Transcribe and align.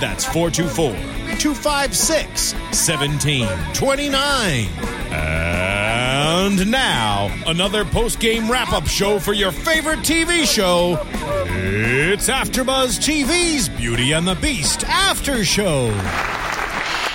That's 0.00 0.24
424 0.24 0.92
256 1.38 2.52
1729. 2.52 4.66
And 5.12 6.70
now, 6.70 7.34
another 7.46 7.84
post 7.84 8.18
game 8.18 8.50
wrap 8.50 8.72
up 8.72 8.86
show 8.86 9.18
for 9.18 9.32
your 9.32 9.52
favorite 9.52 10.00
TV 10.00 10.44
show. 10.44 11.00
It's 11.46 12.28
AfterBuzz 12.28 12.98
TV's 12.98 13.68
Beauty 13.68 14.12
and 14.12 14.26
the 14.26 14.34
Beast 14.34 14.84
After 14.84 15.44
Show. 15.44 15.90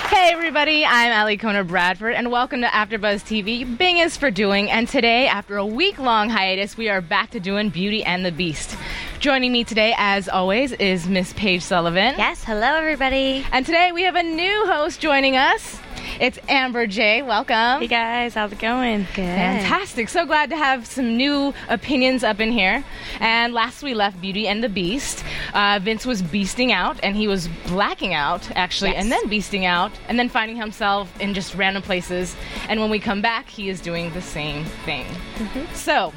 Hey 0.08 0.30
everybody, 0.32 0.84
I'm 0.84 1.18
Ali 1.18 1.36
Kona 1.36 1.64
Bradford 1.64 2.14
and 2.14 2.30
welcome 2.30 2.62
to 2.62 2.66
AfterBuzz 2.66 3.22
TV. 3.22 3.78
Bing 3.78 3.98
is 3.98 4.16
for 4.16 4.30
doing, 4.30 4.70
and 4.70 4.88
today, 4.88 5.26
after 5.26 5.56
a 5.56 5.64
week-long 5.64 6.30
hiatus, 6.30 6.76
we 6.76 6.88
are 6.88 7.00
back 7.00 7.30
to 7.30 7.40
doing 7.40 7.68
Beauty 7.68 8.02
and 8.04 8.24
the 8.24 8.32
Beast. 8.32 8.76
Joining 9.20 9.52
me 9.52 9.64
today, 9.64 9.94
as 9.98 10.30
always, 10.30 10.72
is 10.72 11.06
Miss 11.06 11.34
Paige 11.34 11.60
Sullivan. 11.62 12.14
Yes, 12.16 12.42
hello 12.42 12.74
everybody. 12.76 13.44
And 13.52 13.66
today 13.66 13.92
we 13.92 14.04
have 14.04 14.16
a 14.16 14.22
new 14.22 14.64
host 14.64 14.98
joining 14.98 15.36
us. 15.36 15.78
It's 16.18 16.38
Amber 16.48 16.86
J. 16.86 17.20
Welcome. 17.20 17.80
Hey 17.82 17.86
guys, 17.86 18.32
how's 18.32 18.50
it 18.52 18.58
going? 18.58 19.00
Good. 19.14 19.26
Fantastic. 19.26 20.08
So 20.08 20.24
glad 20.24 20.48
to 20.50 20.56
have 20.56 20.86
some 20.86 21.18
new 21.18 21.52
opinions 21.68 22.24
up 22.24 22.40
in 22.40 22.50
here. 22.50 22.82
And 23.20 23.52
last 23.52 23.82
we 23.82 23.92
left 23.92 24.18
Beauty 24.22 24.48
and 24.48 24.64
the 24.64 24.70
Beast. 24.70 25.22
Uh, 25.52 25.78
Vince 25.82 26.06
was 26.06 26.22
beasting 26.22 26.70
out 26.72 26.98
and 27.02 27.14
he 27.14 27.28
was 27.28 27.46
blacking 27.66 28.14
out, 28.14 28.50
actually, 28.56 28.92
Yes. 28.92 29.02
and 29.02 29.12
then 29.12 29.22
beasting 29.28 29.64
out, 29.64 29.92
and 30.08 30.18
then 30.18 30.30
finding 30.30 30.56
himself 30.56 31.12
in 31.20 31.34
just 31.34 31.54
random 31.54 31.82
places. 31.82 32.34
And 32.70 32.80
when 32.80 32.88
we 32.88 32.98
come 32.98 33.20
back, 33.20 33.50
he 33.50 33.68
is 33.68 33.82
doing 33.82 34.10
the 34.14 34.22
same 34.22 34.64
thing. 34.64 35.04
So. 35.74 36.14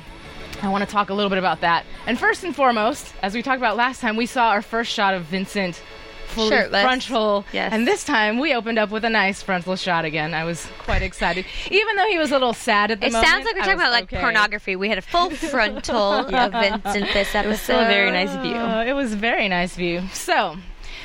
I 0.64 0.69
want 0.69 0.81
to 0.83 0.89
talk 0.89 1.09
a 1.09 1.14
little 1.14 1.30
bit 1.30 1.39
about 1.39 1.59
that. 1.59 1.86
And 2.08 2.17
first 2.17 2.45
and 2.45 2.56
foremost, 2.56 3.14
as 3.22 3.33
we 3.33 3.44
talked 3.44 3.58
about 3.58 3.75
last 3.75 4.00
time, 4.00 4.16
we 4.16 4.25
saw 4.25 4.50
our 4.50 4.61
first 4.61 4.94
shot 4.94 5.14
of 5.14 5.23
Vincent 5.23 5.81
fully 6.28 6.52
Shirtless. 6.52 6.81
frontal. 6.81 7.45
Yes. 7.52 7.73
And 7.73 7.86
this 7.86 8.06
time 8.06 8.39
we 8.39 8.53
opened 8.53 8.80
up 8.80 8.89
with 8.89 9.03
a 9.03 9.09
nice 9.09 9.44
frontal 9.44 9.75
shot 9.75 10.06
again. 10.06 10.34
I 10.34 10.45
was 10.45 10.66
quite 10.80 11.02
excited. 11.02 11.45
Even 11.69 11.97
though 11.97 12.08
he 12.08 12.17
was 12.17 12.31
a 12.31 12.36
little 12.36 12.53
sad 12.53 12.91
at 12.91 13.02
the 13.02 13.08
It 13.08 13.11
moment. 13.11 13.28
It 13.28 13.30
sounds 13.30 13.45
like 13.45 13.56
we're 13.56 13.61
I 13.61 13.66
talking 13.66 13.80
about 13.81 13.91
like 13.91 14.03
okay. 14.06 14.22
pornography. 14.22 14.78
We 14.78 14.88
had 14.88 14.97
a 14.97 15.02
full 15.02 15.30
frontal 15.31 15.97
of 15.97 16.52
Vincent 16.52 17.11
this 17.14 17.36
episode. 17.36 17.45
It 17.45 17.47
was 17.50 17.59
still 17.61 17.80
a 17.80 17.86
very 17.86 18.11
nice 18.11 18.34
view. 18.41 18.56
Uh, 18.56 18.86
it 18.88 18.94
was 18.94 19.11
a 19.11 19.17
very 19.17 19.50
nice 19.50 19.75
view. 19.75 20.02
So, 20.14 20.56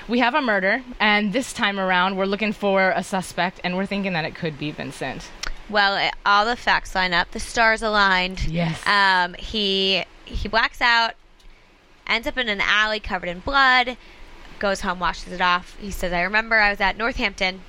we 0.07 0.21
have 0.21 0.35
a 0.35 0.41
murder, 0.41 0.83
and 1.01 1.33
this 1.33 1.53
time 1.53 1.81
around, 1.81 2.17
we're 2.17 2.27
looking 2.27 2.53
for 2.53 2.93
a 2.95 3.03
suspect, 3.03 3.61
and 3.65 3.77
we're 3.77 3.87
thinking 3.87 4.13
that 4.13 4.25
it 4.25 4.37
could 4.37 4.57
be 4.57 4.71
Vincent. 4.71 5.29
Well, 5.71 5.97
it, 5.97 6.15
all 6.25 6.45
the 6.47 6.57
facts 6.57 6.95
line 6.95 7.13
up. 7.13 7.31
The 7.33 7.41
stars 7.41 7.83
aligned. 7.83 8.45
Yes. 8.47 8.81
Um, 8.87 9.35
he 9.35 10.05
he 10.25 10.49
blacks 10.49 10.81
out, 10.81 11.13
ends 12.07 12.27
up 12.27 12.37
in 12.39 12.49
an 12.49 12.61
alley 12.61 13.01
covered 13.01 13.29
in 13.29 13.41
blood, 13.41 13.97
goes 14.59 14.81
home, 14.83 14.99
washes 15.01 15.33
it 15.33 15.41
off. 15.41 15.77
He 15.81 15.91
says, 15.91 16.13
"I 16.13 16.23
remember 16.23 16.57
I 16.57 16.71
was 16.71 16.81
at 16.81 16.97
Northampton 16.97 17.61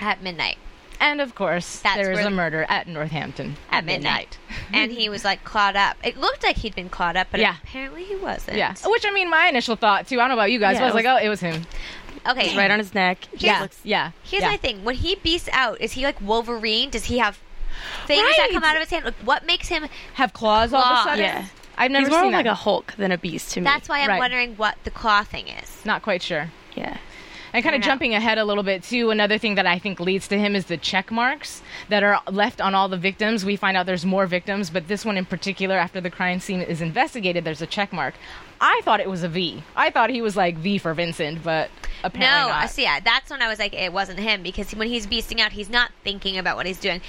at 0.00 0.22
midnight." 0.22 0.58
And 1.00 1.20
of 1.20 1.36
course, 1.36 1.78
That's 1.78 1.94
there 1.96 2.10
is 2.10 2.18
where- 2.18 2.26
a 2.26 2.30
murder 2.30 2.66
at 2.68 2.88
Northampton 2.88 3.56
At 3.70 3.84
midnight. 3.84 4.36
and 4.72 4.90
he 4.90 5.08
was 5.08 5.24
like 5.24 5.44
clawed 5.44 5.76
up. 5.76 5.96
It 6.02 6.16
looked 6.16 6.42
like 6.42 6.56
he'd 6.56 6.74
been 6.74 6.88
clawed 6.88 7.16
up, 7.16 7.28
but 7.30 7.38
Yeah. 7.38 7.54
apparently 7.62 8.02
he 8.02 8.16
wasn't. 8.16 8.56
Yeah. 8.56 8.74
Which 8.84 9.04
I 9.06 9.12
mean, 9.12 9.30
my 9.30 9.46
initial 9.46 9.76
thought 9.76 10.08
too. 10.08 10.16
I 10.16 10.22
don't 10.22 10.30
know 10.30 10.34
about 10.34 10.50
you 10.50 10.58
guys, 10.58 10.74
Yeah, 10.74 10.80
but 10.80 10.82
I 10.82 10.86
was 10.86 11.04
it 11.04 11.06
like, 11.06 11.22
oh, 11.22 11.24
it 11.24 11.28
was 11.28 11.38
him. 11.40 11.66
Okay. 12.28 12.48
He's 12.48 12.56
Right 12.56 12.70
on 12.70 12.78
his 12.78 12.94
neck. 12.94 13.26
He 13.36 13.46
Yeah. 13.46 13.60
looks- 13.62 13.80
yeah. 13.84 14.10
Here's 14.22 14.42
yeah. 14.42 14.50
my 14.50 14.56
thing: 14.56 14.84
when 14.84 14.96
he 14.96 15.14
beasts 15.16 15.48
out, 15.52 15.80
is 15.80 15.92
he 15.92 16.02
like 16.04 16.20
Wolverine? 16.20 16.90
Does 16.90 17.06
he 17.06 17.18
have 17.18 17.38
things 18.06 18.22
that 18.36 18.50
come 18.52 18.64
out 18.64 18.76
of 18.76 18.80
his 18.82 18.90
hand? 18.90 19.04
Like, 19.04 19.14
what 19.24 19.46
makes 19.46 19.68
him? 19.68 19.86
Have 20.14 20.32
claws 20.32 20.72
all 20.72 20.82
of 20.82 20.98
a 21.00 21.02
sudden? 21.10 21.24
Yeah. 21.24 21.44
I've 21.76 21.90
never 21.92 22.06
He's 22.06 22.10
more 22.10 22.22
seen 22.22 22.32
like 22.32 22.46
a 22.46 22.54
Hulk 22.54 22.94
than 22.98 23.12
a 23.12 23.18
beast 23.18 23.52
to 23.52 23.60
me. 23.60 23.64
That's 23.64 23.88
why 23.88 24.00
I'm 24.00 24.08
Right. 24.08 24.18
wondering 24.18 24.56
what 24.56 24.76
the 24.84 24.90
claw 24.90 25.22
thing 25.22 25.46
is. 25.48 25.80
Not 25.84 26.02
quite 26.02 26.22
sure. 26.22 26.50
yeah. 26.74 26.96
And 27.50 27.64
kind 27.64 27.74
of 27.74 27.80
jumping 27.80 28.14
ahead 28.14 28.36
a 28.36 28.44
little 28.44 28.62
bit 28.62 28.82
too, 28.82 29.10
another 29.10 29.38
thing 29.38 29.54
that 29.54 29.66
I 29.66 29.78
think 29.78 30.00
leads 30.00 30.28
to 30.28 30.38
him 30.38 30.54
is 30.54 30.66
the 30.66 30.76
check 30.76 31.10
marks 31.10 31.62
that 31.88 32.02
are 32.02 32.20
left 32.30 32.60
on 32.60 32.74
all 32.74 32.88
the 32.90 32.98
victims. 32.98 33.42
We 33.42 33.56
find 33.56 33.74
out 33.74 33.86
there's 33.86 34.04
more 34.04 34.26
victims, 34.26 34.68
but 34.68 34.86
this 34.86 35.02
one 35.04 35.16
in 35.16 35.24
particular, 35.24 35.78
after 35.78 35.98
the 35.98 36.10
crime 36.10 36.40
scene 36.40 36.60
is 36.60 36.82
investigated, 36.82 37.44
there's 37.44 37.62
a 37.62 37.66
check 37.66 37.90
mark. 37.90 38.14
I 38.60 38.80
thought 38.84 39.00
it 39.00 39.08
was 39.08 39.22
a 39.22 39.28
V. 39.28 39.62
I 39.76 39.90
thought 39.90 40.10
he 40.10 40.20
was 40.22 40.36
like 40.36 40.56
V 40.56 40.78
for 40.78 40.94
Vincent, 40.94 41.42
but 41.42 41.70
apparently 42.04 42.42
No, 42.42 42.48
not. 42.48 42.70
See. 42.70 42.82
Yeah, 42.82 43.00
that's 43.00 43.30
when 43.30 43.42
I 43.42 43.48
was 43.48 43.58
like, 43.58 43.74
it 43.74 43.92
wasn't 43.92 44.18
him 44.18 44.42
because 44.42 44.72
when 44.74 44.88
he's 44.88 45.06
beasting 45.06 45.40
out, 45.40 45.52
he's 45.52 45.70
not 45.70 45.90
thinking 46.04 46.38
about 46.38 46.56
what 46.56 46.66
he's 46.66 46.80
doing. 46.80 47.00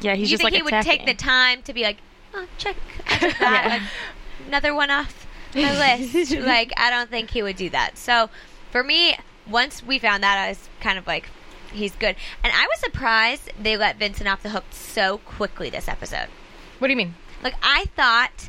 Yeah, 0.00 0.14
he's 0.14 0.30
just 0.30 0.42
like. 0.42 0.52
Do 0.52 0.58
you 0.58 0.64
just 0.64 0.68
think 0.68 0.82
like 0.82 0.82
he 0.82 0.94
would 0.96 1.06
take 1.06 1.06
the 1.06 1.14
time 1.14 1.62
to 1.62 1.72
be 1.72 1.82
like, 1.82 1.98
oh, 2.34 2.46
check, 2.58 2.76
check 3.06 3.20
that, 3.38 3.64
Yeah. 3.64 3.68
like, 3.68 3.82
another 4.46 4.74
one 4.74 4.90
off 4.90 5.26
my 5.54 5.98
list? 6.00 6.32
like, 6.38 6.72
I 6.76 6.90
don't 6.90 7.10
think 7.10 7.30
he 7.30 7.42
would 7.42 7.56
do 7.56 7.70
that. 7.70 7.96
So, 7.98 8.30
for 8.70 8.82
me, 8.82 9.16
once 9.48 9.82
we 9.82 9.98
found 9.98 10.22
that, 10.22 10.38
I 10.38 10.48
was 10.50 10.68
kind 10.80 10.98
of 10.98 11.06
like, 11.06 11.28
he's 11.72 11.92
good. 11.96 12.16
And 12.44 12.52
I 12.52 12.66
was 12.66 12.78
surprised 12.80 13.52
they 13.60 13.76
let 13.76 13.96
Vincent 13.96 14.28
off 14.28 14.42
the 14.42 14.50
hook 14.50 14.64
so 14.70 15.18
quickly 15.18 15.70
this 15.70 15.88
episode. 15.88 16.28
What 16.78 16.88
do 16.88 16.92
you 16.92 16.96
mean? 16.96 17.14
Like 17.42 17.54
I 17.62 17.86
thought 17.96 18.48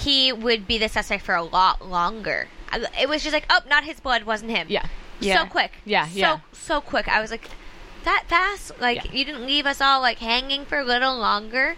he 0.00 0.32
would 0.32 0.66
be 0.66 0.78
the 0.78 0.88
suspect 0.88 1.24
for 1.24 1.34
a 1.34 1.42
lot 1.42 1.86
longer. 1.86 2.48
It 3.00 3.08
was 3.08 3.22
just 3.22 3.32
like, 3.32 3.46
oh, 3.50 3.60
not 3.68 3.84
his 3.84 4.00
blood, 4.00 4.24
wasn't 4.24 4.50
him. 4.50 4.66
Yeah. 4.70 4.86
Yeah. 5.20 5.42
So 5.44 5.50
quick. 5.50 5.72
Yeah, 5.84 6.06
So 6.06 6.18
yeah. 6.18 6.38
so 6.52 6.80
quick. 6.80 7.08
I 7.08 7.20
was 7.20 7.30
like, 7.30 7.48
that 8.04 8.24
fast? 8.28 8.72
Like 8.80 9.04
Yeah. 9.04 9.12
you 9.12 9.24
didn't 9.24 9.44
leave 9.46 9.66
us 9.66 9.80
all 9.80 10.00
like 10.00 10.18
hanging 10.18 10.64
for 10.64 10.78
a 10.78 10.84
little 10.84 11.16
longer. 11.16 11.76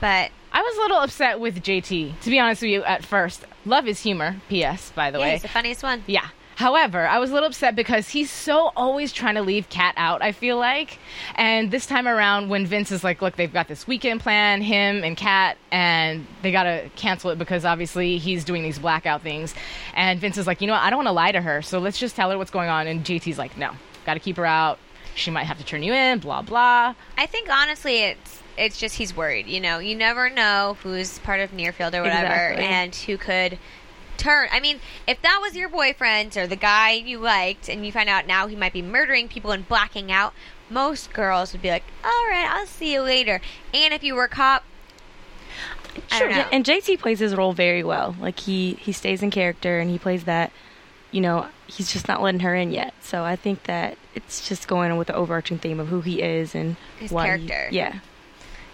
But 0.00 0.30
I 0.52 0.62
was 0.62 0.76
a 0.76 0.80
little 0.82 0.98
upset 0.98 1.40
with 1.40 1.62
JT, 1.62 2.20
to 2.20 2.30
be 2.30 2.38
honest 2.38 2.62
with 2.62 2.70
you, 2.70 2.84
at 2.84 3.04
first. 3.04 3.44
Love 3.64 3.86
his 3.86 4.02
humor, 4.02 4.36
P.S., 4.48 4.92
by 4.94 5.10
the 5.10 5.18
yeah, 5.18 5.24
way. 5.24 5.32
he's 5.32 5.42
the 5.42 5.48
funniest 5.48 5.82
one. 5.82 6.04
Yeah. 6.06 6.28
However, 6.56 7.06
I 7.06 7.18
was 7.18 7.30
a 7.30 7.34
little 7.34 7.48
upset 7.48 7.74
because 7.74 8.08
he's 8.08 8.30
so 8.30 8.70
always 8.76 9.12
trying 9.12 9.34
to 9.34 9.42
leave 9.42 9.68
Kat 9.68 9.94
out, 9.96 10.22
I 10.22 10.32
feel 10.32 10.56
like. 10.56 10.98
And 11.34 11.70
this 11.70 11.86
time 11.86 12.06
around, 12.06 12.48
when 12.48 12.64
Vince 12.66 12.92
is 12.92 13.02
like, 13.02 13.20
look, 13.22 13.36
they've 13.36 13.52
got 13.52 13.66
this 13.68 13.86
weekend 13.86 14.20
plan, 14.20 14.62
him 14.62 15.02
and 15.02 15.16
Kat, 15.16 15.56
and 15.72 16.26
they 16.42 16.52
got 16.52 16.64
to 16.64 16.88
cancel 16.96 17.30
it 17.30 17.38
because 17.38 17.64
obviously 17.64 18.18
he's 18.18 18.44
doing 18.44 18.62
these 18.62 18.78
blackout 18.78 19.22
things. 19.22 19.54
And 19.94 20.20
Vince 20.20 20.38
is 20.38 20.46
like, 20.46 20.60
you 20.60 20.66
know 20.66 20.74
what? 20.74 20.82
I 20.82 20.90
don't 20.90 20.98
want 20.98 21.08
to 21.08 21.12
lie 21.12 21.32
to 21.32 21.40
her, 21.40 21.60
so 21.62 21.78
let's 21.78 21.98
just 21.98 22.14
tell 22.16 22.30
her 22.30 22.38
what's 22.38 22.50
going 22.52 22.68
on. 22.68 22.86
And 22.86 23.04
JT's 23.04 23.38
like, 23.38 23.56
no, 23.58 23.72
got 24.06 24.14
to 24.14 24.20
keep 24.20 24.36
her 24.36 24.46
out. 24.46 24.78
She 25.16 25.30
might 25.30 25.44
have 25.44 25.58
to 25.58 25.64
turn 25.64 25.82
you 25.82 25.92
in, 25.92 26.18
blah, 26.20 26.42
blah. 26.42 26.94
I 27.16 27.26
think 27.26 27.48
honestly, 27.48 28.02
it's 28.02 28.40
it's 28.56 28.78
just 28.78 28.96
he's 28.96 29.16
worried. 29.16 29.46
You 29.48 29.60
know, 29.60 29.78
you 29.80 29.96
never 29.96 30.30
know 30.30 30.76
who's 30.82 31.18
part 31.20 31.40
of 31.40 31.50
Muirfield 31.50 31.94
or 31.94 32.02
whatever, 32.02 32.52
Exactly. 32.52 32.64
and 32.64 32.94
who 32.94 33.16
could 33.18 33.58
turn. 34.16 34.48
I 34.52 34.60
mean, 34.60 34.80
if 35.06 35.20
that 35.22 35.38
was 35.42 35.56
your 35.56 35.68
boyfriend 35.68 36.36
or 36.36 36.46
the 36.46 36.56
guy 36.56 36.92
you 36.92 37.18
liked, 37.18 37.68
and 37.68 37.84
you 37.84 37.92
find 37.92 38.08
out 38.08 38.26
now 38.26 38.46
he 38.46 38.56
might 38.56 38.72
be 38.72 38.82
murdering 38.82 39.28
people 39.28 39.50
and 39.52 39.66
blacking 39.68 40.10
out, 40.12 40.32
most 40.70 41.12
girls 41.12 41.52
would 41.52 41.62
be 41.62 41.70
like, 41.70 41.84
"All 42.04 42.26
right, 42.28 42.46
I'll 42.50 42.66
see 42.66 42.92
you 42.92 43.02
later." 43.02 43.40
And 43.72 43.92
if 43.94 44.02
you 44.02 44.14
were 44.14 44.24
a 44.24 44.28
cop, 44.28 44.64
I 46.10 46.18
don't 46.18 46.30
know. 46.30 46.36
Yeah, 46.38 46.48
and 46.52 46.64
JT 46.64 46.98
plays 46.98 47.18
his 47.20 47.34
role 47.34 47.52
very 47.52 47.84
well. 47.84 48.16
Like 48.20 48.40
he 48.40 48.74
he 48.80 48.92
stays 48.92 49.22
in 49.22 49.30
character 49.30 49.78
and 49.78 49.90
he 49.90 49.98
plays 49.98 50.24
that. 50.24 50.50
You 51.10 51.20
know, 51.20 51.46
he's 51.68 51.92
just 51.92 52.08
not 52.08 52.22
letting 52.22 52.40
her 52.40 52.56
in 52.56 52.72
yet. 52.72 52.92
So 53.00 53.22
I 53.22 53.36
think 53.36 53.62
that 53.64 53.96
it's 54.16 54.48
just 54.48 54.66
going 54.66 54.90
on 54.90 54.98
with 54.98 55.06
the 55.06 55.14
overarching 55.14 55.58
theme 55.58 55.78
of 55.78 55.86
who 55.86 56.00
he 56.00 56.20
is 56.20 56.56
and 56.56 56.74
His 56.98 57.12
why 57.12 57.38
he- 57.38 57.46
character. 57.46 57.68
yeah. 57.72 57.98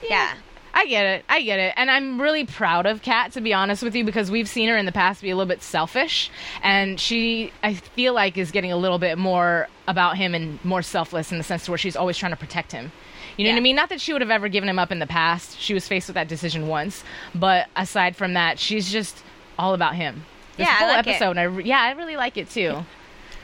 yeah. 0.09 0.35
I 0.73 0.87
get 0.87 1.05
it. 1.05 1.25
I 1.29 1.43
get 1.43 1.59
it. 1.59 1.75
And 1.77 1.91
I'm 1.91 2.21
really 2.21 2.45
proud 2.45 2.87
of 2.87 3.03
Kat, 3.03 3.33
to 3.33 3.41
be 3.41 3.53
honest 3.53 3.83
with 3.83 3.95
you, 3.95 4.05
because 4.05 4.31
we've 4.31 4.49
seen 4.49 4.69
her 4.69 4.77
in 4.77 4.87
the 4.87 4.93
past 4.93 5.23
be 5.23 5.31
a 5.31 5.37
little 5.37 5.49
bit 5.49 5.63
selfish. 5.63 6.31
And 6.63 6.99
she, 7.01 7.53
I 7.63 7.75
feel 7.75 8.15
like, 8.15 8.39
is 8.39 8.51
getting 8.51 8.73
a 8.73 8.77
little 8.77 8.99
bit 8.99 9.19
more 9.19 9.69
about 9.89 10.17
him 10.17 10.35
and 10.35 10.65
more 10.65 10.83
selfless 10.83 11.33
in 11.33 11.39
the 11.39 11.45
sense 11.45 11.69
where 11.69 11.79
she's 11.79 11.97
always 11.97 12.17
trying 12.17 12.33
to 12.33 12.37
protect 12.37 12.73
him. 12.73 12.93
You 13.37 13.45
know 13.47 13.53
what 13.53 13.59
I 13.59 13.61
mean? 13.61 13.77
Not 13.77 13.89
that 13.89 14.01
she 14.01 14.13
would 14.13 14.21
have 14.23 14.31
ever 14.31 14.49
given 14.49 14.69
him 14.69 14.79
up 14.79 14.93
in 14.93 14.99
the 14.99 15.07
past. 15.07 15.59
She 15.59 15.73
was 15.75 15.89
faced 15.89 16.09
with 16.09 16.15
that 16.15 16.29
decision 16.29 16.69
once. 16.69 17.05
But 17.35 17.69
aside 17.75 18.15
from 18.17 18.35
that, 18.35 18.59
she's 18.59 18.91
just 18.93 19.23
all 19.59 19.75
about 19.75 19.95
him. 19.95 20.25
this 20.57 20.67
Yeah, 20.67 20.75
whole 20.75 20.89
like 20.89 21.07
episode. 21.07 21.39
I 21.39 21.45
re- 21.45 21.65
yeah, 21.65 21.81
I 21.81 21.93
really 21.93 22.17
like 22.17 22.37
it 22.37 22.51
too. 22.51 22.85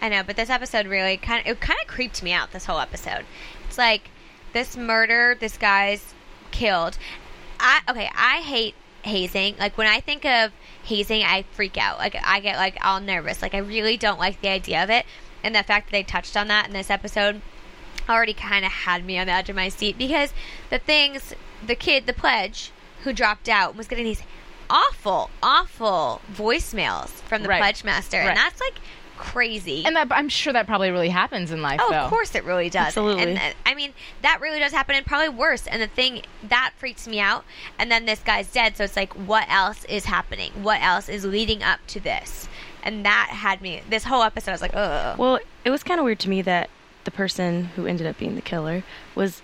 I 0.02 0.10
know, 0.10 0.22
but 0.22 0.36
this 0.36 0.50
episode 0.50 0.86
really 0.86 1.16
kind 1.16 1.40
of 1.40 1.46
it 1.52 1.60
kind 1.60 1.78
of 1.80 1.86
creeped 1.88 2.22
me 2.22 2.32
out. 2.32 2.52
This 2.52 2.66
whole 2.66 2.78
episode, 2.78 3.24
it's 3.66 3.78
like 3.78 4.10
this 4.52 4.76
murder, 4.76 5.36
this 5.40 5.56
guy's 5.56 6.12
killed. 6.56 6.98
I 7.60 7.80
okay, 7.88 8.10
I 8.14 8.40
hate 8.40 8.74
hazing. 9.02 9.56
Like 9.58 9.76
when 9.78 9.86
I 9.86 10.00
think 10.00 10.24
of 10.24 10.52
hazing, 10.84 11.22
I 11.22 11.44
freak 11.52 11.76
out. 11.78 11.98
Like 11.98 12.16
I 12.22 12.40
get 12.40 12.56
like 12.56 12.76
all 12.84 13.00
nervous. 13.00 13.42
Like 13.42 13.54
I 13.54 13.58
really 13.58 13.96
don't 13.96 14.18
like 14.18 14.40
the 14.40 14.48
idea 14.48 14.82
of 14.82 14.90
it, 14.90 15.06
and 15.44 15.54
the 15.54 15.62
fact 15.62 15.86
that 15.86 15.92
they 15.92 16.02
touched 16.02 16.36
on 16.36 16.48
that 16.48 16.66
in 16.66 16.72
this 16.72 16.90
episode 16.90 17.40
already 18.08 18.34
kind 18.34 18.64
of 18.64 18.70
had 18.70 19.04
me 19.04 19.18
on 19.18 19.26
the 19.26 19.32
edge 19.32 19.48
of 19.48 19.56
my 19.56 19.68
seat 19.68 19.98
because 19.98 20.32
the 20.70 20.78
things 20.78 21.34
the 21.66 21.74
kid, 21.74 22.06
the 22.06 22.12
pledge, 22.12 22.70
who 23.04 23.12
dropped 23.12 23.48
out 23.48 23.74
was 23.76 23.88
getting 23.88 24.04
these 24.04 24.22
awful, 24.70 25.30
awful 25.42 26.20
voicemails 26.32 27.08
from 27.08 27.42
the 27.42 27.48
Right. 27.48 27.58
pledge 27.60 27.82
master, 27.84 28.18
Right. 28.18 28.28
and 28.28 28.36
that's 28.36 28.60
like 28.60 28.74
crazy. 29.16 29.84
And 29.84 29.96
that, 29.96 30.08
I'm 30.10 30.28
sure 30.28 30.52
that 30.52 30.66
probably 30.66 30.90
really 30.90 31.08
happens 31.08 31.50
in 31.50 31.62
life, 31.62 31.80
Oh, 31.82 31.90
though. 31.90 31.96
of 31.98 32.10
course 32.10 32.34
it 32.34 32.44
really 32.44 32.70
does. 32.70 32.88
Absolutely. 32.88 33.22
And, 33.22 33.38
uh, 33.38 33.52
I 33.64 33.74
mean, 33.74 33.92
that 34.22 34.40
really 34.40 34.58
does 34.58 34.72
happen, 34.72 34.94
and 34.94 35.04
probably 35.06 35.28
worse. 35.28 35.66
And 35.66 35.80
the 35.82 35.86
thing 35.86 36.22
that 36.48 36.72
freaks 36.78 37.06
me 37.08 37.18
out. 37.20 37.44
And 37.78 37.90
then 37.90 38.06
this 38.06 38.20
guy's 38.20 38.50
dead, 38.52 38.76
so 38.76 38.84
it's 38.84 38.96
like, 38.96 39.12
what 39.14 39.46
else 39.48 39.84
is 39.84 40.04
happening? 40.04 40.52
What 40.62 40.80
else 40.82 41.08
is 41.08 41.24
leading 41.24 41.62
up 41.62 41.80
to 41.88 42.00
this? 42.00 42.48
And 42.82 43.04
that 43.04 43.28
had 43.32 43.60
me. 43.62 43.82
This 43.90 44.04
whole 44.04 44.22
episode, 44.22 44.52
I 44.52 44.54
was 44.54 44.62
like, 44.62 44.74
ugh. 44.76 45.18
Well, 45.18 45.40
it 45.64 45.70
was 45.70 45.82
kind 45.82 45.98
of 45.98 46.04
weird 46.04 46.20
to 46.20 46.28
me 46.30 46.42
that 46.42 46.70
the 47.04 47.10
person 47.10 47.64
who 47.76 47.86
ended 47.86 48.06
up 48.06 48.18
being 48.18 48.34
the 48.36 48.42
killer 48.42 48.84
was 49.14 49.42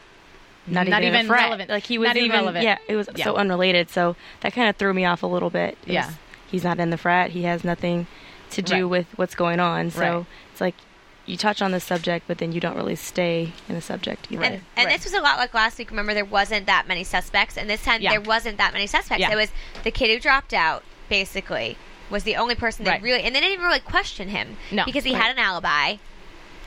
not, 0.66 0.86
Not 0.86 1.02
even, 1.02 1.08
in 1.08 1.14
a 1.14 1.18
even 1.18 1.26
frat. 1.26 1.40
relevant. 1.44 1.70
Like 1.70 1.84
he 1.84 1.98
was 1.98 2.06
Not 2.06 2.16
even 2.16 2.26
even 2.26 2.38
relevant. 2.40 2.64
Yeah, 2.64 2.78
it 2.86 2.94
was 2.94 3.08
Yeah. 3.16 3.24
so 3.24 3.34
unrelated. 3.34 3.90
So 3.90 4.14
that 4.42 4.52
kind 4.52 4.68
of 4.68 4.76
threw 4.76 4.94
me 4.94 5.04
off 5.04 5.24
a 5.24 5.26
little 5.26 5.50
bit. 5.50 5.76
It 5.86 5.92
Yeah. 5.94 6.06
was- 6.06 6.14
he's 6.52 6.62
not 6.64 6.78
in 6.78 6.90
the 6.90 6.96
frat. 6.96 7.30
He 7.30 7.42
has 7.42 7.64
nothing 7.64 8.06
to 8.52 8.62
do 8.62 8.74
Right. 8.84 8.84
with 8.84 9.06
what's 9.16 9.34
going 9.34 9.60
on. 9.60 9.90
So 9.90 10.00
Right. 10.00 10.26
it's 10.52 10.60
like 10.60 10.74
you 11.26 11.36
touch 11.36 11.62
on 11.62 11.70
the 11.70 11.80
subject, 11.80 12.26
but 12.26 12.38
then 12.38 12.52
you 12.52 12.60
don't 12.60 12.74
really 12.76 12.96
stay 12.96 13.52
in 13.68 13.74
the 13.74 13.80
subject 13.80 14.26
either. 14.30 14.42
And, 14.44 14.54
and 14.76 14.86
right. 14.86 14.96
this 14.96 15.04
was 15.04 15.14
a 15.14 15.20
lot 15.20 15.38
like 15.38 15.54
last 15.54 15.78
week. 15.78 15.90
Remember, 15.90 16.14
there 16.14 16.24
wasn't 16.24 16.66
that 16.66 16.88
many 16.88 17.04
suspects, 17.04 17.56
and 17.56 17.68
this 17.70 17.82
time 17.84 18.00
Yeah. 18.02 18.10
there 18.10 18.20
wasn't 18.20 18.58
that 18.58 18.72
many 18.72 18.86
suspects. 18.86 19.20
Yeah. 19.20 19.30
It 19.30 19.36
was 19.36 19.50
the 19.84 19.90
kid 19.90 20.10
who 20.10 20.18
dropped 20.18 20.52
out, 20.52 20.82
basically, 21.08 21.76
was 22.10 22.24
the 22.24 22.36
only 22.36 22.54
person 22.54 22.84
that 22.84 22.90
Right. 22.92 23.02
really, 23.02 23.22
and 23.22 23.34
they 23.34 23.40
didn't 23.40 23.52
even 23.54 23.64
really 23.64 23.80
question 23.80 24.28
him 24.30 24.56
No. 24.70 24.84
because 24.84 25.04
he 25.04 25.12
Right. 25.14 25.22
had 25.22 25.30
an 25.30 25.38
alibi. 25.38 25.96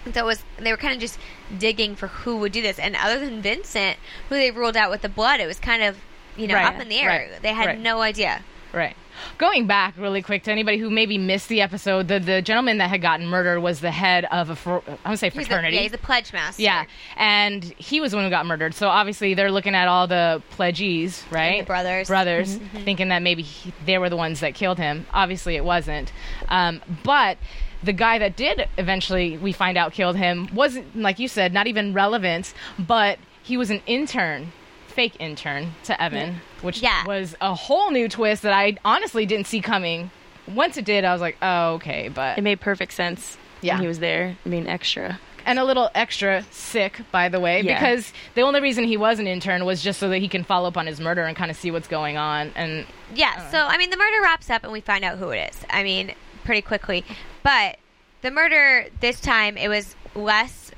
And 0.06 0.14
so 0.14 0.22
it 0.22 0.26
was 0.26 0.44
they 0.58 0.72
were 0.72 0.78
kind 0.78 0.94
of 0.94 1.00
just 1.02 1.18
digging 1.58 1.96
for 1.96 2.08
who 2.08 2.38
would 2.38 2.52
do 2.52 2.62
this, 2.62 2.80
and 2.80 2.96
other 2.96 3.20
than 3.20 3.42
Vincent, 3.42 3.98
who 4.30 4.36
they 4.36 4.52
ruled 4.52 4.78
out 4.78 4.90
with 4.92 5.02
the 5.02 5.10
blood, 5.10 5.40
it 5.40 5.48
was 5.48 5.60
kind 5.60 5.84
of 5.84 5.98
you 6.38 6.48
know 6.48 6.56
Right. 6.56 6.66
up 6.66 6.80
in 6.80 6.88
the 6.90 7.00
air. 7.00 7.10
Right. 7.32 7.42
They 7.42 7.54
had 7.54 7.66
Right. 7.66 7.80
no 7.80 8.02
idea. 8.02 8.42
Right. 8.72 8.96
Going 9.38 9.68
back 9.68 9.96
really 9.98 10.22
quick 10.22 10.44
to 10.44 10.52
anybody 10.52 10.78
who 10.78 10.90
maybe 10.90 11.18
missed 11.18 11.50
the 11.50 11.62
episode, 11.62 12.08
the, 12.08 12.20
the 12.20 12.42
gentleman 12.42 12.78
that 12.80 12.90
had 12.90 13.02
gotten 13.02 13.28
murdered 13.28 13.60
was 13.62 13.80
the 13.82 13.92
head 13.92 14.26
of 14.26 14.50
a, 14.50 14.56
fr- 14.56 14.78
I 15.04 15.10
would 15.10 15.20
say 15.20 15.30
He's 15.30 15.34
the, 15.44 15.46
fraternity. 15.46 15.76
yeah, 15.76 15.82
he's 15.84 15.92
the 15.92 15.98
pledge 15.98 16.32
master. 16.34 16.62
Yeah, 16.62 16.86
and 17.18 17.64
he 17.64 18.02
was 18.02 18.12
the 18.12 18.18
one 18.18 18.24
who 18.26 18.30
got 18.30 18.46
murdered. 18.46 18.74
So 18.74 18.88
obviously 18.88 19.34
they're 19.34 19.52
looking 19.52 19.76
at 19.76 19.88
all 19.88 20.08
the 20.08 20.42
pledgees, 20.52 21.24
right? 21.32 21.62
the 21.62 21.66
brothers. 21.66 22.08
brothers, 22.08 22.56
thinking 22.84 23.10
that 23.10 23.22
maybe 23.22 23.42
he, 23.42 23.74
they 23.86 23.98
were 23.98 24.10
the 24.10 24.18
ones 24.18 24.40
that 24.40 24.56
killed 24.56 24.78
him. 24.78 25.06
Obviously, 25.14 25.56
it 25.56 25.66
wasn't. 25.66 26.12
Um, 26.50 26.82
but 27.04 27.38
the 27.84 27.94
guy 27.94 28.18
that 28.20 28.36
did 28.36 28.68
eventually, 28.78 29.38
we 29.38 29.52
find 29.52 29.78
out, 29.78 29.94
killed 29.94 30.16
him 30.18 30.50
wasn't, 30.54 30.96
like 30.96 31.20
you 31.20 31.28
said, 31.28 31.54
not 31.54 31.68
even 31.68 31.94
relevant. 31.94 32.54
But 32.80 33.20
he 33.44 33.58
was 33.58 33.70
an 33.70 33.82
intern, 33.86 34.52
fake 34.88 35.16
intern 35.20 35.74
to 35.84 36.02
Evan, 36.02 36.42
which 36.66 36.80
Yeah. 36.82 37.06
was 37.06 37.36
a 37.40 37.54
whole 37.56 37.92
new 37.92 38.10
twist 38.10 38.42
that 38.42 38.54
I 38.54 38.76
honestly 38.84 39.26
didn't 39.26 39.48
see 39.48 39.62
coming. 39.62 40.12
Once 40.48 40.78
it 40.78 40.86
did, 40.86 41.06
I 41.06 41.12
was 41.14 41.22
like, 41.22 41.38
oh, 41.42 41.74
okay, 41.76 42.10
but 42.10 42.38
it 42.38 42.42
made 42.42 42.60
perfect 42.60 42.94
sense 42.94 43.38
Yeah. 43.62 43.76
when 43.76 43.82
he 43.84 43.88
was 43.88 44.00
there. 44.00 44.36
I 44.46 44.50
mean, 44.50 44.68
extra. 44.68 45.20
and 45.48 45.60
a 45.60 45.64
little 45.64 45.92
extra 45.94 46.44
sick, 46.50 47.02
by 47.12 47.30
the 47.30 47.40
way, 47.40 47.62
Yeah. 47.62 47.80
because 47.80 48.12
the 48.34 48.42
only 48.42 48.62
reason 48.62 48.84
he 48.84 48.98
was 48.98 49.20
an 49.20 49.28
intern 49.28 49.64
was 49.64 49.84
just 49.84 50.00
so 50.00 50.10
that 50.10 50.18
he 50.18 50.28
can 50.28 50.44
follow 50.44 50.68
up 50.68 50.76
on 50.76 50.88
his 50.88 51.00
murder 51.00 51.24
and 51.24 51.38
kind 51.38 51.52
of 51.52 51.56
see 51.58 51.70
what's 51.70 51.88
going 51.88 52.18
on. 52.18 52.52
And 52.56 52.86
Yeah, 53.14 53.34
uh, 53.38 53.52
so 53.52 53.60
I 53.60 53.78
mean, 53.78 53.92
the 53.92 53.98
murder 53.98 54.22
wraps 54.24 54.50
up 54.50 54.64
and 54.64 54.74
we 54.74 54.82
find 54.82 55.06
out 55.06 55.20
who 55.20 55.30
it 55.30 55.52
is. 55.52 55.64
I 55.70 55.84
mean, 55.84 56.14
pretty 56.46 56.64
quickly. 56.64 57.06
But 57.44 57.78
the 58.24 58.32
murder 58.32 58.88
this 59.02 59.22
time, 59.22 59.56
it 59.56 59.68
was 59.68 59.96
less 60.16 60.72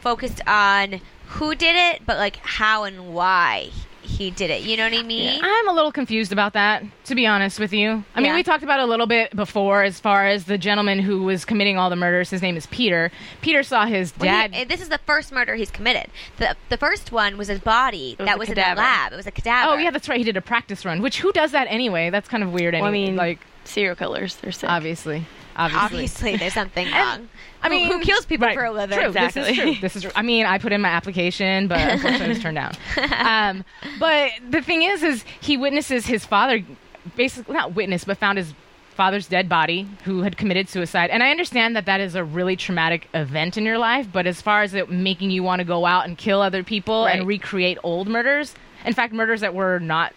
focused 0.00 0.40
on 0.46 1.02
who 1.26 1.54
did 1.54 1.76
it, 1.76 2.02
but 2.06 2.16
like 2.16 2.36
how 2.36 2.84
and 2.84 3.12
why 3.14 3.70
he 4.14 4.30
did 4.30 4.50
it. 4.50 4.62
You 4.62 4.76
know 4.76 4.84
what 4.84 4.92
I 4.98 5.02
mean? 5.02 5.40
I'm 5.42 5.68
a 5.68 5.72
little 5.72 5.92
confused 5.92 6.32
about 6.32 6.52
that, 6.54 6.82
to 7.06 7.14
be 7.14 7.26
honest 7.26 7.58
with 7.58 7.72
you. 7.72 8.04
I 8.14 8.20
mean, 8.20 8.34
we 8.34 8.42
talked 8.42 8.62
about 8.62 8.80
it 8.80 8.84
a 8.84 8.86
little 8.86 9.06
bit 9.06 9.34
before 9.34 9.82
as 9.82 9.98
far 10.00 10.26
as 10.26 10.44
the 10.44 10.56
gentleman 10.56 10.98
who 11.00 11.22
was 11.24 11.44
committing 11.44 11.76
all 11.78 11.90
the 11.90 11.96
murders. 11.96 12.30
His 12.30 12.40
name 12.42 12.56
is 12.56 12.66
Peter. 12.66 13.10
Peter 13.42 13.62
saw 13.62 13.86
his 13.86 14.12
Well, 14.18 14.28
he- 14.42 14.48
dad. 14.48 14.50
Eh, 14.54 14.64
this 14.64 14.80
is 14.80 14.88
the 14.88 14.98
first 15.06 15.32
murder 15.32 15.54
he's 15.56 15.70
committed. 15.70 16.10
The 16.38 16.56
the 16.68 16.76
first 16.76 17.12
one 17.12 17.36
was 17.36 17.48
his 17.48 17.60
body 17.60 18.16
was 18.18 18.26
that 18.26 18.36
a 18.36 18.38
was 18.38 18.48
in 18.48 18.54
the 18.54 18.60
lab. 18.60 19.12
It 19.12 19.16
was 19.16 19.26
a 19.26 19.30
cadaver. 19.30 19.72
oh, 19.72 19.76
yeah, 19.76 19.90
that's 19.90 20.08
right. 20.08 20.18
He 20.18 20.24
did 20.24 20.36
a 20.36 20.40
practice 20.42 20.84
run, 20.84 21.02
which 21.02 21.20
who 21.20 21.32
does 21.32 21.52
that 21.52 21.66
anyway? 21.68 22.10
That's 22.10 22.28
kind 22.28 22.42
of 22.42 22.52
weird. 22.52 22.74
Well, 22.74 22.84
I 22.84 22.90
mean, 22.90 23.16
like, 23.16 23.40
serial 23.64 23.96
killers, 23.96 24.36
they're 24.36 24.52
sick. 24.52 24.68
obviously. 24.70 25.26
Obviously. 25.56 25.84
Obviously, 25.84 26.36
there's 26.36 26.54
something 26.54 26.90
wrong. 26.92 27.28
I 27.62 27.68
mean, 27.68 27.86
who, 27.86 27.98
who 27.98 28.04
kills 28.04 28.26
people 28.26 28.46
right. 28.46 28.56
for 28.56 28.64
a 28.64 28.72
living? 28.72 28.98
True. 28.98 29.12
This 29.12 29.36
is 29.36 29.48
Exactly. 29.48 29.54
true. 29.74 29.80
This 29.80 29.96
is 29.96 30.02
true. 30.02 30.10
I 30.14 30.22
mean, 30.22 30.46
I 30.46 30.58
put 30.58 30.72
in 30.72 30.80
my 30.80 30.88
application, 30.90 31.68
but 31.68 31.78
unfortunately, 31.92 32.26
it 32.26 32.28
was 32.28 32.38
turned 32.40 32.56
down. 32.56 32.74
Um, 33.18 33.64
but 33.98 34.32
the 34.50 34.60
thing 34.62 34.82
is, 34.82 35.02
is 35.02 35.24
he 35.40 35.56
witnesses 35.56 36.06
his 36.06 36.24
father, 36.26 36.60
basically 37.16 37.54
not 37.54 37.74
witness, 37.74 38.04
but 38.04 38.18
found 38.18 38.38
his 38.38 38.52
father's 38.94 39.26
dead 39.26 39.48
body, 39.48 39.88
who 40.04 40.22
had 40.22 40.36
committed 40.36 40.68
suicide. 40.68 41.10
And 41.10 41.22
I 41.22 41.30
understand 41.30 41.74
that 41.74 41.86
that 41.86 42.00
is 42.00 42.14
a 42.14 42.22
really 42.22 42.54
traumatic 42.54 43.08
event 43.12 43.56
in 43.56 43.64
your 43.64 43.78
life. 43.78 44.06
But 44.12 44.26
as 44.28 44.40
far 44.40 44.62
as 44.62 44.72
it 44.74 44.88
making 44.90 45.30
you 45.30 45.42
want 45.42 45.58
to 45.60 45.64
go 45.64 45.84
out 45.84 46.06
and 46.06 46.16
kill 46.16 46.40
other 46.40 46.62
people 46.62 47.04
Right. 47.04 47.18
and 47.18 47.26
recreate 47.26 47.78
old 47.82 48.06
murders, 48.06 48.54
in 48.84 48.92
fact, 48.92 49.12
murders 49.12 49.40
that 49.40 49.52
were 49.54 49.80
not 49.80 50.12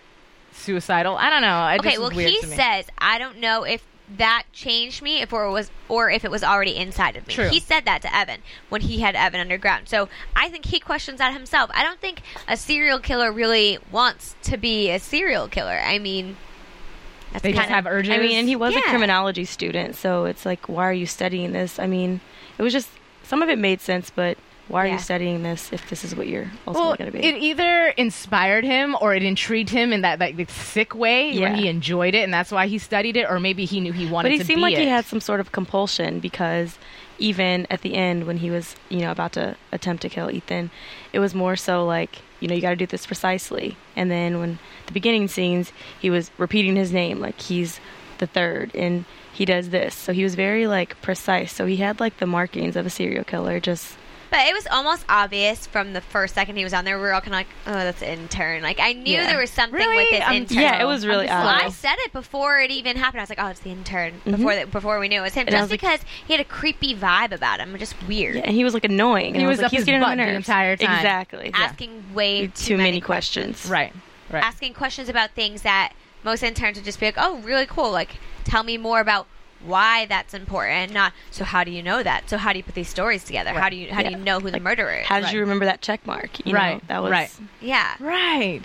suicidal, 0.51 1.15
I 1.17 1.29
don't 1.29 1.41
know. 1.41 1.67
It 1.69 1.79
Okay, 1.79 1.97
well, 1.97 2.09
he 2.09 2.41
says 2.41 2.85
I 2.97 3.17
don't 3.17 3.39
know 3.39 3.63
if 3.63 3.83
that 4.15 4.43
changed 4.53 5.01
me, 5.01 5.21
if 5.21 5.33
or 5.33 5.45
it 5.45 5.51
was, 5.51 5.69
or 5.89 6.09
if 6.09 6.23
it 6.23 6.31
was 6.31 6.43
already 6.43 6.75
inside 6.77 7.15
of 7.17 7.27
me. 7.27 7.33
True. 7.33 7.49
He 7.49 7.59
said 7.59 7.83
that 7.85 8.01
to 8.03 8.15
Evan 8.15 8.41
when 8.69 8.81
he 8.81 8.99
had 9.01 9.15
Evan 9.15 9.39
underground. 9.41 9.89
So 9.89 10.07
I 10.35 10.49
think 10.49 10.65
he 10.65 10.79
questions 10.79 11.19
that 11.19 11.33
himself. 11.33 11.69
I 11.73 11.83
don't 11.83 11.99
think 11.99 12.21
a 12.47 12.55
serial 12.55 12.99
killer 12.99 13.31
really 13.31 13.79
wants 13.91 14.35
to 14.43 14.57
be 14.57 14.89
a 14.91 14.99
serial 14.99 15.47
killer. 15.49 15.79
I 15.83 15.99
mean, 15.99 16.37
that's 17.33 17.43
they 17.43 17.51
just 17.51 17.61
kind 17.63 17.73
have 17.73 17.85
urges. 17.85 18.11
I 18.13 18.17
mean, 18.19 18.37
and 18.37 18.47
he 18.47 18.55
was 18.55 18.73
Yeah. 18.73 18.79
a 18.79 18.89
criminology 18.89 19.43
student, 19.43 19.95
so 19.95 20.23
it's 20.25 20.45
like, 20.45 20.69
why 20.69 20.85
are 20.87 20.93
you 20.93 21.05
studying 21.05 21.51
this? 21.51 21.77
I 21.77 21.85
mean, 21.87 22.21
it 22.57 22.63
was 22.63 22.71
just 22.71 22.89
some 23.23 23.41
of 23.41 23.49
it 23.49 23.59
made 23.59 23.81
sense, 23.81 24.09
but 24.09 24.37
why 24.67 24.83
are 24.83 24.87
Yeah. 24.87 24.93
you 24.93 24.99
studying 24.99 25.43
this 25.43 25.71
if 25.71 25.89
this 25.89 26.03
is 26.03 26.15
what 26.15 26.27
you're 26.27 26.51
ultimately 26.67 26.81
Well, 26.87 26.95
going 26.97 27.11
to 27.11 27.17
be? 27.17 27.23
it 27.25 27.35
either 27.41 27.87
inspired 27.97 28.63
him 28.63 28.95
or 29.01 29.13
it 29.15 29.23
intrigued 29.23 29.69
him 29.69 29.93
in 29.93 30.01
that 30.01 30.19
like 30.19 30.49
sick 30.49 30.93
way 30.95 31.37
where 31.39 31.49
Yeah. 31.49 31.55
he 31.55 31.67
enjoyed 31.67 32.15
it, 32.15 32.23
and 32.23 32.33
that's 32.33 32.51
why 32.51 32.67
he 32.67 32.77
studied 32.77 33.15
it, 33.17 33.27
or 33.29 33.39
maybe 33.39 33.65
he 33.65 33.79
knew 33.79 33.91
he 33.93 34.05
wanted 34.05 34.29
to 34.29 34.33
be. 34.33 34.37
but 34.39 34.43
he 34.43 34.47
seemed 34.47 34.61
like 34.61 34.73
it. 34.73 34.79
he 34.79 34.87
had 34.87 35.05
some 35.05 35.21
sort 35.21 35.39
of 35.39 35.51
compulsion 35.51 36.19
because 36.19 36.77
even 37.19 37.65
at 37.71 37.81
the 37.81 37.95
end 37.95 38.27
when 38.27 38.37
he 38.37 38.51
was, 38.51 38.75
you 38.89 38.99
know, 38.99 39.11
about 39.11 39.31
to 39.33 39.55
attempt 39.71 40.01
to 40.03 40.09
kill 40.09 40.29
Ethan, 40.29 40.69
it 41.13 41.19
was 41.19 41.33
more 41.33 41.55
so 41.55 41.83
like, 41.85 42.19
you 42.39 42.47
know, 42.47 42.53
you 42.53 42.61
got 42.61 42.69
to 42.69 42.75
do 42.75 42.85
this 42.85 43.07
precisely. 43.07 43.75
And 43.95 44.11
then 44.11 44.39
when 44.39 44.59
the 44.85 44.91
beginning 44.93 45.27
scenes, 45.27 45.71
he 45.99 46.09
was 46.11 46.29
repeating 46.37 46.75
his 46.75 46.91
name 46.93 47.19
like 47.19 47.39
he's 47.41 47.79
the 48.19 48.27
third 48.27 48.71
and 48.75 49.05
he 49.33 49.45
does 49.45 49.69
this. 49.69 49.95
So 49.95 50.13
he 50.13 50.23
was 50.23 50.35
very 50.35 50.67
like 50.67 51.01
precise. 51.01 51.51
So 51.53 51.65
he 51.65 51.77
had 51.77 51.99
like 51.99 52.17
the 52.17 52.25
markings 52.27 52.75
of 52.75 52.85
a 52.85 52.89
serial 52.91 53.23
killer 53.23 53.59
just 53.59 53.95
But 54.29 54.45
it 54.47 54.53
was 54.53 54.67
almost 54.69 55.05
obvious 55.07 55.65
from 55.67 55.93
the 55.93 56.01
first 56.01 56.35
second 56.35 56.57
he 56.57 56.63
was 56.63 56.73
on 56.73 56.83
there. 56.85 56.97
We 56.97 57.03
were 57.03 57.13
all 57.13 57.21
kind 57.21 57.33
of 57.33 57.39
like, 57.39 57.47
"Oh, 57.65 57.73
that's 57.73 58.01
an 58.01 58.09
intern." 58.19 58.61
Like 58.61 58.79
I 58.79 58.93
knew 58.93 59.13
Yeah. 59.13 59.27
there 59.27 59.39
was 59.39 59.49
something 59.49 59.79
Really? 59.79 59.97
with 59.97 60.09
this 60.09 60.21
I'm- 60.21 60.33
intern. 60.33 60.57
Yeah, 60.59 60.81
it 60.81 60.85
was 60.85 61.05
really 61.05 61.29
I'm 61.29 61.65
I 61.65 61.69
said 61.69 61.95
it 61.99 62.11
before 62.13 62.59
it 62.59 62.69
even 62.71 62.97
happened. 62.97 63.21
I 63.21 63.23
was 63.23 63.29
like, 63.29 63.39
"Oh, 63.41 63.47
it's 63.47 63.61
the 63.61 63.69
intern." 63.71 64.21
Before 64.25 64.53
that, 64.55 64.71
before 64.71 64.99
we 64.99 65.07
knew 65.07 65.19
it 65.19 65.23
was 65.23 65.33
him, 65.33 65.45
Mm-hmm. 65.47 65.55
And 65.55 65.61
just 65.61 65.61
was 65.63 65.71
like- 65.71 65.79
because 65.81 65.99
he 66.27 66.33
had 66.33 66.41
a 66.41 66.49
creepy 66.49 66.93
vibe 66.95 67.31
about 67.31 67.59
him, 67.59 67.75
just 67.79 67.95
weird, 68.07 68.35
Yeah, 68.35 68.41
and 68.45 68.55
he 68.55 68.63
was 68.63 68.73
like 68.73 68.83
annoying. 68.85 69.27
And 69.27 69.37
He 69.37 69.45
I 69.45 69.47
was 69.47 69.57
like, 69.59 69.65
up 69.67 69.71
he's 69.71 69.79
his 69.81 69.85
getting 69.85 70.03
on 70.03 70.09
my 70.09 70.15
butt 70.15 70.25
the 70.25 70.31
nerves. 70.33 70.47
entire 70.49 70.75
time. 70.77 70.95
Exactly. 70.95 71.51
asking 71.53 72.13
way 72.13 72.47
Too, 72.47 72.77
many 72.77 72.99
questions. 73.01 73.65
right, 73.69 73.93
right. 74.29 74.43
asking 74.43 74.73
questions 74.73 75.07
about 75.09 75.31
things 75.31 75.61
that 75.61 75.93
most 76.23 76.43
interns 76.43 76.75
would 76.77 76.85
just 76.85 76.99
be 76.99 77.05
like, 77.05 77.15
"Oh, 77.17 77.37
really 77.37 77.65
cool." 77.65 77.91
Like, 77.91 78.17
tell 78.43 78.63
me 78.63 78.77
more 78.77 78.99
about 78.99 79.27
why 79.65 80.05
that's 80.05 80.33
important. 80.33 80.93
Not 80.93 81.13
so. 81.31 81.43
How 81.43 81.63
do 81.63 81.71
you 81.71 81.81
know 81.83 82.03
that? 82.03 82.29
So 82.29 82.37
how 82.37 82.51
do 82.53 82.59
you 82.59 82.63
put 82.63 82.75
these 82.75 82.89
stories 82.89 83.23
together? 83.23 83.51
How 83.53 83.69
do 83.69 83.75
you 83.75 83.91
how 83.93 84.03
do 84.03 84.11
you 84.11 84.17
know 84.17 84.39
who 84.39 84.51
the 84.51 84.59
murderer 84.59 84.93
is? 85.01 85.07
How 85.07 85.19
did 85.19 85.31
you 85.31 85.39
remember 85.39 85.65
that 85.65 85.81
check 85.81 86.05
mark? 86.05 86.45
You 86.45 86.53
know, 86.53 86.59
Right, 86.59 86.87
that 86.87 87.01
was 87.03 87.11
right. 87.11 87.31
yeah. 87.61 87.95
right. 87.99 88.61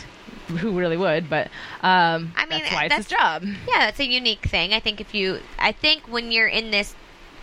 Who 0.49 0.79
really 0.79 0.97
would? 0.97 1.31
But 1.31 1.47
um, 1.83 2.33
I 2.37 2.45
mean, 2.47 2.61
that's 2.61 2.73
why 2.75 2.85
it's 2.87 2.95
his 2.97 3.07
job. 3.07 3.43
Yeah, 3.45 3.79
that's 3.87 4.01
a 4.01 4.05
unique 4.07 4.43
thing. 4.47 4.75
I 4.75 4.81
think 4.81 5.01
if 5.01 5.15
you, 5.15 5.39
I 5.59 5.73
think 5.73 6.03
when 6.09 6.31
you're 6.33 6.49
in 6.49 6.71
this 6.71 6.95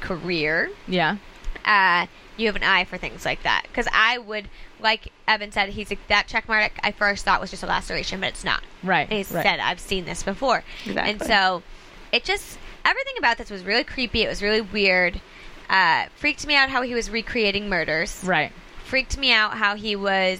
career, 0.01 0.69
Yeah, 0.87 1.17
uh, 1.65 2.05
you 2.37 2.47
have 2.47 2.55
an 2.55 2.63
eye 2.63 2.83
for 2.85 2.97
things 2.97 3.25
like 3.25 3.43
that. 3.43 3.63
Because 3.67 3.87
I 3.91 4.17
would, 4.17 4.47
like 4.79 5.11
Evan 5.27 5.51
said, 5.51 5.69
he's 5.69 5.89
like 5.89 6.05
that 6.07 6.27
check 6.27 6.47
mark 6.47 6.71
I 6.83 6.91
first 6.91 7.25
thought 7.25 7.41
was 7.41 7.49
just 7.49 7.63
a 7.63 7.67
laceration, 7.67 8.19
but 8.19 8.29
it's 8.29 8.43
not. 8.43 8.63
right. 8.83 9.07
And 9.09 9.25
he 9.25 9.33
right. 9.35 9.43
said, 9.43 9.59
"I've 9.59 9.79
seen 9.79 10.05
this 10.05 10.21
before," 10.23 10.63
Exactly. 10.85 11.11
and 11.11 11.21
so 11.23 11.63
it 12.11 12.23
just 12.23 12.57
everything 12.85 13.13
about 13.17 13.37
this 13.37 13.49
was 13.49 13.63
really 13.63 13.83
creepy. 13.83 14.23
It 14.23 14.27
was 14.27 14.41
really 14.41 14.61
weird. 14.61 15.21
Uh, 15.69 16.05
freaked 16.15 16.47
me 16.47 16.55
out 16.55 16.69
how 16.69 16.81
he 16.81 16.93
was 16.93 17.09
recreating 17.09 17.69
murders. 17.69 18.23
Right. 18.23 18.51
Freaked 18.85 19.17
me 19.17 19.31
out 19.31 19.53
how 19.53 19.75
he 19.75 19.95
was 19.95 20.39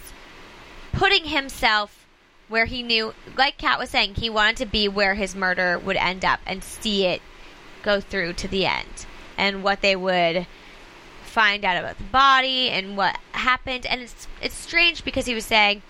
putting 0.92 1.26
himself 1.26 2.08
where 2.48 2.66
he 2.66 2.82
knew, 2.82 3.14
like 3.38 3.58
Kat 3.58 3.78
was 3.78 3.92
saying, 3.92 4.16
he 4.16 4.30
wanted 4.30 4.58
to 4.58 4.66
be 4.66 4.88
where 4.88 5.14
his 5.14 5.36
murder 5.36 5.78
would 5.78 5.98
end 5.98 6.26
up 6.26 6.40
and 6.48 6.64
see 6.64 7.06
it 7.06 7.22
go 7.84 8.02
through 8.02 8.34
to 8.34 8.48
the 8.48 8.66
end 8.66 9.06
and 9.38 9.64
what 9.64 9.82
they 9.82 9.96
would 9.96 10.48
find 11.24 11.64
out 11.64 11.78
about 11.78 11.98
the 11.98 12.04
body 12.06 12.70
and 12.70 12.98
what 12.98 13.18
happened. 13.34 13.86
And 13.86 14.02
it's 14.02 14.28
it's 14.42 14.56
strange 14.56 15.06
because 15.06 15.28
he 15.28 15.36
was 15.36 15.46
saying, 15.46 15.84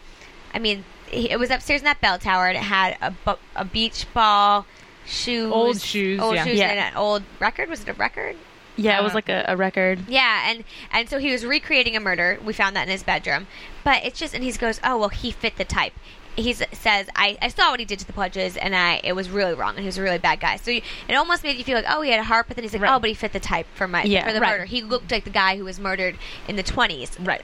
I 0.53 0.59
mean, 0.59 0.83
he, 1.09 1.29
it 1.29 1.39
was 1.39 1.49
upstairs 1.49 1.81
in 1.81 1.85
that 1.85 2.01
bell 2.01 2.19
tower 2.19 2.47
and 2.47 2.57
it 2.57 2.63
had 2.63 2.97
a, 3.01 3.11
bu- 3.11 3.41
a 3.55 3.65
beach 3.65 4.05
ball, 4.13 4.65
shoes, 5.09 5.51
Old 5.51 5.81
shoes, 5.81 6.19
old 6.21 6.35
yeah. 6.35 6.45
shoes, 6.45 6.57
Yeah. 6.59 6.69
and 6.69 6.79
an 6.79 6.95
old 6.95 7.23
record. 7.39 7.69
Was 7.69 7.81
it 7.81 7.89
a 7.89 7.93
record? 7.93 8.35
Yeah, 8.75 8.97
it 8.99 9.03
was 9.03 9.11
Uh, 9.11 9.15
like 9.15 9.29
a, 9.29 9.43
a 9.49 9.57
record. 9.57 9.99
Yeah, 10.07 10.49
and 10.49 10.63
and 10.91 11.09
so 11.09 11.17
he 11.17 11.31
was 11.31 11.45
recreating 11.45 11.95
a 11.97 11.99
murder. 11.99 12.39
We 12.43 12.53
found 12.53 12.75
that 12.75 12.83
in 12.83 12.89
his 12.89 13.03
bedroom, 13.03 13.47
but 13.83 14.03
it's 14.05 14.17
just 14.19 14.33
and 14.33 14.43
he 14.43 14.51
goes, 14.53 14.79
oh 14.83 14.97
well, 14.97 15.09
he 15.09 15.31
fit 15.31 15.57
the 15.57 15.65
type. 15.65 15.93
He 16.35 16.53
says, 16.53 17.07
I, 17.17 17.37
I 17.41 17.49
saw 17.49 17.71
what 17.71 17.81
he 17.81 17.85
did 17.85 17.99
to 17.99 18.07
the 18.07 18.13
pledges, 18.13 18.55
and 18.55 18.73
I 18.73 19.01
it 19.03 19.13
was 19.13 19.29
really 19.29 19.53
wrong, 19.53 19.71
and 19.71 19.79
he 19.79 19.85
was 19.87 19.97
a 19.97 20.01
really 20.01 20.19
bad 20.19 20.39
guy. 20.39 20.55
So 20.55 20.71
you, 20.71 20.81
it 21.09 21.15
almost 21.15 21.43
made 21.43 21.57
you 21.57 21.65
feel 21.65 21.75
like, 21.75 21.85
oh, 21.89 22.01
he 22.01 22.11
had 22.11 22.21
a 22.21 22.23
heart, 22.23 22.45
but 22.47 22.55
then 22.55 22.63
he's 22.63 22.71
like, 22.71 22.81
Right. 22.83 22.95
oh, 22.95 22.99
but 22.99 23.09
he 23.09 23.13
fit 23.15 23.33
the 23.33 23.39
type 23.41 23.65
for 23.73 23.85
my 23.87 24.03
Yeah. 24.03 24.25
for 24.25 24.31
the 24.31 24.39
Right. 24.39 24.51
murder. 24.51 24.65
He 24.65 24.81
looked 24.81 25.11
like 25.11 25.25
the 25.25 25.29
guy 25.31 25.57
who 25.57 25.65
was 25.65 25.79
murdered 25.81 26.15
in 26.47 26.55
the 26.55 26.63
twenties. 26.63 27.19
Right. 27.19 27.41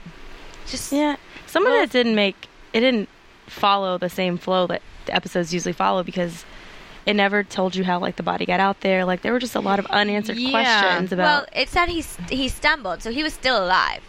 Just 0.66 0.90
Yeah, 0.92 1.16
some 1.46 1.64
Well- 1.64 1.76
of 1.82 1.90
it 1.90 1.92
didn't 1.92 2.14
make 2.14 2.48
it 2.72 2.80
didn't 2.80 3.10
follow 3.46 3.98
the 3.98 4.08
same 4.08 4.38
flow 4.38 4.66
that 4.68 4.80
the 5.04 5.14
episodes 5.14 5.52
usually 5.52 5.74
follow 5.74 6.02
because 6.02 6.46
it 7.06 7.14
never 7.14 7.42
told 7.44 7.74
you 7.76 7.84
how 7.84 7.98
like 8.00 8.16
the 8.16 8.22
body 8.22 8.44
got 8.44 8.60
out 8.60 8.80
there. 8.80 9.04
Like 9.04 9.22
there 9.22 9.32
were 9.32 9.38
just 9.38 9.54
a 9.54 9.60
lot 9.60 9.78
of 9.78 9.86
unanswered 9.86 10.36
Yeah. 10.36 10.50
questions 10.50 11.12
about. 11.12 11.22
well, 11.24 11.46
it 11.54 11.68
said 11.68 11.88
he 11.88 12.02
st- 12.02 12.30
he 12.30 12.48
stumbled, 12.48 13.02
so 13.02 13.10
he 13.12 13.22
was 13.22 13.32
still 13.32 13.56
alive 13.64 14.02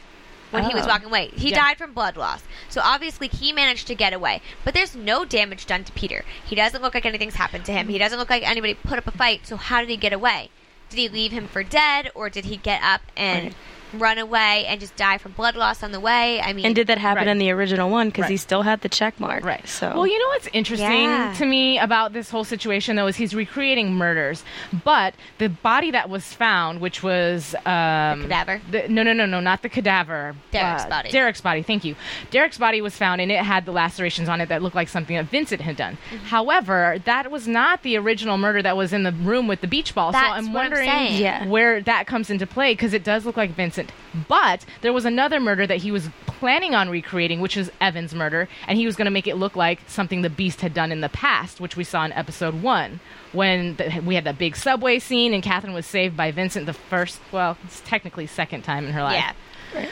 when 0.51 0.63
he 0.63 0.74
was 0.74 0.86
Oh. 0.86 0.88
walking 0.88 1.08
away. 1.08 1.27
He 1.36 1.50
Yeah. 1.51 1.58
died 1.63 1.77
from 1.77 1.94
blood 1.94 2.18
loss, 2.18 2.44
so 2.70 2.82
obviously 2.84 3.27
he 3.27 3.51
managed 3.54 3.86
to 3.88 3.96
get 3.96 4.13
away. 4.13 4.42
But 4.63 4.74
there's 4.74 4.96
no 4.96 5.25
damage 5.25 5.66
done 5.66 5.84
to 5.84 5.92
Peter. 5.92 6.25
He 6.46 6.56
doesn't 6.56 6.82
look 6.82 6.94
like 6.94 7.06
anything's 7.06 7.36
happened 7.36 7.66
to 7.66 7.72
him. 7.72 7.88
He 7.88 7.98
doesn't 7.98 8.18
look 8.18 8.30
like 8.30 8.44
anybody 8.48 8.74
put 8.74 8.98
up 8.98 9.08
a 9.08 9.12
fight. 9.12 9.46
So 9.46 9.58
how 9.58 9.80
did 9.82 9.89
he 9.89 9.98
get 9.98 10.13
away? 10.13 10.50
Did 10.89 10.98
he 11.00 11.10
leave 11.10 11.32
him 11.34 11.48
for 11.50 11.63
dead, 11.63 12.10
or 12.16 12.30
did 12.30 12.46
he 12.46 12.56
get 12.58 12.82
up 12.82 13.01
and 13.18 13.44
Right. 13.48 13.56
Run 13.98 14.18
away 14.18 14.66
and 14.68 14.80
just 14.80 14.96
die 14.96 15.18
from 15.18 15.32
blood 15.34 15.56
loss 15.56 15.84
on 15.84 15.92
the 15.92 16.00
way? 16.00 16.39
I 16.42 16.54
mean, 16.54 16.66
and 16.66 16.75
did 16.75 16.88
that 16.88 16.98
happen 16.98 17.22
Right. 17.25 17.27
in 17.27 17.38
the 17.38 17.51
original 17.51 17.89
one? 17.89 18.08
Because 18.10 18.27
he 18.27 18.38
still 18.38 18.62
had 18.63 18.82
the 18.82 18.89
check 18.89 19.20
mark. 19.20 19.44
Right. 19.44 19.68
So 19.68 19.94
Well, 19.96 20.08
you 20.08 20.18
know 20.20 20.27
what's 20.30 20.48
interesting 20.54 20.89
Yeah. 21.04 21.34
to 21.38 21.46
me 21.46 21.77
about 21.80 22.13
this 22.13 22.30
whole 22.30 22.44
situation, 22.44 22.96
though, 22.96 23.08
is 23.08 23.16
he's 23.18 23.34
recreating 23.36 23.94
murders, 23.94 24.44
but 24.84 25.13
the 25.38 25.50
body 25.50 25.92
that 25.92 26.10
was 26.10 26.34
found, 26.34 26.80
which 26.82 27.04
was 27.04 27.56
um, 27.66 28.22
cadaver? 28.27 28.62
the- 28.72 28.88
no, 28.88 29.04
no, 29.04 29.13
no, 29.13 29.25
no, 29.25 29.39
not 29.39 29.62
the 29.62 29.70
cadaver. 29.70 30.36
Derek's 30.51 30.84
uh, 30.86 30.89
body. 30.89 31.10
Derek's 31.12 31.42
body. 31.42 31.62
Thank 31.63 31.84
you. 31.84 31.96
Derek's 32.32 32.58
body 32.58 32.82
was 32.82 32.96
found, 32.96 33.22
and 33.22 33.32
it 33.32 33.44
had 33.44 33.66
the 33.66 33.72
lacerations 33.72 34.30
on 34.30 34.42
it 34.42 34.50
that 34.50 34.62
looked 34.62 34.75
like 34.75 34.88
something 34.89 35.16
that 35.16 35.25
Vincent 35.25 35.62
had 35.62 35.75
done. 35.75 35.98
Mm-hmm. 36.12 36.25
However, 36.25 36.98
that 37.06 37.30
was 37.32 37.48
not 37.48 37.84
the 37.84 37.98
original 37.98 38.38
murder 38.38 38.62
that 38.62 38.77
was 38.77 38.94
in 38.94 39.04
the 39.04 39.12
room 39.12 39.48
with 39.48 39.62
the 39.62 39.68
beach 39.68 39.94
ball. 39.96 40.12
so 40.12 40.20
That's 40.20 40.38
I'm 40.38 40.54
what 40.54 40.66
I'm 40.66 40.72
wondering 40.72 40.89
saying. 40.89 41.22
Yeah. 41.22 41.46
where 41.48 41.82
that 41.82 42.08
comes 42.08 42.30
into 42.30 42.46
play 42.48 42.74
because 42.74 42.94
it 42.94 43.04
does 43.04 43.25
look 43.25 43.38
like 43.38 43.51
Vincent. 43.51 43.87
But 44.27 44.65
there 44.82 44.94
was 44.94 45.06
another 45.06 45.39
murder 45.39 45.67
that 45.67 45.77
he 45.77 45.91
was 45.91 46.10
planning 46.25 46.74
on 46.75 46.89
recreating, 46.89 47.39
which 47.41 47.58
is 47.58 47.72
Evan's 47.82 48.13
murder, 48.15 48.48
and 48.67 48.77
he 48.77 48.86
was 48.86 48.96
going 48.96 49.06
to 49.06 49.12
make 49.12 49.27
it 49.27 49.36
look 49.36 49.56
like 49.56 49.79
something 49.88 50.22
the 50.22 50.29
Beast 50.29 50.62
had 50.62 50.74
done 50.74 50.91
in 50.91 51.01
the 51.01 51.10
past, 51.10 51.60
which 51.60 51.75
we 51.75 51.84
saw 51.84 52.06
in 52.06 52.12
episode 52.13 52.62
one 52.62 53.00
when 53.34 53.75
the, 53.75 54.01
we 54.06 54.15
had 54.15 54.24
that 54.24 54.38
big 54.38 54.56
subway 54.56 55.00
scene 55.00 55.34
and 55.34 55.44
Catherine 55.44 55.74
was 55.74 55.86
saved 55.86 56.15
by 56.15 56.32
Vincent 56.32 56.65
the 56.65 56.74
first, 56.74 57.20
well, 57.32 57.58
it's 57.63 57.82
technically 57.82 58.27
second 58.27 58.63
time 58.63 58.86
in 58.86 58.94
her 58.94 59.03
life. 59.03 59.36
yeah. 59.74 59.91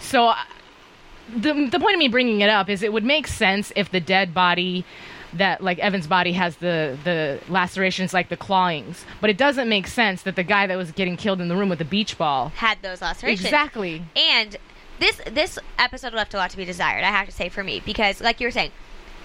So 0.00 0.28
uh, 0.28 0.36
the 1.34 1.68
the 1.70 1.78
point 1.78 1.94
of 1.94 1.98
me 1.98 2.08
bringing 2.08 2.40
it 2.40 2.50
up 2.50 2.68
is 2.68 2.82
it 2.82 2.92
would 2.92 3.04
make 3.04 3.26
sense 3.26 3.72
if 3.76 3.90
the 3.90 4.00
dead 4.00 4.34
body 4.34 4.84
that 5.34 5.62
like 5.62 5.78
Evan's 5.78 6.06
body 6.06 6.32
has 6.32 6.56
the 6.56 6.98
the 7.04 7.40
lacerations 7.48 8.12
like 8.12 8.28
the 8.28 8.36
clawings, 8.36 9.04
but 9.20 9.30
it 9.30 9.36
doesn't 9.38 9.68
make 9.68 9.86
sense 9.86 10.22
that 10.22 10.36
the 10.36 10.42
guy 10.42 10.66
that 10.66 10.76
was 10.76 10.92
getting 10.92 11.16
killed 11.16 11.40
in 11.40 11.48
the 11.48 11.56
room 11.56 11.68
with 11.68 11.78
the 11.78 11.84
beach 11.84 12.18
ball 12.18 12.50
Had 12.56 12.78
those 12.82 13.00
lacerations 13.00 13.44
exactly 13.46 14.02
And 14.16 14.56
this 14.98 15.20
this 15.30 15.58
episode 15.78 16.12
left 16.12 16.34
a 16.34 16.36
lot 16.36 16.50
to 16.50 16.56
be 16.56 16.64
desired, 16.64 17.02
I 17.02 17.08
have 17.10 17.26
to 17.26 17.32
say 17.32 17.48
for 17.48 17.64
me, 17.64 17.80
because 17.84 18.20
like 18.20 18.40
you 18.40 18.46
were 18.46 18.52
saying, 18.52 18.70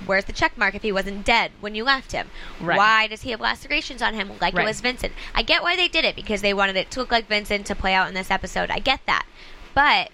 where's 0.06 0.26
the 0.26 0.34
check 0.34 0.58
mark 0.58 0.76
if 0.76 0.82
he 0.82 0.92
wasn't 0.92 1.26
dead 1.26 1.52
when 1.60 1.76
you 1.76 1.84
left 1.84 2.12
him? 2.14 2.30
Right. 2.62 2.78
Why 2.78 3.08
does 3.08 3.22
he 3.22 3.32
have 3.32 3.42
lacerations 3.42 4.02
on 4.02 4.14
him 4.14 4.30
like 4.42 4.54
Right. 4.54 4.64
it 4.64 4.68
was 4.68 4.82
Vincent? 4.82 5.14
I 5.36 5.44
get 5.44 5.62
why 5.62 5.76
they 5.76 5.88
did 5.88 6.06
it 6.06 6.16
because 6.16 6.42
they 6.42 6.54
wanted 6.54 6.76
it 6.78 6.90
to 6.92 7.00
look 7.00 7.12
like 7.12 7.28
Vincent 7.28 7.66
to 7.68 7.76
play 7.76 7.94
out 7.94 8.08
in 8.08 8.14
this 8.14 8.32
episode. 8.32 8.70
I 8.72 8.80
get 8.80 9.02
that. 9.08 9.26
But 9.74 10.10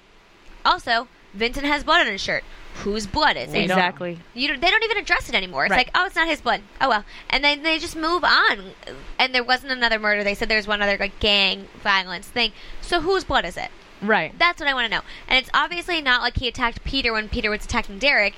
also, 0.66 1.08
Vincent 1.34 1.66
has 1.66 1.84
blood 1.84 2.06
on 2.06 2.12
his 2.12 2.22
shirt. 2.22 2.44
Whose 2.78 3.06
blood 3.06 3.38
is 3.38 3.54
it? 3.54 3.60
exactly. 3.60 4.18
You 4.34 4.48
don't, 4.48 4.60
they 4.62 4.70
don't 4.70 4.84
even 4.84 4.98
address 4.98 5.30
it 5.30 5.36
anymore. 5.36 5.66
It's 5.66 5.72
Right. 5.72 5.78
like, 5.86 5.92
oh, 5.96 6.06
it's 6.08 6.16
not 6.16 6.28
his 6.28 6.42
blood. 6.42 6.62
Oh 6.82 6.90
well, 6.90 7.06
and 7.30 7.44
then 7.44 7.64
they 7.64 7.78
just 7.80 7.96
move 7.96 8.24
on. 8.24 8.72
And 9.20 9.34
there 9.34 9.44
wasn't 9.44 9.72
another 9.72 10.00
murder. 10.00 10.24
They 10.24 10.34
said 10.34 10.50
there's 10.50 10.68
one 10.68 10.82
other 10.82 10.98
like 11.00 11.20
gang 11.20 11.68
violence 11.84 12.28
thing. 12.28 12.52
So 12.82 13.02
whose 13.02 13.24
blood 13.24 13.46
is 13.46 13.58
it? 13.58 13.70
right 14.02 14.38
That's 14.38 14.60
what 14.60 14.68
I 14.68 14.74
want 14.74 14.86
to 14.92 14.98
know. 14.98 15.04
And 15.30 15.38
it's 15.40 15.50
obviously 15.54 16.02
not 16.02 16.22
like 16.22 16.36
he 16.38 16.48
attacked 16.50 16.84
Peter 16.84 17.14
when 17.14 17.30
Peter 17.30 17.50
was 17.50 17.64
attacking 17.64 18.00
Derek 18.00 18.34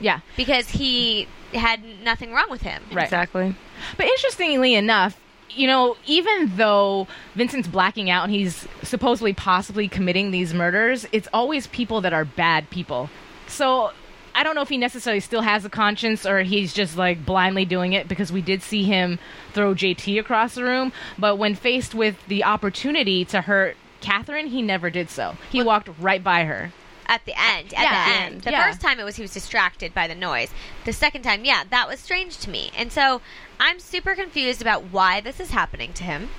yeah 0.00 0.20
because 0.36 0.70
he 0.70 1.26
had 1.52 1.82
nothing 2.04 2.32
wrong 2.32 2.50
with 2.50 2.62
him. 2.62 2.82
Right. 2.92 3.04
Exactly. 3.04 3.56
But 3.96 4.06
interestingly 4.06 4.74
enough, 4.74 5.18
you 5.50 5.66
know, 5.66 5.96
even 6.06 6.56
though 6.56 7.06
Vincent's 7.34 7.66
blacking 7.68 8.08
out 8.10 8.24
and 8.24 8.32
he's 8.32 8.68
supposedly 8.82 9.32
possibly 9.32 9.88
committing 9.88 10.30
these 10.30 10.52
murders, 10.54 11.06
it's 11.12 11.28
always 11.32 11.66
people 11.68 12.00
that 12.02 12.12
are 12.12 12.24
bad 12.24 12.70
people. 12.70 13.08
So 13.54 13.92
I 14.34 14.42
don't 14.42 14.54
know 14.56 14.62
if 14.62 14.68
he 14.68 14.78
necessarily 14.78 15.20
still 15.20 15.42
has 15.42 15.64
a 15.64 15.70
conscience 15.70 16.26
or 16.26 16.42
he's 16.42 16.72
just 16.74 16.96
like 16.96 17.24
blindly 17.24 17.64
doing 17.64 17.92
it 17.92 18.08
because 18.08 18.32
we 18.32 18.42
did 18.42 18.62
see 18.62 18.84
him 18.84 19.18
throw 19.52 19.74
JT 19.74 20.18
across 20.18 20.54
the 20.56 20.64
room. 20.64 20.92
But 21.18 21.36
when 21.36 21.54
faced 21.54 21.94
with 21.94 22.16
the 22.26 22.42
opportunity 22.44 23.24
to 23.26 23.42
hurt 23.42 23.76
Catherine, 24.00 24.48
he 24.48 24.60
never 24.60 24.90
did 24.90 25.08
so. 25.08 25.36
He 25.50 25.62
walked 25.62 25.88
right 26.00 26.22
by 26.22 26.44
her. 26.44 26.72
At 27.06 27.24
the 27.26 27.34
end, 27.38 27.72
at 27.74 27.82
Yeah, 27.82 28.08
the 28.08 28.14
end. 28.22 28.42
The 28.42 28.50
yeah. 28.50 28.64
first 28.66 28.80
time 28.80 28.98
it 28.98 29.04
was 29.04 29.16
he 29.16 29.22
was 29.22 29.32
distracted 29.32 29.94
by 29.94 30.08
the 30.08 30.14
noise. 30.14 30.50
The 30.84 30.92
second 30.92 31.22
time, 31.22 31.44
yeah, 31.44 31.62
that 31.70 31.86
was 31.86 32.00
strange 32.00 32.38
to 32.38 32.50
me. 32.50 32.70
And 32.76 32.90
so 32.90 33.20
I'm 33.60 33.78
super 33.78 34.14
confused 34.14 34.60
about 34.62 34.84
why 34.84 35.20
this 35.20 35.38
is 35.38 35.50
happening 35.50 35.92
to 35.94 36.02
him. 36.04 36.30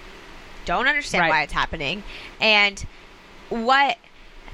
Don't 0.66 0.88
understand 0.88 1.22
Right. 1.22 1.30
why 1.30 1.42
it's 1.44 1.54
happening. 1.54 2.04
And 2.42 2.86
what 3.50 3.98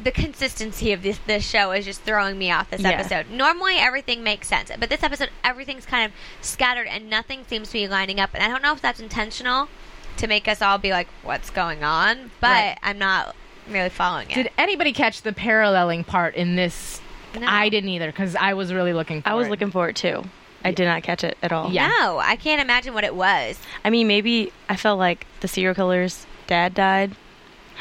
the 0.03 0.11
consistency 0.11 0.91
of 0.93 1.03
this 1.03 1.19
this 1.27 1.47
show 1.47 1.71
is 1.71 1.85
just 1.85 2.01
throwing 2.01 2.37
me 2.37 2.51
off 2.51 2.69
this 2.69 2.81
Yeah. 2.81 2.89
episode. 2.91 3.29
Normally 3.29 3.75
everything 3.77 4.23
makes 4.23 4.47
sense, 4.47 4.71
but 4.79 4.89
this 4.89 5.03
episode 5.03 5.29
everything's 5.43 5.85
kind 5.85 6.05
of 6.05 6.11
scattered 6.45 6.87
and 6.87 7.09
nothing 7.09 7.45
seems 7.47 7.67
to 7.69 7.73
be 7.73 7.87
lining 7.87 8.19
up. 8.19 8.31
And 8.33 8.43
I 8.43 8.47
don't 8.47 8.61
know 8.63 8.73
if 8.73 8.81
that's 8.81 8.99
intentional 8.99 9.69
to 10.17 10.27
make 10.27 10.47
us 10.47 10.61
all 10.61 10.77
be 10.77 10.91
like, 10.91 11.07
"What's 11.23 11.49
going 11.49 11.83
on?" 11.83 12.31
But 12.39 12.47
Right. 12.47 12.77
I'm 12.83 12.97
not 12.97 13.35
really 13.69 13.89
following 13.89 14.29
it. 14.31 14.35
Did 14.35 14.49
anybody 14.57 14.91
catch 14.93 15.21
the 15.21 15.33
paralleling 15.33 16.03
part 16.03 16.35
in 16.35 16.55
this? 16.55 16.99
No. 17.39 17.47
I 17.47 17.69
didn't 17.69 17.89
either 17.91 18.07
because 18.07 18.35
I 18.35 18.53
was 18.53 18.73
really 18.73 18.93
looking 18.93 19.21
for 19.21 19.29
I 19.29 19.33
was 19.35 19.47
it. 19.47 19.51
looking 19.51 19.71
for 19.71 19.87
it 19.89 19.95
too. 19.95 20.23
I 20.63 20.71
did 20.71 20.85
not 20.85 21.01
catch 21.01 21.23
it 21.23 21.37
at 21.41 21.51
all. 21.51 21.71
Yeah. 21.71 21.87
No, 21.87 22.19
I 22.19 22.35
can't 22.35 22.61
imagine 22.61 22.93
what 22.93 23.03
it 23.03 23.15
was. 23.15 23.57
I 23.83 23.89
mean, 23.89 24.07
maybe 24.07 24.51
I 24.69 24.75
felt 24.75 24.99
like 24.99 25.25
the 25.39 25.47
serial 25.47 25.73
killer's 25.73 26.25
dad 26.45 26.73
died, 26.75 27.15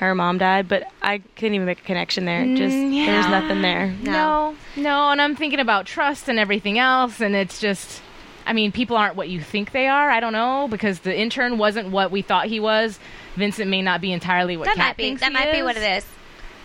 her 0.07 0.15
mom 0.15 0.39
died, 0.39 0.69
but 0.69 0.85
I 1.03 1.19
couldn't 1.37 1.55
even 1.55 1.67
make 1.67 1.81
a 1.81 1.85
connection 1.85 2.25
there. 2.25 2.45
Just 2.57 2.75
Mm, 2.77 3.05
there 3.07 3.17
was 3.17 3.27
yeah. 3.27 3.41
nothing 3.41 3.63
there. 3.63 3.95
No. 4.03 4.11
No, 4.13 4.57
no, 4.83 5.11
and 5.11 5.21
I'm 5.21 5.37
thinking 5.37 5.61
about 5.61 5.87
trust 5.87 6.29
and 6.29 6.39
everything 6.39 6.79
else, 6.79 7.21
and 7.21 7.35
it's 7.37 7.61
just, 7.61 8.01
I 8.47 8.53
mean, 8.53 8.73
people 8.73 8.97
aren't 8.97 9.17
what 9.17 9.29
you 9.29 9.41
think 9.41 9.73
they 9.73 9.87
are. 9.89 10.11
I 10.11 10.21
don't 10.21 10.33
know 10.33 10.69
because 10.71 11.01
the 11.01 11.17
intern 11.17 11.59
wasn't 11.59 11.91
what 11.91 12.11
we 12.11 12.23
thought 12.23 12.47
he 12.47 12.61
was. 12.61 12.99
Vincent 13.37 13.71
may 13.71 13.83
not 13.83 14.01
be 14.01 14.13
entirely 14.13 14.57
what 14.57 14.67
that 14.67 14.77
Kat 14.77 14.87
might 14.89 14.97
be 14.97 15.03
thinks 15.05 15.21
that 15.21 15.29
he 15.29 15.35
might 15.35 15.53
be 15.53 15.63
what 15.63 15.77
it 15.77 15.83
is. 15.83 16.07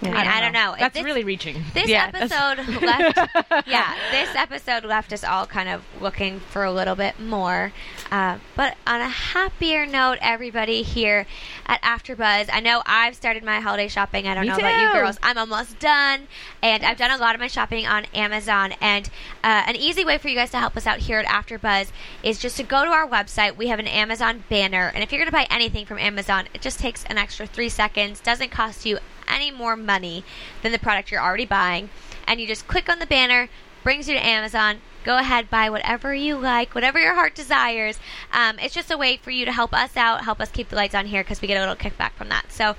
I 0.02 0.06
mean, 0.08 0.16
I 0.16 0.42
don't 0.42 0.52
know. 0.52 0.74
If 0.74 0.80
That's 0.80 0.94
this- 0.96 1.04
really 1.04 1.24
reaching. 1.24 1.64
This 1.74 1.88
Yeah, 1.88 2.12
episode 2.14 2.82
left, 2.82 3.18
yeah, 3.68 3.96
this 4.12 4.36
episode 4.36 4.84
left 4.84 5.14
us 5.14 5.24
all 5.24 5.46
kind 5.48 5.70
of 5.70 5.84
looking 6.02 6.40
for 6.42 6.64
a 6.64 6.72
little 6.72 6.96
bit 6.96 7.20
more. 7.20 7.72
Uh, 8.12 8.38
but 8.56 8.76
on 8.86 9.02
a 9.02 9.08
happier 9.10 9.86
note, 9.86 10.18
everybody 10.22 10.84
here 10.84 11.26
at 11.66 11.82
AfterBuzz, 11.82 12.50
I 12.52 12.60
know 12.60 12.84
I've 12.86 13.16
started 13.16 13.44
my 13.44 13.60
holiday 13.62 13.88
shopping. 13.88 14.28
I 14.28 14.34
don't 14.36 14.44
Me 14.44 14.50
know 14.50 14.58
about 14.58 14.82
you 14.82 14.94
girls. 14.94 15.18
I'm 15.24 15.38
almost 15.38 15.80
done, 15.80 16.28
and 16.62 16.84
I've 16.84 16.98
done 16.98 17.12
a 17.12 17.18
lot 17.18 17.34
of 17.34 17.42
my 17.42 17.48
shopping 17.48 17.88
on 17.88 18.06
Amazon. 18.14 18.74
And 18.82 19.10
uh, 19.44 19.64
an 19.66 19.76
easy 19.76 20.04
way 20.06 20.18
for 20.18 20.28
you 20.28 20.36
guys 20.36 20.52
to 20.52 20.60
help 20.60 20.76
us 20.78 20.86
out 20.86 21.00
here 21.00 21.20
at 21.20 21.26
AfterBuzz 21.26 21.92
is 22.22 22.38
just 22.38 22.58
to 22.58 22.64
go 22.64 22.84
to 22.84 22.92
our 22.92 23.08
website. 23.08 23.56
We 23.56 23.68
have 23.68 23.80
an 23.80 23.88
Amazon 23.88 24.44
banner, 24.50 24.92
and 24.94 25.04
if 25.04 25.12
you're 25.12 25.20
going 25.20 25.28
to 25.28 25.32
buy 25.32 25.48
anything 25.50 25.86
from 25.86 25.98
Amazon, 26.00 26.48
it 26.54 26.62
just 26.62 26.80
takes 26.80 27.06
an 27.06 27.18
extra 27.18 27.48
three 27.48 27.70
seconds. 27.70 28.20
Doesn't 28.20 28.52
cost 28.52 28.86
you 28.86 29.00
any 29.28 29.52
more 29.52 29.76
money 29.76 30.24
than 30.62 30.72
the 30.72 30.80
product 30.80 31.12
you're 31.12 31.22
already 31.22 31.46
buying. 31.46 31.90
And 32.28 32.40
you 32.40 32.48
just 32.48 32.68
click 32.68 32.90
on 32.90 33.00
the 33.00 33.06
banner, 33.06 33.50
brings 33.84 34.08
you 34.08 34.16
to 34.16 34.26
Amazon, 34.26 34.82
Go 35.06 35.20
ahead, 35.20 35.52
buy 35.52 35.70
whatever 35.70 36.16
you 36.16 36.36
like, 36.36 36.74
whatever 36.74 37.00
your 37.00 37.14
heart 37.14 37.36
desires. 37.36 38.00
Um, 38.34 38.58
it's 38.58 38.74
just 38.74 38.90
a 38.90 38.98
way 38.98 39.18
for 39.18 39.30
you 39.30 39.46
to 39.46 39.52
help 39.52 39.72
us 39.72 39.96
out, 39.96 40.24
help 40.24 40.42
us 40.42 40.50
keep 40.50 40.70
the 40.70 40.76
lights 40.76 40.96
on 40.96 41.06
here 41.06 41.24
because 41.24 41.44
we 41.44 41.48
get 41.48 41.58
a 41.58 41.60
little 41.60 41.76
kickback 41.76 42.14
from 42.14 42.30
that. 42.30 42.52
So 42.52 42.76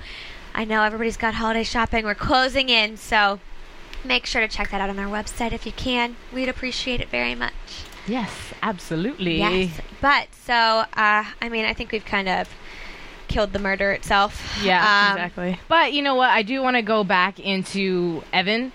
I 0.53 0.65
know 0.65 0.83
everybody's 0.83 1.15
got 1.15 1.35
holiday 1.35 1.63
shopping. 1.63 2.03
We're 2.03 2.15
closing 2.15 2.67
in, 2.67 2.97
so 2.97 3.39
make 4.03 4.25
sure 4.25 4.41
to 4.41 4.47
check 4.49 4.71
that 4.71 4.81
out 4.81 4.89
on 4.89 4.99
our 4.99 5.07
website 5.07 5.53
if 5.53 5.65
you 5.65 5.71
can. 5.71 6.17
We'd 6.33 6.49
appreciate 6.49 6.99
it 6.99 7.07
very 7.07 7.33
much. 7.33 7.53
Yes, 8.05 8.53
absolutely. 8.61 9.37
Yes. 9.37 9.79
But 10.01 10.27
so, 10.33 10.53
uh, 10.53 11.23
I 11.41 11.49
mean, 11.49 11.63
I 11.63 11.73
think 11.73 11.93
we've 11.93 12.05
kind 12.05 12.27
of 12.27 12.49
killed 13.27 13.53
the 13.53 13.59
murder 13.59 13.91
itself. 13.91 14.57
Yeah, 14.63 14.79
Um, 15.11 15.17
exactly. 15.17 15.59
But 15.67 15.93
you 15.93 16.01
know 16.01 16.15
what? 16.15 16.29
I 16.29 16.41
do 16.43 16.61
want 16.61 16.75
to 16.77 16.81
go 16.81 17.03
back 17.03 17.39
into 17.39 18.23
Evan 18.33 18.71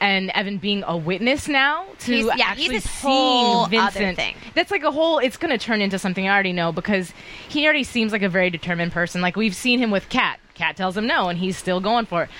and 0.00 0.30
Evan 0.30 0.58
being 0.58 0.82
a 0.86 0.96
witness 0.96 1.46
now 1.48 1.84
to 2.00 2.12
He's- 2.12 2.36
yeah, 2.36 2.46
actually 2.46 2.74
he's 2.74 2.90
seeing 2.90 3.68
Vincent. 3.68 4.16
thing. 4.16 4.34
That's 4.54 4.70
like 4.70 4.82
a 4.82 4.90
whole. 4.90 5.18
It's 5.18 5.36
going 5.36 5.56
to 5.56 5.64
turn 5.64 5.80
into 5.80 5.98
something 5.98 6.28
I 6.28 6.32
already 6.34 6.52
know 6.52 6.72
because 6.72 7.12
he 7.48 7.64
already 7.64 7.84
seems 7.84 8.10
like 8.12 8.22
a 8.22 8.28
very 8.28 8.50
determined 8.50 8.92
person. 8.92 9.20
Like 9.20 9.36
we've 9.36 9.54
seen 9.54 9.78
him 9.78 9.90
with 9.90 10.08
Kat. 10.08 10.38
Kat 10.54 10.76
tells 10.76 10.96
him 10.96 11.06
no, 11.06 11.28
and 11.28 11.38
he's 11.38 11.56
still 11.56 11.80
going 11.80 12.06
for 12.06 12.24
it. 12.24 12.30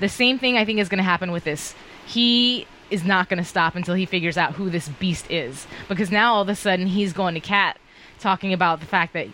The 0.00 0.08
same 0.08 0.38
thing 0.38 0.56
I 0.56 0.64
think 0.64 0.78
is 0.80 0.88
going 0.88 0.98
to 0.98 1.04
happen 1.04 1.30
with 1.30 1.44
this. 1.44 1.74
He 2.06 2.66
is 2.90 3.04
not 3.04 3.28
going 3.28 3.38
to 3.38 3.44
stop 3.44 3.76
until 3.76 3.94
he 3.94 4.06
figures 4.06 4.36
out 4.36 4.54
who 4.54 4.68
this 4.70 4.88
beast 4.88 5.30
is 5.30 5.66
because 5.88 6.10
now 6.10 6.34
all 6.34 6.42
of 6.42 6.48
a 6.48 6.56
sudden 6.56 6.86
he's 6.88 7.12
going 7.12 7.34
to 7.34 7.40
Kat 7.40 7.78
talking 8.18 8.52
about 8.52 8.80
the 8.80 8.86
fact 8.86 9.12
that 9.12 9.28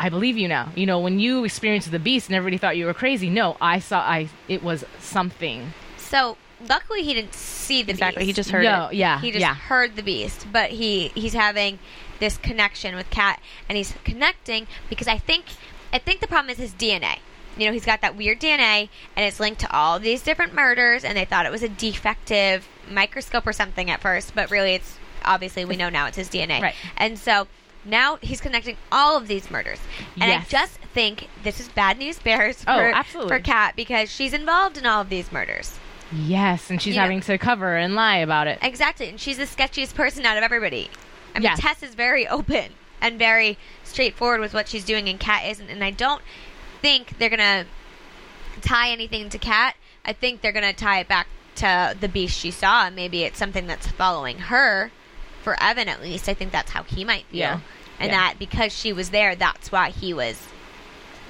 I 0.00 0.08
believe 0.08 0.36
you 0.38 0.48
now. 0.48 0.70
You 0.76 0.86
know, 0.86 1.00
when 1.00 1.18
you 1.18 1.44
experienced 1.44 1.90
the 1.90 1.98
beast 1.98 2.28
and 2.28 2.36
everybody 2.36 2.58
thought 2.58 2.76
you 2.76 2.86
were 2.86 2.94
crazy, 2.94 3.28
no, 3.30 3.56
I 3.60 3.78
saw 3.80 4.00
I 4.00 4.28
it 4.48 4.62
was 4.62 4.84
something. 5.00 5.72
So 5.96 6.36
luckily 6.68 7.02
he 7.02 7.14
didn't 7.14 7.34
see 7.34 7.82
the 7.82 7.92
Exactly. 7.92 8.22
He 8.24 8.28
beast. 8.28 8.36
just 8.36 8.50
heard 8.50 8.64
no, 8.64 8.86
it. 8.88 8.94
yeah, 8.94 9.20
he 9.20 9.30
just 9.30 9.40
yeah. 9.40 9.54
heard 9.54 9.96
the 9.96 10.02
beast, 10.02 10.46
but 10.52 10.70
he 10.70 11.08
he's 11.08 11.34
having 11.34 11.78
this 12.20 12.36
connection 12.36 12.96
with 12.96 13.10
Kat, 13.10 13.40
and 13.68 13.76
he's 13.76 13.94
connecting 14.04 14.66
because 14.88 15.08
I 15.08 15.18
think 15.18 15.44
I 15.92 15.98
think 15.98 16.20
the 16.20 16.26
problem 16.28 16.50
is 16.50 16.58
his 16.58 16.72
DNA. 16.72 17.18
You 17.56 17.66
know, 17.66 17.72
he's 17.72 17.84
got 17.84 18.00
that 18.02 18.16
weird 18.16 18.40
DNA, 18.40 18.88
and 19.16 19.26
it's 19.26 19.40
linked 19.40 19.60
to 19.62 19.72
all 19.76 19.98
these 19.98 20.22
different 20.22 20.54
murders, 20.54 21.02
and 21.02 21.16
they 21.16 21.24
thought 21.24 21.44
it 21.44 21.50
was 21.50 21.64
a 21.64 21.68
defective 21.68 22.68
microscope 22.88 23.46
or 23.48 23.52
something 23.52 23.90
at 23.90 24.00
first, 24.00 24.32
but 24.34 24.48
really, 24.50 24.74
it's 24.74 24.96
obviously 25.24 25.64
we 25.64 25.74
know 25.76 25.88
now 25.88 26.06
it's 26.06 26.16
his 26.16 26.28
DNA, 26.28 26.60
Right. 26.62 26.74
And 26.96 27.18
so 27.18 27.48
now 27.84 28.18
he's 28.22 28.40
connecting 28.40 28.76
all 28.92 29.16
of 29.16 29.28
these 29.28 29.50
murders, 29.50 29.78
and 30.20 30.24
Yes. 30.30 30.46
I 30.46 30.50
just 30.50 30.78
think 30.94 31.28
this 31.42 31.60
is 31.60 31.68
bad 31.68 31.98
news 31.98 32.18
bears 32.18 32.62
Oh, 32.66 32.76
for, 32.78 32.86
absolutely. 32.88 33.36
for 33.36 33.42
Kat 33.42 33.74
because 33.76 34.10
she's 34.10 34.32
involved 34.32 34.76
in 34.78 34.86
all 34.86 35.00
of 35.02 35.08
these 35.08 35.30
murders. 35.32 35.78
Yes, 36.12 36.70
and 36.70 36.80
she's 36.80 36.94
You 36.94 37.00
know- 37.00 37.02
having 37.02 37.20
to 37.22 37.36
cover 37.38 37.76
and 37.76 37.94
lie 37.94 38.16
about 38.16 38.46
it. 38.46 38.58
Exactly, 38.62 39.08
and 39.08 39.20
she's 39.20 39.36
the 39.36 39.44
sketchiest 39.44 39.94
person 39.94 40.24
out 40.26 40.36
of 40.36 40.42
everybody. 40.42 40.90
I 41.34 41.38
mean, 41.38 41.44
Yeah. 41.44 41.54
Tess 41.56 41.82
is 41.82 41.94
very 41.94 42.26
open 42.28 42.72
and 43.00 43.18
very 43.18 43.58
straightforward 43.84 44.40
with 44.40 44.54
what 44.54 44.68
she's 44.68 44.84
doing, 44.84 45.08
and 45.08 45.20
Kat 45.20 45.44
isn't. 45.46 45.68
And 45.70 45.84
I 45.84 45.90
don't 45.90 46.22
think 46.82 47.18
they're 47.18 47.28
gonna 47.30 47.66
tie 48.62 48.90
anything 48.90 49.28
to 49.30 49.38
Kat. 49.38 49.76
I 50.04 50.12
think 50.12 50.40
they're 50.40 50.52
gonna 50.52 50.72
tie 50.72 51.00
it 51.00 51.08
back 51.08 51.26
to 51.56 51.94
the 52.00 52.08
beast 52.08 52.38
she 52.38 52.50
saw, 52.50 52.86
and 52.86 52.96
maybe 52.96 53.24
it's 53.24 53.38
something 53.38 53.66
that's 53.66 53.86
following 53.88 54.38
her. 54.38 54.90
For 55.48 55.56
Evan, 55.62 55.88
at 55.88 56.02
least, 56.02 56.28
I 56.28 56.34
think 56.34 56.52
that's 56.52 56.72
how 56.72 56.82
he 56.82 57.04
might 57.06 57.24
feel, 57.30 57.38
Yeah. 57.38 57.60
and 57.98 58.10
Yeah. 58.12 58.18
that 58.18 58.38
because 58.38 58.70
she 58.78 58.92
was 58.92 59.08
there, 59.08 59.34
that's 59.34 59.72
why 59.72 59.88
he 59.88 60.12
was 60.12 60.38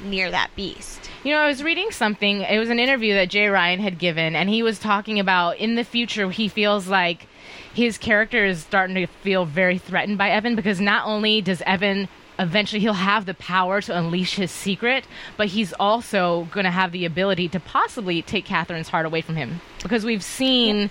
near 0.02 0.28
that 0.32 0.50
beast. 0.56 1.08
You 1.22 1.34
know, 1.34 1.38
I 1.40 1.46
was 1.46 1.62
reading 1.62 1.92
something. 1.92 2.40
It 2.42 2.58
was 2.58 2.68
an 2.68 2.80
interview 2.80 3.14
that 3.14 3.28
Jay 3.28 3.46
Ryan 3.46 3.78
had 3.78 3.96
given, 4.00 4.34
and 4.34 4.50
he 4.50 4.60
was 4.60 4.80
talking 4.80 5.20
about 5.20 5.56
in 5.58 5.76
the 5.76 5.84
future, 5.84 6.28
he 6.32 6.48
feels 6.48 6.88
like 6.88 7.28
his 7.72 7.96
character 7.96 8.44
is 8.44 8.58
starting 8.60 8.96
to 8.96 9.06
feel 9.06 9.44
very 9.44 9.78
threatened 9.78 10.18
by 10.18 10.30
Evan 10.30 10.56
because 10.56 10.80
not 10.80 11.06
only 11.06 11.40
does 11.40 11.62
Evan 11.62 12.08
eventually 12.40 12.80
he'll 12.80 12.94
have 12.94 13.25
the 13.25 13.34
power 13.34 13.80
to 13.80 13.96
unleash 13.96 14.34
his 14.34 14.50
secret, 14.50 15.04
but 15.37 15.46
he's 15.48 15.72
also 15.75 16.48
going 16.50 16.64
to 16.64 16.70
have 16.72 16.90
the 16.90 17.04
ability 17.04 17.48
to 17.50 17.60
possibly 17.60 18.20
take 18.20 18.44
Catherine's 18.46 18.88
heart 18.88 19.06
away 19.06 19.21
from 19.21 19.36
him 19.36 19.60
because 19.80 20.04
we've 20.04 20.25
seen 20.25 20.90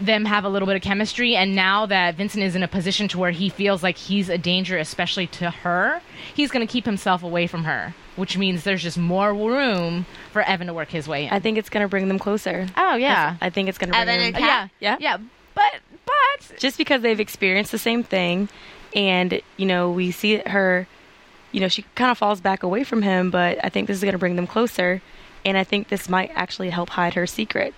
them 0.00 0.24
have 0.24 0.44
a 0.44 0.48
little 0.48 0.66
bit 0.66 0.76
of 0.76 0.82
chemistry 0.82 1.36
and 1.36 1.54
now 1.54 1.86
that 1.86 2.14
Vincent 2.14 2.42
is 2.42 2.56
in 2.56 2.62
a 2.62 2.68
position 2.68 3.08
to 3.08 3.18
where 3.18 3.30
he 3.30 3.48
feels 3.48 3.82
like 3.82 3.96
he's 3.96 4.28
a 4.28 4.38
danger 4.38 4.76
especially 4.78 5.26
to 5.28 5.50
her 5.50 6.00
he's 6.34 6.50
going 6.50 6.66
to 6.66 6.70
keep 6.70 6.84
himself 6.84 7.22
away 7.22 7.46
from 7.46 7.64
her 7.64 7.94
which 8.16 8.36
means 8.36 8.64
there's 8.64 8.82
just 8.82 8.98
more 8.98 9.32
room 9.32 10.04
for 10.32 10.42
Evan 10.42 10.66
to 10.66 10.74
work 10.74 10.90
his 10.90 11.08
way 11.08 11.26
in. 11.26 11.32
I 11.32 11.40
think 11.40 11.56
it's 11.56 11.70
going 11.70 11.84
to 11.84 11.88
bring 11.88 12.08
them 12.08 12.18
closer. 12.18 12.66
oh 12.76 12.96
yeah. 12.96 13.36
I 13.40 13.50
think 13.50 13.68
it's 13.68 13.78
going 13.78 13.88
to 13.88 13.92
bring 13.92 14.08
Evan 14.08 14.18
them 14.18 14.26
and 14.26 14.36
Kat? 14.36 14.70
yeah. 14.80 14.96
Yeah. 14.98 15.16
Yeah. 15.18 15.26
But 15.54 15.80
but 16.06 16.58
just 16.58 16.76
because 16.78 17.02
they've 17.02 17.20
experienced 17.20 17.72
the 17.72 17.78
same 17.78 18.02
thing 18.02 18.48
and 18.94 19.40
you 19.56 19.66
know 19.66 19.90
we 19.90 20.10
see 20.10 20.38
her 20.46 20.86
you 21.52 21.60
know 21.60 21.68
she 21.68 21.82
kind 21.94 22.10
of 22.10 22.18
falls 22.18 22.40
back 22.40 22.62
away 22.62 22.84
from 22.84 23.02
him 23.02 23.30
but 23.30 23.62
i 23.64 23.68
think 23.68 23.86
this 23.86 23.96
is 23.96 24.02
going 24.02 24.12
to 24.12 24.18
bring 24.18 24.36
them 24.36 24.46
closer 24.46 25.00
and 25.44 25.56
i 25.56 25.64
think 25.64 25.88
this 25.88 26.08
might 26.08 26.30
actually 26.34 26.70
help 26.70 26.90
hide 26.90 27.14
her 27.14 27.26
secret 27.26 27.74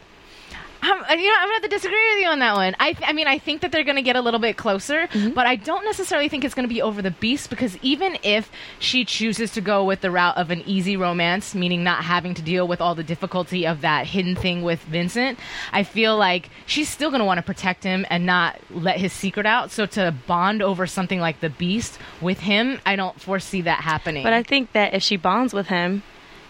I'm, 0.82 1.02
uh, 1.04 1.12
you 1.14 1.28
know, 1.28 1.36
I'm 1.38 1.48
going 1.48 1.60
to 1.60 1.62
have 1.62 1.62
to 1.62 1.68
disagree 1.68 2.14
with 2.14 2.22
you 2.24 2.28
on 2.28 2.38
that 2.40 2.54
one. 2.54 2.74
I, 2.80 2.92
th- 2.92 3.08
I 3.08 3.12
mean, 3.12 3.26
I 3.28 3.38
think 3.38 3.60
that 3.62 3.70
they're 3.72 3.84
going 3.84 3.96
to 3.96 4.02
get 4.02 4.16
a 4.16 4.20
little 4.20 4.40
bit 4.40 4.56
closer, 4.56 5.08
but 5.34 5.46
I 5.46 5.56
don't 5.56 5.84
necessarily 5.84 6.28
think 6.28 6.44
it's 6.44 6.54
going 6.54 6.68
to 6.68 6.72
be 6.74 6.82
over 6.82 7.00
the 7.00 7.12
beast 7.12 7.50
because 7.50 7.76
even 7.82 8.18
if 8.22 8.50
she 8.80 9.04
chooses 9.04 9.52
to 9.52 9.60
go 9.60 9.84
with 9.84 10.00
the 10.00 10.10
route 10.10 10.36
of 10.36 10.50
an 10.50 10.62
easy 10.66 10.96
romance, 10.96 11.54
meaning 11.54 11.84
not 11.84 12.04
having 12.04 12.34
to 12.34 12.42
deal 12.42 12.66
with 12.66 12.80
all 12.80 12.94
the 12.94 13.04
difficulty 13.04 13.66
of 13.66 13.80
that 13.82 14.06
hidden 14.08 14.34
thing 14.34 14.62
with 14.62 14.80
Vincent, 14.82 15.38
I 15.72 15.84
feel 15.84 16.16
like 16.16 16.50
she's 16.66 16.88
still 16.88 17.10
going 17.10 17.20
to 17.20 17.24
want 17.26 17.38
to 17.38 17.42
protect 17.42 17.84
him 17.84 18.04
and 18.10 18.26
not 18.26 18.58
let 18.70 18.98
his 18.98 19.12
secret 19.12 19.46
out. 19.46 19.70
So 19.70 19.86
to 19.86 20.12
bond 20.26 20.62
over 20.62 20.86
something 20.86 21.20
like 21.20 21.38
the 21.40 21.50
beast 21.50 21.98
with 22.20 22.40
him, 22.40 22.80
I 22.84 22.96
don't 22.96 23.20
foresee 23.20 23.62
that 23.62 23.80
happening. 23.80 24.22
but 24.24 24.32
i 24.32 24.42
think 24.42 24.72
that 24.72 24.94
if 24.94 25.02
she 25.02 25.16
bonds 25.16 25.52
with 25.52 25.66
him 25.68 26.02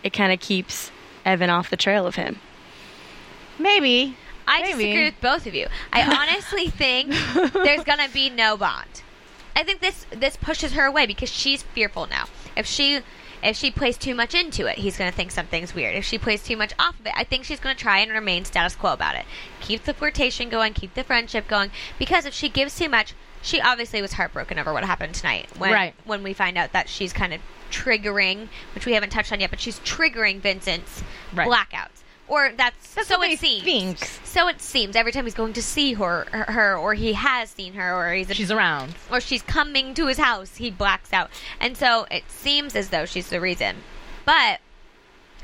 it 0.03 0.13
kind 0.13 0.33
of 0.33 0.41
keeps 0.41 0.91
evan 1.25 1.51
off 1.51 1.69
the 1.71 1.77
trail 1.77 2.07
of 2.07 2.15
him 2.15 2.39
maybe. 3.63 4.17
I 4.47 4.61
Maybe. 4.63 4.73
disagree 4.85 5.05
with 5.05 5.21
both 5.21 5.47
of 5.47 5.55
you. 5.55 5.69
I 5.93 6.03
honestly 6.29 6.69
think 6.69 7.11
there's 7.53 7.85
gonna 7.85 8.09
be 8.13 8.29
no 8.29 8.57
bond. 8.57 9.03
I 9.55 9.63
think 9.63 9.81
this 9.81 10.05
this 10.11 10.37
pushes 10.37 10.73
her 10.73 10.85
away 10.85 11.07
because 11.07 11.31
she's 11.31 11.63
fearful 11.63 12.07
now. 12.09 12.25
If 12.57 12.67
she 12.67 13.01
if 13.43 13.57
she 13.57 13.71
plays 13.71 13.97
too 13.97 14.15
much 14.15 14.35
into 14.35 14.67
it, 14.67 14.79
he's 14.79 14.97
gonna 14.97 15.13
think 15.13 15.31
something's 15.31 15.75
weird. 15.75 15.95
If 15.95 16.05
she 16.05 16.19
plays 16.19 16.43
too 16.43 16.57
much 16.57 16.73
off 16.79 16.99
of 16.99 17.07
it, 17.07 17.13
I 17.17 17.23
think 17.25 17.45
she's 17.45 17.61
gonna 17.61 17.75
try 17.77 17.99
and 18.01 18.11
remain 18.11 18.45
status 18.45 18.75
quo 18.75 18.93
about 18.93 19.15
it. 19.15 19.25
Keep 19.61 19.85
the 19.85 19.95
flirtation 19.95 20.49
going, 20.49 20.75
keep 20.75 20.95
the 20.95 21.05
friendship 21.05 21.47
going. 21.47 21.71
Because 21.99 22.25
if 22.27 22.35
she 22.35 22.49
gives 22.49 22.77
too 22.77 22.89
much, 22.89 23.15
she 23.43 23.61
obviously 23.61 24.03
was 24.03 24.15
heartbroken 24.15 24.59
over 24.59 24.73
what 24.73 24.85
happened 24.85 25.15
tonight. 25.15 25.49
When 25.57 25.73
Right. 25.73 25.95
when 26.05 26.23
we 26.25 26.33
find 26.33 26.59
out 26.59 26.73
that 26.73 26.89
she's 26.89 27.13
kind 27.13 27.33
of 27.33 27.41
triggering, 27.71 28.49
which 28.75 28.87
we 28.87 28.93
haven't 28.95 29.11
touched 29.11 29.33
on 29.33 29.41
yet, 29.41 29.51
but 29.51 29.61
she's 29.61 29.79
triggering 29.81 30.41
Vincent's 30.41 31.03
Right. 31.33 31.49
blackouts. 31.49 32.02
Or 32.33 32.51
that's, 32.57 32.95
That's 32.95 33.09
so 33.09 33.23
it 33.23 33.39
seems. 33.39 33.63
think. 33.63 33.99
So 34.25 34.49
it 34.49 34.63
seems 34.63 34.97
every 34.97 35.13
time 35.13 35.25
he's 35.25 35.35
going 35.35 35.53
to 35.53 35.63
see 35.63 35.93
her, 35.93 36.27
her, 36.33 36.45
her 36.51 36.77
or 36.79 36.95
he 36.95 37.13
has 37.13 37.51
seen 37.51 37.75
her, 37.75 37.95
or 37.95 38.15
he's 38.15 38.35
She's 38.35 38.51
around. 38.51 38.95
or 39.11 39.21
she's 39.21 39.43
coming 39.43 39.93
to 39.93 40.07
his 40.07 40.17
house, 40.17 40.57
he 40.57 40.71
blacks 40.71 41.13
out, 41.13 41.31
and 41.61 41.77
so 41.77 42.07
it 42.11 42.25
seems 42.31 42.75
as 42.75 42.89
though 42.89 43.05
she's 43.05 43.29
the 43.29 43.39
reason. 43.39 43.77
But 44.25 44.61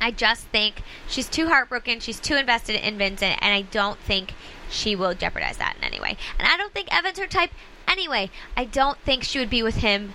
I 0.01 0.12
just 0.12 0.44
think 0.46 0.83
she's 1.09 1.29
too 1.29 1.48
heartbroken. 1.48 2.01
She's 2.01 2.18
too 2.20 2.37
invested 2.37 2.77
in 2.77 2.96
Vincent, 2.96 3.37
and 3.42 3.53
I 3.53 3.62
don't 3.62 3.98
think 3.98 4.33
she 4.70 4.96
will 4.96 5.12
jeopardize 5.12 5.59
that 5.59 5.74
in 5.77 5.85
any 5.85 6.01
way. 6.01 6.16
And 6.38 6.48
I 6.48 6.57
don't 6.57 6.72
think 6.72 6.88
Evan's 6.90 7.18
her 7.18 7.27
type 7.27 7.51
anyway. 7.87 8.31
I 8.57 8.64
don't 8.64 8.96
think 9.01 9.24
she 9.24 9.38
would 9.38 9.51
be 9.51 9.62
with 9.62 9.77
him 9.77 10.14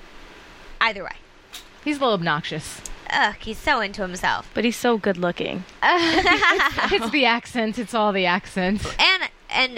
either 0.81 1.03
way. 1.03 1.17
He's 1.83 1.97
a 1.97 1.99
little 1.99 2.15
obnoxious. 2.15 2.81
Ugh, 3.13 3.35
he's 3.39 3.57
so 3.59 3.79
into 3.81 4.01
himself. 4.01 4.49
but 4.53 4.65
he's 4.65 4.75
so 4.77 4.97
good 4.97 5.17
looking 5.17 5.63
it's 5.83 7.09
the 7.11 7.25
accent. 7.25 7.77
It's 7.79 7.93
all 7.93 8.11
the 8.11 8.25
accent. 8.25 8.85
and 8.99 9.29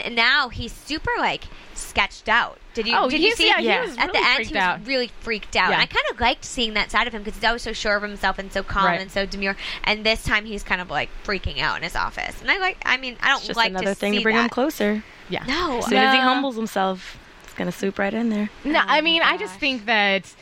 and 0.02 0.16
now 0.16 0.48
he's 0.50 0.72
super 0.72 1.12
like 1.18 1.44
sketched 1.74 2.30
out. 2.30 2.58
Did 2.74 2.88
you 2.88 2.96
Oh, 2.98 3.10
did 3.10 3.20
you 3.22 3.32
see 3.36 3.48
yeah, 3.48 3.60
Yeah. 3.60 3.82
was 3.86 3.98
at 3.98 4.12
the 4.14 4.18
end 4.20 4.36
freaked 4.36 4.50
he 4.52 4.56
was 4.56 4.64
out. 4.64 4.88
really 4.88 5.12
freaked 5.20 5.56
out. 5.58 5.70
Yeah. 5.70 5.74
And 5.76 5.82
I 5.82 5.86
kind 5.86 6.06
of 6.12 6.20
liked 6.20 6.46
seeing 6.46 6.74
that 6.76 6.92
side 6.92 7.08
of 7.08 7.14
him 7.14 7.24
because 7.24 7.36
he's 7.36 7.44
always 7.44 7.62
so 7.62 7.74
sure 7.74 7.96
of 7.98 8.02
himself 8.04 8.40
and 8.40 8.52
so 8.54 8.64
calm 8.64 8.86
Right. 8.86 9.02
and 9.02 9.12
so 9.12 9.26
demure. 9.26 9.58
And 9.84 10.06
this 10.06 10.24
time 10.24 10.46
he's 10.46 10.64
kind 10.64 10.80
of 10.82 10.90
like 10.90 11.10
freaking 11.26 11.60
out 11.60 11.76
in 11.78 11.84
his 11.84 11.96
office. 11.96 12.40
And 12.42 12.50
I 12.50 12.58
like 12.58 12.78
I 12.86 12.96
mean 12.98 13.18
I 13.22 13.28
don't 13.30 13.38
it's 13.40 13.48
just 13.48 13.58
like 13.58 13.72
another 13.72 13.88
to 13.88 13.96
thing 13.96 14.14
see 14.14 14.18
to 14.20 14.24
bring 14.24 14.36
that. 14.38 14.44
him 14.44 14.50
closer 14.50 15.04
Yeah. 15.30 15.44
No, 15.46 15.80
as 15.80 15.86
soon 15.88 15.98
as 15.98 16.14
he 16.14 16.20
humbles 16.22 16.56
himself 16.56 17.18
it's 17.44 17.54
going 17.54 17.70
to 17.70 17.78
swoop 17.78 18.00
right 18.00 18.14
in 18.14 18.30
there 18.30 18.50
No, 18.64 18.80
I 18.86 19.00
oh 19.00 19.02
mean, 19.02 19.22
I 19.22 19.38
just 19.38 19.60
think 19.60 19.86
that 19.86 20.34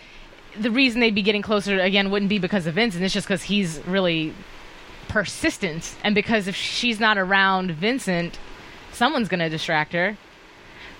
the 0.60 0.72
reason 0.72 1.00
they'd 1.00 1.16
be 1.16 1.22
getting 1.22 1.42
closer 1.42 1.80
again 1.80 2.12
wouldn't 2.12 2.30
be 2.30 2.40
because 2.40 2.68
of 2.68 2.76
Vincent. 2.76 3.04
It's 3.04 3.14
just 3.14 3.28
because 3.28 3.44
he's 3.44 3.80
really 3.86 4.34
persistent, 5.08 5.96
and 6.04 6.16
because 6.16 6.48
if 6.48 6.56
she's 6.56 7.00
not 7.00 7.18
around 7.18 7.72
Vincent, 7.72 8.40
someone's 8.92 9.28
going 9.28 9.40
to 9.40 9.50
distract 9.50 9.94
her. 9.94 10.18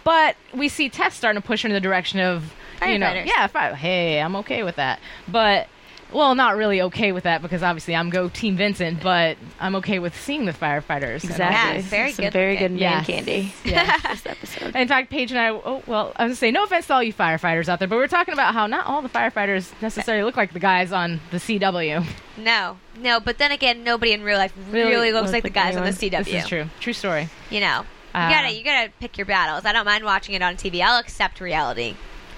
But 0.04 0.36
we 0.54 0.68
see 0.68 0.90
Tess 0.90 1.16
starting 1.16 1.42
to 1.42 1.48
push 1.48 1.64
her 1.64 1.68
in 1.68 1.74
the 1.74 1.80
direction 1.80 2.20
of, 2.20 2.54
you 2.86 3.00
know, 3.00 3.14
yeah, 3.14 3.48
fire. 3.48 3.74
Hey, 3.74 4.22
I'm 4.22 4.36
okay 4.38 4.64
with 4.64 4.76
that. 4.76 5.00
But 5.28 5.68
well, 6.14 6.36
not 6.36 6.56
really 6.56 6.82
okay 6.84 7.12
with 7.12 7.24
that 7.24 7.42
because 7.42 7.64
obviously 7.64 7.96
I'm 7.96 8.10
go 8.10 8.30
Team 8.30 8.56
Vincent, 8.58 9.02
but 9.02 9.38
I'm 9.60 9.76
okay 9.78 10.00
with 10.00 10.20
seeing 10.20 10.46
the 10.46 10.52
firefighters. 10.54 11.24
Exactly. 11.24 11.82
Yeah, 11.82 11.82
very 11.82 12.12
Some 12.12 12.26
good 12.26 12.34
very 12.34 12.56
good 12.58 12.72
man 12.72 12.80
Yes. 12.80 13.06
candy. 13.06 13.54
Yeah. 13.66 13.98
this 14.10 14.26
episode. 14.26 14.76
In 14.76 14.88
fact, 14.88 15.10
Paige 15.10 15.32
and 15.32 15.40
I, 15.40 15.50
oh, 15.50 15.84
well, 15.88 16.14
I 16.16 16.24
was 16.26 16.30
going 16.30 16.30
to 16.32 16.36
say, 16.36 16.52
no 16.52 16.64
offense 16.64 16.88
to 16.88 16.94
all 16.94 17.04
you 17.04 17.14
firefighters 17.14 17.68
out 17.70 17.80
there, 17.80 17.88
but 17.88 17.96
we're 17.98 18.08
talking 18.08 18.34
about 18.34 18.54
how 18.54 18.68
not 18.68 18.86
all 18.86 19.02
the 19.02 19.10
firefighters 19.10 19.72
necessarily 19.82 20.24
look 20.24 20.38
like 20.38 20.54
the 20.54 20.60
guys 20.60 20.92
on 20.92 21.20
the 21.32 21.38
CW. 21.38 22.06
No, 22.38 22.78
no. 22.98 23.20
But 23.20 23.38
then 23.38 23.52
again, 23.52 23.84
nobody 23.84 24.12
in 24.14 24.24
real 24.24 24.38
life 24.38 24.54
really, 24.72 24.90
Really 24.92 25.12
looks 25.12 25.32
looks 25.32 25.34
like 25.34 25.44
the 25.44 25.50
like 25.50 25.54
guys 25.54 25.76
on 25.76 25.84
the. 25.84 25.92
CW. 25.92 26.26
This 26.26 26.44
is 26.44 26.48
true. 26.48 26.66
True 26.80 26.94
story. 26.94 27.30
You 27.50 27.60
know, 27.60 27.80
you 28.16 28.20
Uh, 28.20 28.30
gotta 28.30 28.54
you 28.54 28.64
gotta 28.64 28.92
pick 29.00 29.18
your 29.18 29.26
battles. 29.26 29.66
I 29.66 29.72
don't 29.74 29.86
mind 29.86 30.04
watching 30.04 30.36
it 30.36 30.42
on 30.42 30.56
TV. 30.56 30.82
I'll 30.82 31.00
accept 31.00 31.40
reality 31.42 31.96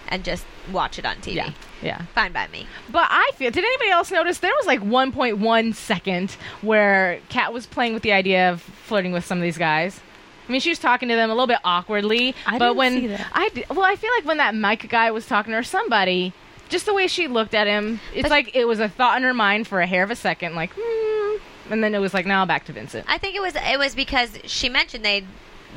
and 0.08 0.24
just 0.24 0.46
watch 0.72 0.98
it 1.00 1.06
on 1.06 1.18
TV. 1.18 1.36
Yeah. 1.36 1.52
Yeah. 1.82 2.02
Fine 2.16 2.32
by 2.32 2.48
me. 2.48 2.68
But 2.90 3.08
I 3.10 3.32
feel, 3.36 3.52
did 3.52 3.64
anybody 3.64 3.90
else 3.92 4.12
notice 4.12 4.40
there 4.40 4.54
was 4.56 4.66
like 4.66 4.82
1.1 4.82 5.76
second 5.76 6.32
where 6.62 7.20
Kat 7.30 7.54
was 7.54 7.66
playing 7.66 7.94
with 7.94 8.04
the 8.04 8.12
idea 8.12 8.52
of 8.52 8.62
flirting 8.62 9.12
with 9.12 9.26
some 9.26 9.38
of 9.38 9.44
these 9.44 9.58
guys? 9.58 10.00
I 10.48 10.52
mean, 10.52 10.62
she 10.62 10.70
was 10.70 10.80
talking 10.80 11.10
to 11.10 11.16
them 11.16 11.30
a 11.30 11.34
little 11.34 11.48
bit 11.48 11.60
awkwardly. 11.64 12.36
I 12.46 12.58
but 12.60 12.68
didn't 12.68 12.78
when 12.78 12.94
see 13.00 13.08
that. 13.08 13.28
I 13.34 13.50
di- 13.50 13.66
well, 13.70 13.84
I 13.84 13.96
feel 13.96 14.12
like 14.16 14.26
when 14.26 14.38
that 14.38 14.54
Mike 14.56 14.88
guy 14.90 15.10
was 15.12 15.26
talking 15.26 15.52
to 15.52 15.58
her, 15.58 15.64
somebody, 15.64 16.34
just 16.70 16.86
the 16.86 16.94
way 16.94 17.08
she 17.08 17.28
looked 17.28 17.54
at 17.56 17.66
him, 17.68 18.00
it's 18.14 18.24
But- 18.24 18.32
like 18.32 18.56
it 18.56 18.66
was 18.66 18.80
a 18.80 18.88
thought 18.90 19.18
in 19.18 19.24
her 19.24 19.34
mind 19.34 19.68
for 19.68 19.82
a 19.82 19.88
hair 19.88 20.04
of 20.04 20.12
a 20.12 20.16
second, 20.16 20.54
like, 20.56 20.72
hmm, 20.76 21.38
and 21.72 21.84
then 21.84 21.96
it 21.96 22.00
was 22.00 22.14
like, 22.14 22.28
now 22.28 22.46
back 22.46 22.66
to 22.66 22.74
Vincent. 22.74 23.06
I 23.10 23.18
think 23.18 23.36
it 23.36 23.42
was 23.42 23.56
it 23.56 23.80
was 23.80 23.96
because 23.96 24.38
she 24.46 24.70
mentioned 24.70 25.04
they'd 25.04 25.26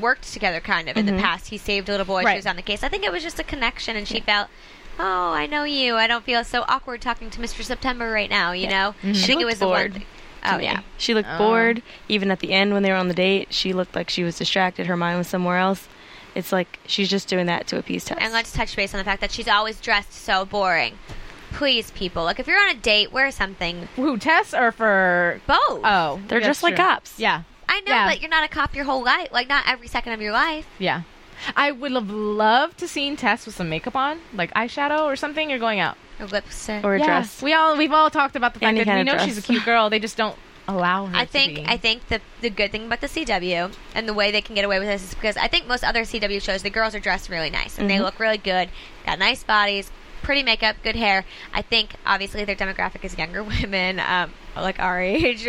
worked 0.02 0.30
together 0.32 0.60
kind 0.60 0.88
of 0.88 0.96
in 0.98 1.06
the 1.06 1.12
past. 1.14 1.48
He 1.48 1.56
saved 1.58 1.88
a 1.88 1.92
little 1.92 2.06
boy. 2.06 2.18
Mm-hmm. 2.18 2.26
Right. 2.26 2.32
She 2.34 2.38
was 2.38 2.46
on 2.46 2.56
the 2.56 2.62
case. 2.62 2.82
I 2.84 2.88
think 2.88 3.04
it 3.04 3.10
was 3.10 3.22
just 3.22 3.38
a 3.40 3.44
connection, 3.44 3.96
and 3.96 4.06
she 4.06 4.20
felt. 4.20 4.48
Oh, 4.98 5.32
I 5.32 5.46
know 5.46 5.64
you. 5.64 5.94
I 5.96 6.06
don't 6.06 6.24
feel 6.24 6.42
so 6.44 6.64
awkward 6.68 7.00
talking 7.00 7.30
to 7.30 7.40
Mr. 7.40 7.62
September 7.62 8.10
right 8.10 8.28
now. 8.30 8.52
You 8.52 8.68
know, 8.68 8.94
mm-hmm. 8.98 9.10
I 9.10 9.12
She 9.12 9.26
think 9.26 9.40
it 9.40 9.44
looked 9.44 9.52
was 9.52 9.58
the 9.60 9.66
one 9.68 9.80
bored 9.80 9.92
thing. 9.94 10.04
Oh 10.44 10.58
yeah, 10.58 10.82
She 10.96 11.14
looked 11.14 11.28
Oh. 11.32 11.38
bored. 11.38 11.82
Even 12.08 12.30
at 12.30 12.38
the 12.40 12.52
end 12.52 12.72
when 12.72 12.82
they 12.82 12.90
were 12.90 12.96
on 12.96 13.08
the 13.08 13.14
date, 13.14 13.52
she 13.52 13.72
looked 13.72 13.94
like 13.94 14.08
she 14.08 14.22
was 14.24 14.38
distracted. 14.38 14.86
Her 14.86 14.96
mind 14.96 15.18
was 15.18 15.26
somewhere 15.28 15.58
else. 15.58 15.88
It's 16.34 16.52
like 16.52 16.78
she's 16.86 17.08
just 17.08 17.26
doing 17.28 17.46
that 17.46 17.66
to 17.68 17.78
appease 17.78 18.04
Tess. 18.04 18.18
And 18.20 18.32
let's 18.32 18.52
touch 18.52 18.76
base 18.76 18.94
on 18.94 18.98
the 18.98 19.04
fact 19.04 19.20
that 19.20 19.32
she's 19.32 19.48
always 19.48 19.80
dressed 19.80 20.12
so 20.12 20.44
boring. 20.44 20.96
Please, 21.52 21.90
people, 21.92 22.22
like 22.24 22.38
if 22.38 22.46
you're 22.46 22.60
on 22.60 22.70
a 22.70 22.74
date, 22.78 23.10
wear 23.10 23.30
something. 23.30 23.88
Who 23.96 24.16
Tess 24.18 24.54
or 24.54 24.70
for? 24.70 25.40
Both. 25.46 25.58
Oh, 25.84 26.20
They're 26.28 26.38
that's 26.40 26.46
just 26.46 26.62
like 26.62 26.76
cops. 26.76 27.18
Yeah, 27.18 27.42
I 27.68 27.80
know, 27.80 27.92
yeah. 27.92 28.06
but 28.08 28.20
you're 28.20 28.30
not 28.30 28.44
a 28.44 28.48
cop 28.48 28.76
your 28.76 28.84
whole 28.84 29.02
life. 29.02 29.28
Like 29.32 29.48
not 29.48 29.64
every 29.66 29.88
second 29.88 30.12
of 30.12 30.20
your 30.20 30.32
life. 30.32 30.66
yeah. 30.78 31.02
I 31.56 31.72
would 31.72 31.92
have 31.92 32.10
loved 32.10 32.78
to 32.78 32.88
seen 32.88 33.16
Tess 33.16 33.46
with 33.46 33.54
some 33.54 33.68
makeup 33.68 33.96
on, 33.96 34.20
like 34.34 34.52
eyeshadow 34.54 35.04
or 35.04 35.16
something. 35.16 35.50
You're 35.50 35.58
going 35.58 35.80
out. 35.80 35.96
Or 36.20 36.26
lipstick. 36.26 36.84
or 36.84 36.96
a 36.96 36.98
yeah. 36.98 37.06
dress. 37.06 37.42
We 37.42 37.52
all 37.52 37.76
we've 37.76 37.92
all 37.92 38.10
talked 38.10 38.34
about 38.34 38.54
the 38.54 38.60
fact 38.60 38.76
Any 38.76 38.84
that 38.84 38.96
we 38.98 39.04
know 39.04 39.14
of 39.14 39.20
she's 39.22 39.38
a 39.38 39.42
cute 39.42 39.64
girl. 39.64 39.88
They 39.88 40.00
just 40.00 40.16
don't 40.16 40.36
allow 40.68 41.06
her. 41.06 41.16
I 41.16 41.24
to 41.24 41.30
think 41.30 41.54
be. 41.56 41.64
I 41.66 41.76
think 41.76 42.08
the 42.08 42.20
the 42.40 42.50
good 42.50 42.70
thing 42.70 42.86
about 42.86 43.00
the 43.00 43.06
CW 43.06 43.72
and 43.94 44.08
the 44.08 44.14
way 44.14 44.30
they 44.30 44.40
can 44.40 44.54
get 44.54 44.64
away 44.64 44.78
with 44.78 44.88
this 44.88 45.02
is 45.02 45.14
because 45.14 45.36
I 45.36 45.48
think 45.48 45.66
most 45.66 45.82
other 45.82 46.02
CW 46.02 46.42
shows 46.42 46.62
the 46.62 46.70
girls 46.70 46.94
are 46.94 47.00
dressed 47.00 47.28
really 47.30 47.50
nice 47.50 47.78
and 47.78 47.88
they 47.88 48.00
look 48.00 48.20
really 48.20 48.38
good, 48.38 48.68
got 49.06 49.18
nice 49.18 49.42
bodies, 49.42 49.90
pretty 50.22 50.42
makeup, 50.42 50.76
good 50.82 50.96
hair. 50.96 51.24
I 51.54 51.62
think 51.62 51.94
obviously 52.04 52.44
their 52.44 52.56
demographic 52.56 53.04
is 53.04 53.16
younger 53.16 53.42
women, 53.62 54.00
um, 54.00 54.32
like 54.54 54.78
our 54.78 55.00
age, 55.00 55.48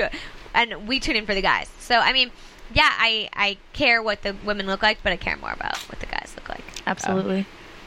and 0.54 0.88
we 0.88 1.00
tune 1.00 1.16
in 1.16 1.26
for 1.26 1.36
the 1.36 1.42
guys. 1.42 1.70
So 1.80 1.98
I 1.98 2.14
mean, 2.14 2.32
yeah, 2.74 2.90
I 2.98 3.30
I 3.34 3.58
care 3.74 4.02
what 4.02 4.22
the 4.22 4.36
women 4.46 4.68
look 4.68 4.82
like, 4.84 5.00
but 5.04 5.12
I 5.12 5.18
care 5.18 5.38
more 5.38 5.52
about 5.54 5.78
what 5.90 6.00
the 6.00 6.06
guys 6.06 6.34
look 6.36 6.50
like. 6.50 6.64
Absolutely. 6.86 7.46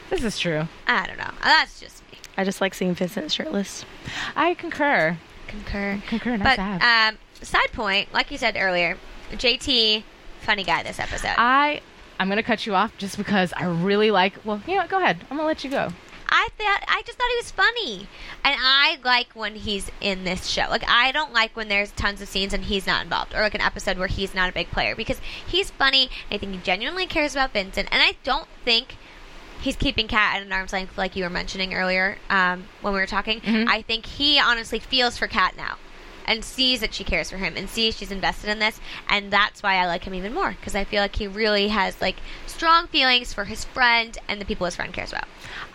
this 0.09 0.23
is 0.23 0.37
true. 0.39 0.67
I 0.87 1.07
don't 1.07 1.17
know. 1.17 1.31
That's 1.43 1.79
just 1.79 2.01
me. 2.11 2.17
I 2.37 2.43
just 2.43 2.61
like 2.61 2.73
seeing 2.73 2.93
Vincent 2.95 3.31
shirtless. 3.31 3.85
I 4.35 4.53
concur. 4.55 5.17
Concur. 5.47 6.01
Concur. 6.07 6.37
Nice 6.37 6.57
But 6.57 6.79
to 6.79 6.87
um, 6.87 7.17
side 7.41 7.71
point, 7.73 8.13
like 8.13 8.31
you 8.31 8.37
said 8.37 8.55
earlier, 8.57 8.97
JT, 9.31 10.03
funny 10.41 10.63
guy 10.63 10.83
this 10.83 10.99
episode. 10.99 11.35
I 11.37 11.81
I'm 12.19 12.29
gonna 12.29 12.43
cut 12.43 12.65
you 12.65 12.75
off 12.75 12.97
just 12.97 13.17
because 13.17 13.53
I 13.53 13.65
really 13.65 14.11
like. 14.11 14.33
Well, 14.45 14.61
you 14.67 14.75
know, 14.75 14.81
what, 14.81 14.89
go 14.89 14.97
ahead. 14.97 15.17
I'm 15.29 15.37
gonna 15.37 15.47
let 15.47 15.63
you 15.63 15.69
go. 15.69 15.89
I 16.35 16.49
thought 16.57 16.83
I 16.87 17.03
just 17.05 17.17
thought 17.17 17.29
he 17.29 17.37
was 17.37 17.51
funny, 17.51 18.07
and 18.43 18.55
I 18.59 18.97
like 19.03 19.33
when 19.35 19.53
he's 19.53 19.91
in 20.01 20.23
this 20.23 20.47
show. 20.47 20.65
Like 20.67 20.83
I 20.89 21.11
don't 21.11 21.31
like 21.31 21.55
when 21.55 21.67
there's 21.67 21.91
tons 21.91 22.21
of 22.21 22.27
scenes 22.27 22.53
and 22.53 22.63
he's 22.63 22.87
not 22.87 23.03
involved, 23.03 23.35
or 23.35 23.41
like 23.41 23.53
an 23.53 23.61
episode 23.61 23.99
where 23.99 24.07
he's 24.07 24.33
not 24.33 24.49
a 24.49 24.51
big 24.51 24.71
player 24.71 24.95
because 24.95 25.21
he's 25.45 25.69
funny. 25.69 26.09
I 26.31 26.39
think 26.39 26.53
he 26.53 26.57
genuinely 26.57 27.05
cares 27.05 27.33
about 27.33 27.53
Vincent, 27.53 27.87
and 27.91 28.01
I 28.01 28.17
don't 28.23 28.47
think 28.65 28.97
he's 29.61 29.75
keeping 29.75 30.07
Kat 30.07 30.37
at 30.37 30.41
an 30.41 30.51
arm's 30.51 30.73
length, 30.73 30.97
like 30.97 31.15
you 31.15 31.23
were 31.23 31.29
mentioning 31.29 31.75
earlier 31.75 32.17
um, 32.31 32.65
when 32.81 32.93
we 32.93 32.99
were 32.99 33.05
talking. 33.05 33.39
I 33.69 33.83
think 33.83 34.07
he 34.07 34.39
honestly 34.39 34.79
feels 34.79 35.17
for 35.17 35.27
Kat 35.27 35.55
now. 35.55 35.77
And 36.25 36.45
sees 36.45 36.79
that 36.79 36.93
she 36.93 37.03
cares 37.03 37.29
for 37.29 37.35
him, 37.35 37.55
and 37.57 37.69
sees 37.69 37.97
she's 37.97 38.09
invested 38.09 38.49
in 38.49 38.59
this, 38.59 38.79
and 39.09 39.29
that's 39.29 39.61
why 39.61 39.75
I 39.75 39.87
like 39.87 40.05
him 40.05 40.13
even 40.13 40.33
more 40.33 40.51
because 40.51 40.73
I 40.73 40.85
feel 40.85 41.01
like 41.01 41.17
he 41.17 41.27
really 41.27 41.67
has 41.67 41.99
like 41.99 42.15
strong 42.63 42.87
feelings 42.87 43.33
for 43.33 43.43
his 43.43 43.65
friend 43.65 44.17
and 44.29 44.39
the 44.39 44.45
people 44.45 44.63
his 44.63 44.73
friend 44.73 44.93
cares 44.93 45.11
about. 45.11 45.25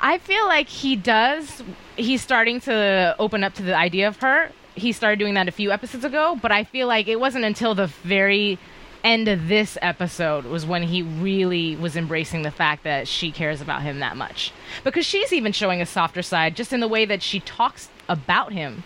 I 0.01 0.16
feel 0.16 0.46
like 0.46 0.68
he 0.68 0.96
does. 0.96 1.62
He's 1.96 2.22
starting 2.22 2.61
to 2.62 3.14
open 3.18 3.44
up 3.44 3.53
to 3.57 3.62
the 3.62 3.77
idea 3.77 4.09
of 4.09 4.16
her. 4.20 4.53
He 4.74 4.92
started 4.92 5.18
doing 5.18 5.35
that 5.35 5.48
a 5.48 5.53
few 5.53 5.70
episodes 5.70 6.03
ago, 6.03 6.38
but 6.40 6.51
I 6.51 6.64
feel 6.64 6.88
like 6.88 7.07
it 7.07 7.20
wasn't 7.20 7.44
until 7.44 7.74
the 7.74 7.88
very 7.88 8.59
end 9.05 9.29
of 9.29 9.48
this 9.48 9.77
episode 9.83 10.46
was 10.46 10.64
when 10.64 10.83
he 10.85 11.03
really 11.03 11.77
was 11.77 11.94
embracing 11.94 12.40
the 12.40 12.51
fact 12.51 12.85
that 12.85 13.07
she 13.07 13.33
cares 13.33 13.61
about 13.61 13.83
him 13.83 13.98
that 13.98 14.16
much. 14.16 14.51
Because 14.83 15.05
she's 15.05 15.31
even 15.31 15.53
showing 15.53 15.83
a 15.83 15.87
softer 15.87 16.22
side 16.22 16.57
just 16.57 16.72
in 16.72 16.81
the 16.81 16.88
way 16.88 17.05
that 17.05 17.22
she 17.22 17.40
talks 17.40 17.90
about 18.08 18.52
him. 18.52 18.82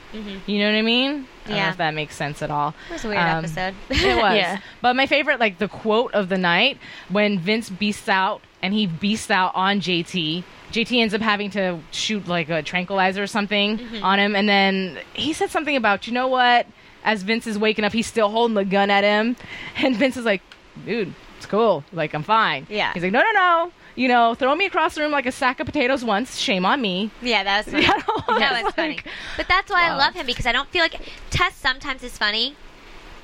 You 0.46 0.58
know 0.58 0.66
what 0.70 0.78
I 0.78 0.82
mean? 0.82 1.10
I 1.10 1.14
don't 1.14 1.26
know 1.50 1.54
Yeah. 1.56 1.70
if 1.70 1.76
that 1.78 1.94
makes 1.94 2.16
sense 2.16 2.42
at 2.42 2.50
all. 2.50 2.74
It 2.90 2.92
was 2.94 3.04
a 3.04 3.08
weird 3.08 3.20
Um, 3.20 3.44
episode. 3.44 3.74
It 3.90 4.16
was. 4.16 4.34
Yeah. 4.36 4.58
But 4.80 4.96
my 4.96 5.06
favorite, 5.06 5.38
like 5.40 5.58
the 5.58 5.68
quote 5.68 6.12
of 6.14 6.28
the 6.28 6.38
night, 6.38 6.78
when 7.08 7.38
Vince 7.38 7.70
beasts 7.70 8.08
out 8.08 8.40
and 8.62 8.72
he 8.74 8.86
beasts 8.86 9.30
out 9.30 9.52
on 9.54 9.80
JT. 9.80 10.44
JT 10.72 11.00
ends 11.00 11.12
up 11.14 11.20
having 11.20 11.50
to 11.50 11.78
shoot 11.90 12.26
like 12.26 12.48
a 12.48 12.62
tranquilizer 12.62 13.22
or 13.22 13.26
something 13.26 13.78
Mm-hmm. 13.78 14.04
on 14.04 14.18
him, 14.18 14.34
and 14.34 14.48
then 14.48 14.98
he 15.14 15.32
said 15.32 15.50
something 15.50 15.76
about, 15.76 16.06
you 16.06 16.12
know 16.12 16.28
what? 16.28 16.66
As 17.04 17.22
Vince 17.22 17.46
is 17.46 17.58
waking 17.58 17.84
up, 17.84 17.92
he's 17.92 18.06
still 18.06 18.28
holding 18.30 18.54
the 18.54 18.64
gun 18.64 18.88
at 18.90 19.04
him, 19.04 19.36
and 19.76 19.96
Vince 19.96 20.16
is 20.16 20.24
like, 20.24 20.40
dude, 20.86 21.12
it's 21.36 21.46
cool. 21.46 21.84
Like 21.92 22.14
I'm 22.14 22.22
fine. 22.22 22.66
Yeah. 22.70 22.92
He's 22.94 23.02
like, 23.02 23.12
no, 23.12 23.20
no, 23.20 23.32
no. 23.32 23.72
You 23.94 24.08
know, 24.08 24.34
throw 24.34 24.54
me 24.54 24.64
across 24.66 24.94
the 24.94 25.02
room 25.02 25.10
like 25.12 25.26
a 25.26 25.32
sack 25.32 25.60
of 25.60 25.66
potatoes 25.66 26.02
once. 26.04 26.38
Shame 26.38 26.64
on 26.64 26.80
me. 26.80 27.10
Yeah, 27.20 27.44
that 27.44 27.66
was 27.66 27.72
funny. 27.74 27.84
Yeah, 27.86 27.98
that 28.38 28.52
was 28.52 28.64
was 28.64 28.74
funny. 28.74 29.00
But 29.36 29.48
that's 29.48 29.70
why 29.70 29.86
I 29.88 29.94
love 29.96 30.14
him 30.14 30.24
because 30.26 30.46
I 30.46 30.52
don't 30.52 30.68
feel 30.70 30.82
like 30.82 30.98
Tess 31.30 31.54
sometimes 31.56 32.02
is 32.02 32.16
funny, 32.16 32.56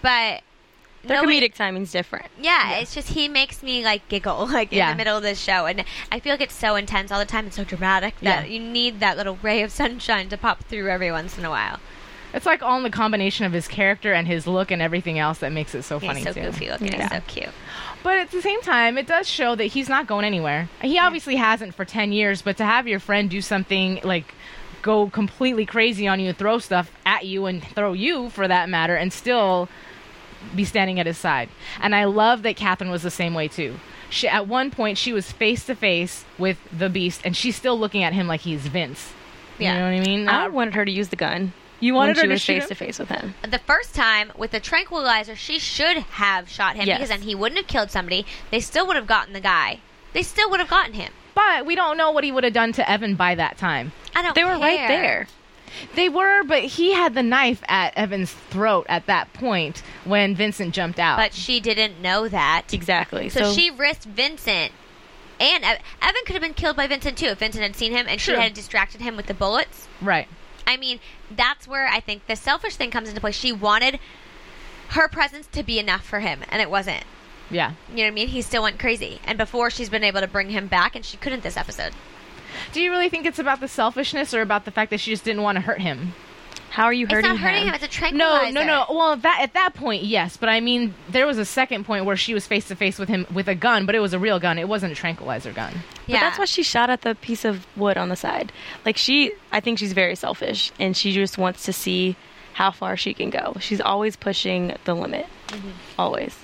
but 0.02 0.42
Their 1.04 1.22
nobody- 1.22 1.40
comedic 1.40 1.54
timing's 1.54 1.90
different. 1.90 2.26
Yeah, 2.40 2.76
it's 2.76 2.94
just 2.94 3.08
he 3.10 3.28
makes 3.28 3.62
me 3.62 3.82
like 3.84 4.06
giggle 4.08 4.46
like 4.52 4.72
in 4.72 4.86
the 4.90 4.94
middle 4.94 5.16
of 5.16 5.22
the 5.22 5.34
show, 5.34 5.64
and 5.66 5.84
I 6.12 6.20
feel 6.20 6.32
like 6.34 6.42
it's 6.42 6.54
so 6.54 6.76
intense 6.76 7.10
all 7.10 7.18
the 7.18 7.24
time 7.24 7.44
and 7.46 7.54
so 7.54 7.64
dramatic 7.64 8.14
that 8.20 8.46
Yeah. 8.46 8.52
you 8.54 8.60
need 8.60 9.00
that 9.00 9.16
little 9.16 9.38
ray 9.42 9.62
of 9.62 9.70
sunshine 9.72 10.28
to 10.28 10.36
pop 10.36 10.64
through 10.64 10.88
every 10.90 11.10
once 11.10 11.38
in 11.38 11.44
a 11.44 11.50
while. 11.50 11.80
It's 12.34 12.44
like 12.44 12.62
all 12.62 12.76
in 12.76 12.82
the 12.82 12.90
combination 12.90 13.46
of 13.46 13.52
his 13.54 13.66
character 13.66 14.12
and 14.12 14.26
his 14.26 14.46
look 14.46 14.70
and 14.70 14.82
everything 14.82 15.18
else 15.18 15.38
that 15.38 15.50
makes 15.50 15.74
it 15.74 15.82
so 15.82 15.98
funny 15.98 16.16
He's 16.20 16.28
so 16.28 16.34
too. 16.34 16.42
goofy 16.42 16.68
looking. 16.68 16.88
Yeah. 16.92 17.08
He's 17.08 17.10
so 17.10 17.20
cute. 17.26 17.54
But 18.08 18.16
at 18.20 18.30
the 18.30 18.40
same 18.40 18.62
time, 18.62 18.96
it 18.96 19.06
does 19.06 19.28
show 19.28 19.54
that 19.54 19.66
he's 19.66 19.86
not 19.90 20.06
going 20.06 20.24
anywhere. 20.24 20.70
He 20.80 20.98
obviously 20.98 21.36
hasn't 21.36 21.74
for 21.74 21.84
10 21.84 22.10
years, 22.10 22.40
but 22.40 22.56
to 22.56 22.64
have 22.64 22.88
your 22.88 23.00
friend 23.00 23.28
do 23.28 23.42
something 23.42 24.00
like 24.02 24.32
go 24.80 25.10
completely 25.10 25.66
crazy 25.66 26.08
on 26.08 26.18
you 26.18 26.30
and 26.30 26.38
throw 26.38 26.58
stuff 26.58 26.90
at 27.04 27.26
you 27.26 27.44
and 27.44 27.62
throw 27.62 27.92
you 27.92 28.30
for 28.30 28.48
that 28.48 28.70
matter 28.70 28.96
and 28.96 29.12
still 29.12 29.68
be 30.56 30.64
standing 30.64 30.98
at 30.98 31.04
his 31.04 31.18
side. 31.18 31.50
And 31.82 31.94
I 31.94 32.04
love 32.04 32.44
that 32.44 32.56
Catherine 32.56 32.90
was 32.90 33.02
the 33.02 33.10
same 33.10 33.34
way 33.34 33.46
too. 33.46 33.78
She, 34.08 34.26
at 34.26 34.48
one 34.48 34.70
point, 34.70 34.96
she 34.96 35.12
was 35.12 35.30
face 35.30 35.66
to 35.66 35.74
face 35.74 36.24
with 36.38 36.56
the 36.72 36.88
beast 36.88 37.20
and 37.26 37.36
she's 37.36 37.56
still 37.56 37.78
looking 37.78 38.02
at 38.04 38.14
him 38.14 38.26
like 38.26 38.40
he's 38.40 38.68
Vince. 38.68 39.12
Yeah. 39.58 39.74
You 39.74 39.78
know 39.80 39.84
what 39.84 40.02
I 40.02 40.08
mean? 40.08 40.28
I 40.30 40.32
Not- 40.44 40.52
wanted 40.54 40.72
her 40.76 40.86
to 40.86 40.90
use 40.90 41.08
the 41.10 41.16
gun. 41.16 41.52
You 41.80 41.94
when 41.94 42.08
wanted 42.08 42.16
she 42.16 42.20
her 42.22 42.26
to 42.26 42.32
was 42.34 42.44
face 42.44 42.62
him? 42.64 42.68
to 42.68 42.74
face 42.74 42.98
with 42.98 43.08
him. 43.08 43.34
The 43.48 43.58
first 43.60 43.94
time 43.94 44.32
with 44.36 44.50
the 44.50 44.60
tranquilizer, 44.60 45.36
she 45.36 45.58
should 45.58 45.96
have 45.98 46.48
shot 46.48 46.76
him 46.76 46.86
Yes. 46.86 46.98
because 46.98 47.08
then 47.10 47.22
he 47.22 47.34
wouldn't 47.34 47.58
have 47.58 47.66
killed 47.68 47.90
somebody. 47.90 48.26
They 48.50 48.60
still 48.60 48.86
would 48.86 48.96
have 48.96 49.06
gotten 49.06 49.32
the 49.32 49.40
guy. 49.40 49.80
They 50.12 50.22
still 50.22 50.50
would 50.50 50.60
have 50.60 50.68
gotten 50.70 50.94
him. 50.94 51.12
But 51.34 51.66
we 51.66 51.74
don't 51.76 51.96
know 51.96 52.10
what 52.10 52.24
he 52.24 52.32
would 52.32 52.42
have 52.44 52.52
done 52.52 52.72
to 52.72 52.90
Evan 52.90 53.14
by 53.14 53.34
that 53.36 53.58
time. 53.58 53.92
I 54.16 54.22
don't. 54.22 54.34
They 54.34 54.44
were 54.44 54.58
right 54.58 54.88
there. 54.88 55.28
They 55.94 56.08
were, 56.08 56.42
but 56.44 56.62
he 56.62 56.94
had 56.94 57.14
the 57.14 57.22
knife 57.22 57.62
at 57.68 57.96
Evan's 57.96 58.32
throat 58.32 58.86
at 58.88 59.06
that 59.06 59.32
point 59.34 59.82
when 60.04 60.34
Vincent 60.34 60.74
jumped 60.74 60.98
out. 60.98 61.18
But 61.18 61.34
she 61.34 61.60
didn't 61.60 62.00
know 62.00 62.26
that. 62.26 62.72
Exactly. 62.72 63.28
So, 63.28 63.52
she 63.52 63.70
risked 63.70 64.04
Vincent. 64.06 64.72
And 65.38 65.62
Evan 65.62 66.22
could 66.26 66.32
have 66.34 66.42
been 66.42 66.54
killed 66.54 66.74
by 66.74 66.88
Vincent 66.88 67.16
too 67.18 67.26
if 67.26 67.38
Vincent 67.38 67.62
had 67.62 67.76
seen 67.76 67.92
him 67.92 68.06
and 68.08 68.20
she 68.20 68.32
True. 68.32 68.40
had 68.40 68.54
distracted 68.54 69.00
him 69.02 69.14
with 69.16 69.26
the 69.26 69.34
bullets. 69.34 69.86
right. 70.00 70.26
I 70.68 70.76
mean, 70.76 71.00
that's 71.34 71.66
where 71.66 71.88
I 71.88 71.98
think 71.98 72.26
the 72.26 72.36
selfish 72.36 72.76
thing 72.76 72.90
comes 72.90 73.08
into 73.08 73.22
play. 73.22 73.32
She 73.32 73.52
wanted 73.52 73.98
her 74.90 75.08
presence 75.08 75.46
to 75.52 75.62
be 75.62 75.78
enough 75.78 76.04
for 76.04 76.20
him, 76.20 76.40
and 76.50 76.60
it 76.60 76.68
wasn't. 76.68 77.04
Yeah. 77.50 77.72
You 77.88 77.96
know 77.96 78.02
what 78.02 78.08
I 78.08 78.10
mean? 78.10 78.28
He 78.28 78.42
still 78.42 78.62
went 78.62 78.78
crazy. 78.78 79.20
And 79.24 79.38
before 79.38 79.70
she's 79.70 79.88
been 79.88 80.04
able 80.04 80.20
to 80.20 80.26
bring 80.26 80.50
him 80.50 80.66
back, 80.66 80.94
and 80.94 81.06
she 81.06 81.16
couldn't 81.16 81.42
this 81.42 81.56
episode. 81.56 81.94
Do 82.72 82.82
you 82.82 82.90
really 82.90 83.08
think 83.08 83.24
it's 83.24 83.38
about 83.38 83.60
the 83.60 83.68
selfishness 83.68 84.34
or 84.34 84.42
about 84.42 84.66
the 84.66 84.70
fact 84.70 84.90
that 84.90 85.00
she 85.00 85.10
just 85.10 85.24
didn't 85.24 85.42
want 85.42 85.56
to 85.56 85.62
hurt 85.62 85.80
him? 85.80 86.12
How 86.70 86.84
are 86.84 86.92
you 86.92 87.06
It's 87.06 87.14
hurting 87.14 87.30
not 87.30 87.38
hurting 87.40 87.62
him. 87.62 87.68
him? 87.68 87.74
It's 87.74 87.84
a 87.84 87.86
No, 87.86 87.90
tranquilizer. 87.90 88.52
no, 88.52 88.64
no. 88.64 88.86
Well, 88.90 89.16
that 89.16 89.40
at 89.42 89.54
that 89.54 89.74
point, 89.74 90.04
yes, 90.04 90.36
but 90.36 90.48
I 90.48 90.60
mean, 90.60 90.94
there 91.08 91.26
was 91.26 91.38
a 91.38 91.44
second 91.44 91.84
point 91.84 92.04
where 92.04 92.16
she 92.16 92.34
was 92.34 92.46
face 92.46 92.68
to 92.68 92.76
face 92.76 92.98
with 92.98 93.08
him 93.08 93.26
with 93.32 93.48
a 93.48 93.54
gun, 93.54 93.86
but 93.86 93.94
it 93.94 94.00
was 94.00 94.12
a 94.12 94.18
real 94.18 94.38
gun. 94.38 94.58
It 94.58 94.68
wasn't 94.68 94.92
a 94.92 94.94
tranquilizer 94.96 95.52
gun. 95.52 95.72
Yeah. 96.06 96.16
But 96.16 96.20
that's 96.20 96.38
why 96.38 96.44
she 96.44 96.62
shot 96.62 96.90
at 96.90 97.02
the 97.02 97.14
piece 97.14 97.44
of 97.44 97.66
wood 97.76 97.96
on 97.96 98.08
the 98.10 98.16
side. 98.16 98.52
Like 98.84 98.96
she, 98.96 99.32
I 99.50 99.60
think 99.60 99.78
she's 99.78 99.92
very 99.92 100.14
selfish, 100.14 100.70
and 100.78 100.96
she 100.96 101.12
just 101.12 101.38
wants 101.38 101.64
to 101.64 101.72
see 101.72 102.16
how 102.54 102.70
far 102.70 102.96
she 102.96 103.14
can 103.14 103.30
go. 103.30 103.54
She's 103.60 103.80
always 103.80 104.16
pushing 104.16 104.76
the 104.84 104.94
limit. 104.94 105.26
Mm-hmm. 105.48 105.70
Always. 105.98 106.36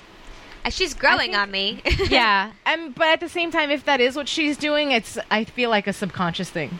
She's 0.69 0.95
growing 0.95 1.31
think- 1.31 1.37
on 1.37 1.51
me. 1.51 1.81
yeah, 2.09 2.51
and 2.65 2.95
but 2.95 3.07
at 3.09 3.19
the 3.19 3.29
same 3.29 3.51
time, 3.51 3.69
if 3.69 3.85
that 3.85 4.01
is 4.01 4.15
what 4.15 4.27
she's 4.27 4.57
doing, 4.57 4.91
it's 4.91 5.19
I 5.29 5.43
feel 5.43 5.69
like 5.69 5.85
a 5.85 5.93
subconscious 5.93 6.49
thing. 6.49 6.79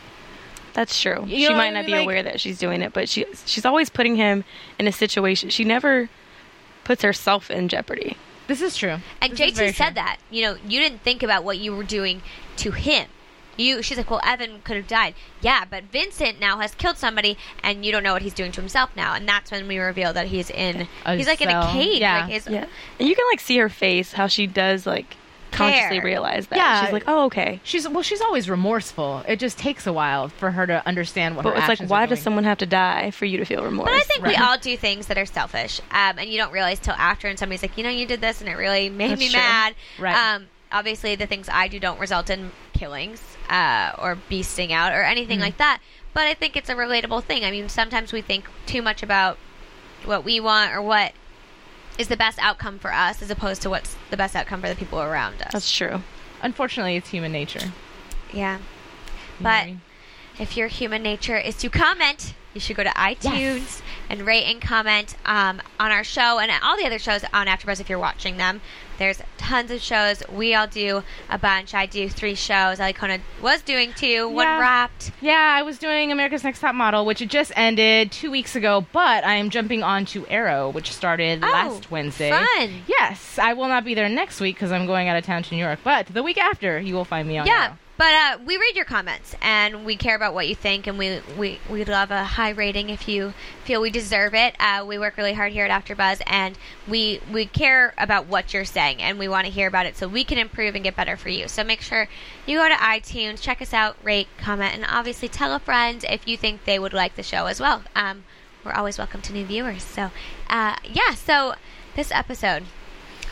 That's 0.75 1.01
true. 1.01 1.23
You 1.25 1.38
she 1.38 1.43
know 1.45 1.51
what 1.51 1.57
might 1.57 1.67
I 1.67 1.71
not 1.71 1.79
mean? 1.79 1.85
be 1.88 1.91
Like- 1.93 2.03
aware 2.03 2.21
that 2.23 2.39
she's 2.39 2.59
doing 2.59 2.81
it, 2.83 2.93
but 2.93 3.09
she 3.09 3.25
she's 3.45 3.65
always 3.65 3.89
putting 3.89 4.15
him 4.17 4.43
in 4.77 4.88
a 4.88 4.91
situation. 4.91 5.49
She 5.49 5.63
never 5.63 6.09
puts 6.83 7.01
herself 7.01 7.49
in 7.49 7.67
jeopardy. 7.67 8.17
This 8.47 8.61
is 8.61 8.77
true. 8.77 8.97
And 9.21 9.31
This 9.35 9.39
JT 9.57 9.73
said 9.73 9.85
true. 9.88 9.93
that. 9.95 10.17
You 10.29 10.43
know, 10.43 10.57
you 10.67 10.79
didn't 10.79 10.99
think 11.01 11.23
about 11.23 11.43
what 11.43 11.57
you 11.57 11.75
were 11.75 11.83
doing 11.83 12.21
to 12.57 12.71
him. 12.71 13.07
You, 13.57 13.81
she's 13.81 13.97
like, 13.97 14.11
well, 14.11 14.19
Evan 14.23 14.59
could 14.65 14.75
have 14.75 14.85
died. 14.88 15.15
Yeah, 15.41 15.63
but 15.63 15.85
Vincent 15.85 16.41
now 16.41 16.57
has 16.59 16.75
killed 16.75 16.97
somebody, 16.97 17.38
and 17.63 17.85
you 17.85 17.91
don't 17.93 18.03
know 18.03 18.11
what 18.11 18.21
he's 18.21 18.33
doing 18.33 18.51
to 18.51 18.59
himself 18.61 18.89
now. 18.97 19.13
And 19.15 19.25
that's 19.27 19.49
when 19.49 19.65
we 19.69 19.79
reveal 19.79 20.11
that 20.11 20.27
he's 20.27 20.49
in. 20.51 20.89
A 21.05 21.15
he's 21.15 21.25
like 21.25 21.39
in 21.41 21.47
a 21.47 21.65
cage. 21.71 22.01
Yeah. 22.01 22.23
Like 22.25 22.31
his, 22.33 22.47
Yeah, 22.47 22.65
and 22.99 23.07
you 23.07 23.15
can 23.15 23.25
like 23.31 23.39
see 23.39 23.57
her 23.57 23.69
face 23.69 24.11
how 24.11 24.27
she 24.27 24.45
does 24.45 24.85
like 24.85 25.15
consciously 25.56 25.98
Care. 25.98 26.06
realize 26.06 26.48
that. 26.48 26.58
Yeah. 26.58 26.84
she's 26.84 26.94
like, 26.94 27.04
oh 27.08 27.26
okay. 27.26 27.60
She's 27.63 27.88
well, 27.88 28.02
she's 28.02 28.22
always 28.22 28.50
remorseful. 28.50 29.24
It 29.28 29.39
just 29.39 29.58
takes 29.58 29.88
a 29.88 29.94
while 29.94 30.30
for 30.30 30.52
her 30.52 30.68
to 30.68 30.86
understand 30.88 31.36
what. 31.36 31.44
But 31.44 31.54
her 31.58 31.72
it's 31.72 31.82
like, 31.82 31.89
why 31.89 32.06
does 32.06 32.22
someone 32.22 32.44
have 32.44 32.58
to 32.60 32.65
die 32.65 33.12
for 33.12 33.26
you 33.26 33.38
to 33.38 33.46
feel 33.46 33.63
remorse? 33.63 33.89
But 33.89 33.94
I 33.96 34.02
think 34.02 34.26
we 34.26 34.36
all 34.36 34.58
do 34.58 34.76
things 34.78 35.08
that 35.08 35.18
are 35.18 35.26
selfish, 35.26 35.80
um, 35.91 36.20
and 36.20 36.30
you 36.30 36.38
don't 36.38 36.52
realize 36.52 36.80
till 36.80 36.94
after. 36.94 37.28
And 37.28 37.39
somebody's 37.39 37.62
like, 37.62 37.78
you 37.78 37.84
know, 37.84 37.89
you 37.89 38.06
did 38.06 38.22
this, 38.22 38.41
and 38.41 38.50
it 38.50 38.56
really 38.56 38.89
made 38.89 39.12
That's 39.12 39.20
me 39.20 39.30
true. 39.30 39.39
mad. 39.39 39.76
Right. 40.00 40.36
Um, 40.36 40.48
obviously, 40.72 41.15
the 41.15 41.28
things 41.28 41.48
I 41.52 41.68
do 41.68 41.80
don't 41.80 42.00
result 42.00 42.30
in 42.30 42.52
killings 42.74 43.22
uh, 43.50 43.91
or 43.98 44.18
beasting 44.30 44.72
out 44.72 44.94
or 44.94 45.04
anything 45.04 45.39
like 45.39 45.58
that. 45.58 45.82
But 46.13 46.28
I 46.28 46.34
think 46.34 46.56
it's 46.56 46.70
a 46.70 46.76
relatable 46.76 47.24
thing. 47.24 47.44
I 47.44 47.52
mean, 47.52 47.68
sometimes 47.70 48.13
we 48.13 48.22
think 48.22 48.48
too 48.65 48.82
much 48.82 49.04
about 49.04 49.38
what 50.06 50.24
we 50.24 50.39
want 50.39 50.74
or 50.74 50.82
what 50.82 51.13
is 51.97 52.08
the 52.08 52.17
best 52.17 52.38
outcome 52.41 52.79
for 52.79 52.93
us, 52.93 53.21
as 53.21 53.29
opposed 53.29 53.62
to 53.63 53.69
what's 53.69 53.95
the 54.10 54.17
best 54.17 54.36
outcome 54.36 54.62
for 54.62 54.67
the 54.69 54.75
people 54.75 55.01
around 55.01 55.41
us. 55.41 55.51
That's 55.53 55.71
true. 55.71 56.01
Unfortunately, 56.41 56.95
it's 56.95 57.10
human 57.10 57.31
nature. 57.31 57.71
yeah. 58.34 58.58
You 58.58 59.43
know 59.43 59.49
what 59.49 59.60
But 59.62 59.65
mean? 59.67 59.81
if 60.39 60.55
your 60.58 60.67
human 60.67 61.01
nature 61.03 61.38
is 61.38 61.55
to 61.58 61.69
comment, 61.69 62.34
you 62.53 62.62
should 62.62 62.75
go 62.77 62.84
to 62.84 62.89
iTunes 62.91 63.81
and 64.10 64.21
rate 64.25 64.43
and 64.45 64.62
comment 64.62 65.15
um, 65.25 65.62
on 65.79 65.91
our 65.91 66.03
show 66.05 66.39
and 66.39 66.51
all 66.63 66.77
the 66.77 66.86
other 66.86 66.99
shows 66.99 67.23
on 67.34 67.47
AfterBuzz 67.47 67.81
if 67.81 67.89
you're 67.89 67.99
watching 67.99 68.38
them. 68.38 68.62
There's 68.97 69.21
tons 69.38 69.71
of 69.71 69.81
shows. 69.81 70.23
We 70.31 70.53
all 70.55 70.67
do 70.67 71.03
a 71.29 71.38
bunch. 71.38 71.73
I 71.73 71.86
do 71.86 72.08
three 72.10 72.36
shows. 72.36 72.79
Alicona 72.79 73.19
was 73.41 73.62
doing 73.62 73.93
two. 73.93 74.29
One 74.29 74.45
wrapped. 74.45 75.12
Yeah, 75.21 75.53
I 75.58 75.62
was 75.63 75.77
doing 75.77 76.12
America's 76.12 76.43
Next 76.43 76.60
Top 76.62 76.75
Model, 76.75 77.05
which 77.05 77.21
it 77.21 77.29
just 77.29 77.51
ended 77.55 78.12
two 78.12 78.31
weeks 78.31 78.55
ago, 78.55 78.86
but 78.91 79.23
I 79.25 79.34
am 79.36 79.49
jumping 79.49 79.84
on 79.84 80.05
to 80.08 80.25
Arrow, 80.27 80.69
which 80.69 80.91
started 80.91 81.43
Oh, 81.43 81.47
last 81.47 81.91
Wednesday. 81.91 82.29
fun. 82.31 82.84
Yes, 82.88 83.38
I 83.38 83.53
will 83.53 83.67
not 83.67 83.84
be 83.86 83.93
there 83.93 84.08
next 84.10 84.39
week 84.39 84.55
because 84.55 84.71
I'm 84.71 84.86
going 84.86 85.10
out 85.10 85.17
of 85.17 85.25
town 85.25 85.43
to 85.43 85.53
New 85.55 85.63
York, 85.63 85.79
but 85.84 86.08
the 86.08 86.23
week 86.23 86.38
after, 86.38 86.79
you 86.79 86.95
will 86.95 87.05
find 87.05 87.27
me 87.27 87.38
on 87.38 87.45
Yeah. 87.47 87.63
Arrow. 87.65 87.77
But 87.97 88.13
uh, 88.13 88.38
we 88.45 88.58
read 88.58 88.75
your 88.75 88.84
comments 88.84 89.36
and 89.41 89.86
we 89.86 89.95
care 89.95 90.15
about 90.15 90.34
what 90.34 90.49
you 90.49 90.55
think, 90.55 90.86
and 90.86 90.97
we 90.97 91.21
we 91.38 91.60
we 91.69 91.86
love 91.86 92.12
a 92.12 92.25
high 92.25 92.49
rating 92.49 92.89
if 92.89 93.08
you 93.08 93.34
feel 93.63 93.79
we 93.79 93.89
deserve 93.89 94.34
it. 94.34 94.53
Uh, 94.60 94.84
we 94.86 94.99
work 94.99 95.15
really 95.15 95.34
hard 95.34 95.53
here 95.53 95.65
at 95.65 95.71
AfterBuzz, 95.71 96.21
and 96.27 96.58
we 96.88 97.21
we 97.31 97.45
care 97.45 97.93
about 97.97 98.25
what 98.25 98.53
you're 98.53 98.65
saying, 98.65 99.01
and 99.01 99.17
we 99.17 99.29
want 99.29 99.45
to 99.45 99.51
hear 99.51 99.67
about 99.67 99.86
it 99.86 99.95
so 99.95 100.10
we 100.10 100.25
can 100.25 100.38
improve 100.38 100.75
and 100.75 100.84
get 100.84 100.97
better 100.97 101.15
for 101.15 101.29
you. 101.29 101.47
So 101.47 101.63
make 101.63 101.81
sure 101.81 102.10
you 102.45 102.58
go 102.58 102.67
to 102.67 102.75
iTunes, 102.75 103.41
check 103.41 103.62
us 103.62 103.73
out, 103.73 103.95
rate, 104.03 104.27
comment, 104.38 104.75
and 104.75 104.86
obviously 104.89 105.29
tell 105.29 105.53
a 105.53 105.60
friend 105.60 106.03
if 106.10 106.27
you 106.27 106.36
think 106.36 106.65
they 106.65 106.77
would 106.77 106.93
like 106.93 107.15
the 107.15 107.23
show 107.23 107.45
as 107.45 107.62
well. 107.62 107.84
Um, 107.95 108.25
we're 108.65 108.73
always 108.73 108.97
welcome 108.97 109.21
to 109.21 109.31
new 109.31 109.45
viewers. 109.45 109.84
So 109.84 110.12
uh, 110.49 110.75
yeah, 110.84 111.13
so 111.13 111.55
this 111.95 112.12
episode, 112.12 112.63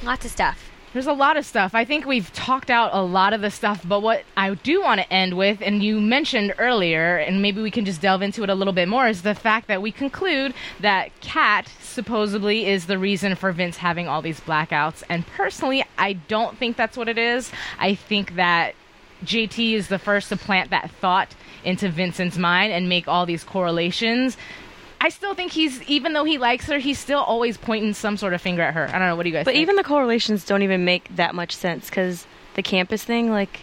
lots 0.01 0.23
of 0.23 0.31
stuff. 0.31 0.69
There's 0.93 1.07
a 1.07 1.13
lot 1.13 1.37
of 1.37 1.45
stuff. 1.45 1.73
I 1.73 1.85
think 1.85 2.05
we've 2.05 2.31
talked 2.33 2.69
out 2.69 2.91
a 2.93 3.01
lot 3.01 3.33
of 3.33 3.41
the 3.41 3.49
stuff, 3.49 3.81
but 3.83 4.01
what 4.01 4.23
I 4.37 4.53
do 4.53 4.81
want 4.81 5.01
to 5.01 5.11
end 5.11 5.35
with, 5.35 5.57
and 5.59 5.81
you 5.81 5.99
mentioned 5.99 6.53
earlier, 6.59 7.17
and 7.17 7.41
maybe 7.41 7.63
we 7.63 7.71
can 7.71 7.83
just 7.83 7.99
delve 7.99 8.21
into 8.21 8.43
it 8.43 8.49
a 8.51 8.53
little 8.53 8.73
bit 8.73 8.87
more, 8.87 9.07
is 9.07 9.23
the 9.23 9.33
fact 9.33 9.67
that 9.69 9.81
we 9.81 9.91
conclude 9.91 10.53
that 10.81 11.09
Kat 11.19 11.67
supposedly 11.81 12.67
is 12.67 12.85
the 12.85 12.99
reason 12.99 13.35
for 13.35 13.51
Vince 13.51 13.77
having 13.77 14.07
all 14.07 14.21
these 14.21 14.39
blackouts. 14.41 15.01
And 15.09 15.25
personally, 15.25 15.83
I 15.97 16.13
don't 16.13 16.59
think 16.59 16.77
that's 16.77 16.95
what 16.95 17.09
it 17.09 17.17
is. 17.17 17.51
I 17.79 17.95
think 17.95 18.35
that 18.35 18.75
JT 19.25 19.73
is 19.73 19.87
the 19.87 19.97
first 19.97 20.29
to 20.29 20.37
plant 20.37 20.69
that 20.69 20.91
thought 20.91 21.33
into 21.63 21.89
Vincent's 21.89 22.37
mind 22.37 22.71
and 22.71 22.87
make 22.87 23.07
all 23.07 23.25
these 23.25 23.43
correlations. 23.43 24.37
I 25.05 25.09
still 25.09 25.35
think 25.35 25.51
he's, 25.51 25.81
even 25.83 26.13
though 26.13 26.23
he 26.23 26.37
likes 26.37 26.65
her, 26.67 26.77
he's 26.79 26.97
still 26.97 27.19
always 27.19 27.57
pointing 27.57 27.93
some 27.93 28.15
sort 28.15 28.33
of 28.33 28.41
finger 28.41 28.61
at 28.61 28.73
her. 28.73 28.87
I 28.87 28.93
don't 28.99 29.01
know. 29.09 29.15
What 29.17 29.23
do 29.23 29.29
you 29.29 29.35
guys 29.35 29.43
But 29.43 29.51
think? 29.55 29.61
even 29.61 29.75
the 29.75 29.83
correlations 29.83 30.45
don't 30.45 30.63
even 30.63 30.85
make 30.85 31.13
that 31.17 31.35
much 31.35 31.53
sense 31.55 31.89
because 31.89 32.25
the 32.55 32.63
campus 32.63 33.03
thing, 33.03 33.29
like, 33.29 33.59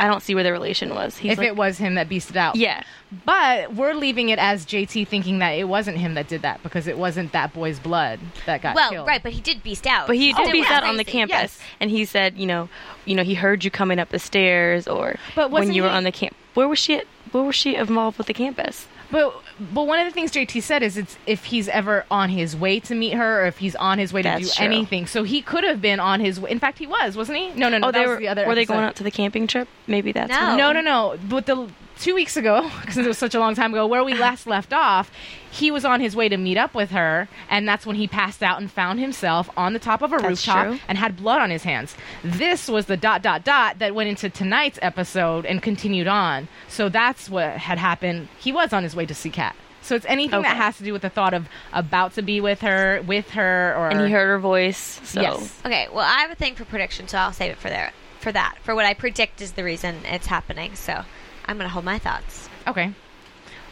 I 0.00 0.06
don't 0.08 0.20
see 0.22 0.34
where 0.34 0.42
the 0.42 0.50
relation 0.50 0.94
was. 0.94 1.18
He's 1.18 1.32
if 1.32 1.38
like, 1.38 1.46
it 1.46 1.56
was 1.56 1.78
him 1.78 1.94
that 1.96 2.08
beasted 2.08 2.34
out. 2.36 2.56
yeah, 2.56 2.82
But 3.26 3.74
we're 3.74 3.92
leaving 3.92 4.30
it 4.30 4.38
as 4.38 4.64
JT 4.64 5.06
thinking 5.06 5.40
that 5.40 5.50
it 5.50 5.68
wasn't 5.68 5.98
him 5.98 6.14
that 6.14 6.26
did 6.26 6.40
that 6.42 6.62
because 6.62 6.86
it 6.86 6.96
wasn't 6.98 7.32
that 7.32 7.52
boy's 7.52 7.78
blood 7.78 8.18
that 8.46 8.62
got 8.62 8.74
Well, 8.74 8.90
killed. 8.90 9.06
right, 9.06 9.22
but 9.22 9.32
he 9.32 9.40
did 9.42 9.62
beast 9.62 9.86
out. 9.86 10.06
but 10.06 10.16
he 10.16 10.32
Oh, 10.32 10.42
did 10.44 10.52
beast 10.52 10.70
yeah, 10.70 10.78
out 10.78 10.84
on 10.84 10.96
the 10.96 11.04
campus, 11.04 11.34
Yes. 11.34 11.58
and 11.80 11.90
he 11.90 12.04
said, 12.06 12.36
you 12.38 12.46
know, 12.46 12.68
you 13.04 13.14
know, 13.14 13.22
he 13.22 13.34
heard 13.34 13.62
you 13.62 13.70
coming 13.70 13.98
up 13.98 14.08
the 14.08 14.18
stairs, 14.18 14.88
or 14.88 15.16
But 15.36 15.50
when 15.50 15.60
wasn't 15.60 15.76
you 15.76 15.82
were 15.82 15.90
he- 15.90 15.94
on 15.94 16.04
the 16.04 16.12
camp. 16.12 16.34
Where 16.54 16.66
was 16.66 16.78
she? 16.80 16.96
At, 16.96 17.04
where 17.30 17.44
was 17.44 17.54
she 17.54 17.76
involved 17.76 18.18
with 18.18 18.26
the 18.26 18.34
campus? 18.34 18.88
But 19.10 19.34
but 19.72 19.86
one 19.86 19.98
of 19.98 20.06
the 20.06 20.12
things 20.12 20.30
JT 20.30 20.62
said 20.62 20.82
is 20.82 20.96
it's 20.96 21.16
if 21.26 21.46
he's 21.46 21.68
ever 21.68 22.04
on 22.10 22.30
his 22.30 22.56
way 22.56 22.80
to 22.80 22.94
meet 22.94 23.14
her 23.14 23.42
or 23.42 23.46
if 23.46 23.58
he's 23.58 23.74
on 23.76 23.98
his 23.98 24.12
way 24.12 24.22
to 24.22 24.28
That's 24.28 24.50
do 24.50 24.56
true. 24.56 24.64
anything. 24.64 25.06
So 25.06 25.22
he 25.24 25.42
could 25.42 25.64
have 25.64 25.80
been 25.80 26.00
on 26.00 26.20
his 26.20 26.38
way. 26.40 26.50
In 26.50 26.58
fact, 26.58 26.78
he 26.78 26.86
was, 26.86 27.16
wasn't 27.16 27.38
he? 27.38 27.50
No, 27.50 27.68
no, 27.68 27.78
no. 27.78 27.88
oh, 27.88 27.92
they 27.92 28.06
were. 28.06 28.18
the 28.20 28.44
were 28.46 28.54
they 28.54 28.64
going 28.64 28.84
out 28.84 28.96
to 28.96 29.02
the 29.02 29.10
camping 29.10 29.46
trip? 29.46 29.68
Maybe 29.86 30.12
that's 30.12 30.30
No. 30.30 30.56
No, 30.56 30.72
no, 30.72 30.80
no. 30.80 31.18
But 31.28 31.46
the 31.46 31.68
two 32.00 32.14
weeks 32.14 32.36
ago, 32.36 32.70
because 32.80 32.96
it 32.96 33.06
was 33.06 33.18
such 33.18 33.34
a 33.34 33.38
long 33.38 33.54
time 33.54 33.72
ago, 33.72 33.86
where 33.86 34.02
we 34.02 34.14
last 34.14 34.46
left 34.46 34.72
off, 34.72 35.10
he 35.50 35.70
was 35.70 35.84
on 35.84 36.00
his 36.00 36.16
way 36.16 36.28
to 36.28 36.36
meet 36.36 36.56
up 36.56 36.74
with 36.74 36.90
her, 36.90 37.28
and 37.48 37.68
that's 37.68 37.84
when 37.86 37.96
he 37.96 38.06
passed 38.08 38.42
out 38.42 38.60
and 38.60 38.70
found 38.70 38.98
himself 39.00 39.50
on 39.56 39.72
the 39.72 39.78
top 39.78 40.02
of 40.02 40.12
a 40.12 40.16
That's 40.16 40.28
rooftop 40.28 40.66
true. 40.66 40.78
and 40.88 40.98
had 40.98 41.16
blood 41.16 41.40
on 41.40 41.50
his 41.50 41.62
hands. 41.64 41.94
This 42.24 42.68
was 42.68 42.86
the 42.86 42.96
dot 42.96 43.22
dot 43.22 43.44
dot 43.44 43.78
that 43.78 43.94
went 43.94 44.08
into 44.08 44.30
tonight's 44.30 44.78
episode 44.82 45.44
and 45.44 45.62
continued 45.62 46.06
on. 46.06 46.48
So 46.68 46.88
that's 46.88 47.28
what 47.28 47.50
had 47.58 47.78
happened. 47.78 48.28
He 48.38 48.52
was 48.52 48.72
on 48.72 48.82
his 48.82 48.94
way 48.96 49.06
to 49.06 49.14
see 49.14 49.30
Kat. 49.30 49.54
So 49.82 49.94
it's 49.96 50.06
anything 50.06 50.42
that 50.42 50.56
has 50.56 50.76
to 50.76 50.84
do 50.84 50.92
with 50.92 51.02
the 51.02 51.08
thought 51.10 51.32
of 51.34 51.48
about 51.72 52.12
to 52.14 52.22
be 52.22 52.40
with 52.40 52.60
her, 52.60 53.02
with 53.06 53.30
her, 53.30 53.74
or 53.76 53.88
And 53.88 54.06
he 54.06 54.12
heard 54.12 54.26
her 54.26 54.38
voice. 54.38 55.00
So 55.04 55.20
Yes. 55.20 55.58
Okay, 55.64 55.88
well, 55.92 56.04
I 56.04 56.20
have 56.20 56.30
a 56.30 56.34
thing 56.34 56.54
for 56.54 56.64
prediction, 56.66 57.08
so 57.08 57.16
I'll 57.18 57.32
save 57.32 57.52
it 57.52 57.58
for 57.58 57.70
there. 57.70 57.92
For 58.20 58.30
that, 58.30 58.56
for 58.62 58.74
what 58.74 58.84
I 58.84 58.92
predict 58.92 59.40
is 59.40 59.52
the 59.52 59.64
reason 59.64 59.96
it's 60.04 60.26
happening. 60.26 60.74
So 60.74 61.04
I'm 61.46 61.56
gonna 61.56 61.68
hold 61.68 61.84
my 61.84 61.98
thoughts. 61.98 62.48
Okay. 62.66 62.92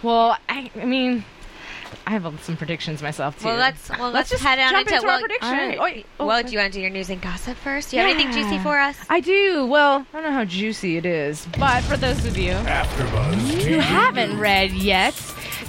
Well, 0.02 0.36
I, 0.48 0.70
I 0.76 0.84
mean, 0.84 1.24
I 2.06 2.12
have 2.12 2.40
some 2.42 2.56
predictions 2.56 3.02
myself 3.02 3.38
too. 3.38 3.46
Well, 3.46 3.56
let's 3.56 3.90
well 3.90 4.10
let's, 4.10 4.30
just 4.30 4.42
head 4.42 4.58
on 4.58 4.70
jump 4.70 4.86
into, 4.86 4.94
into 4.94 5.06
well, 5.06 5.14
our 5.16 5.20
predictions. 5.20 5.52
all 5.52 5.58
right. 5.58 5.80
Oi, 5.80 6.04
oh, 6.20 6.26
well, 6.26 6.42
do 6.42 6.50
you 6.52 6.58
want 6.58 6.72
to 6.72 6.78
do 6.78 6.80
your 6.80 6.90
news 6.90 7.10
and 7.10 7.20
gossip 7.20 7.56
first? 7.56 7.90
Do 7.90 7.96
you 7.96 8.02
have 8.02 8.10
anything 8.10 8.32
juicy 8.32 8.58
for 8.58 8.78
us? 8.78 8.96
I 9.08 9.20
do. 9.20 9.66
Well, 9.66 10.06
I 10.12 10.16
don't 10.16 10.22
know 10.24 10.32
how 10.32 10.44
juicy 10.44 10.96
it 10.96 11.06
is, 11.06 11.46
but 11.58 11.82
for 11.84 11.96
those 11.96 12.24
of 12.24 12.36
you 12.36 12.52
AfterBuzz 12.52 13.62
who 13.62 13.78
haven't 13.78 14.38
read 14.38 14.72
yet, 14.72 15.14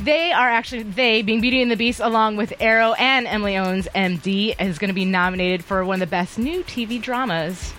they 0.02 0.32
are 0.32 0.50
actually 0.50 0.84
they 0.84 1.22
being 1.22 1.42
Beauty 1.42 1.62
and 1.62 1.72
the 1.72 1.76
Beast, 1.76 2.00
along 2.00 2.38
with 2.38 2.54
Arrow 2.60 2.94
and 2.94 3.28
Emily 3.28 3.58
Owens, 3.58 3.88
MD, 3.94 4.60
is 4.62 4.78
going 4.80 4.90
to 4.90 4.94
be 4.94 5.06
nominated 5.06 5.64
for 5.64 5.84
one 5.84 5.96
of 5.96 6.00
the 6.00 6.12
best 6.12 6.40
new 6.40 6.64
TV 6.64 7.02
dramas 7.02 7.72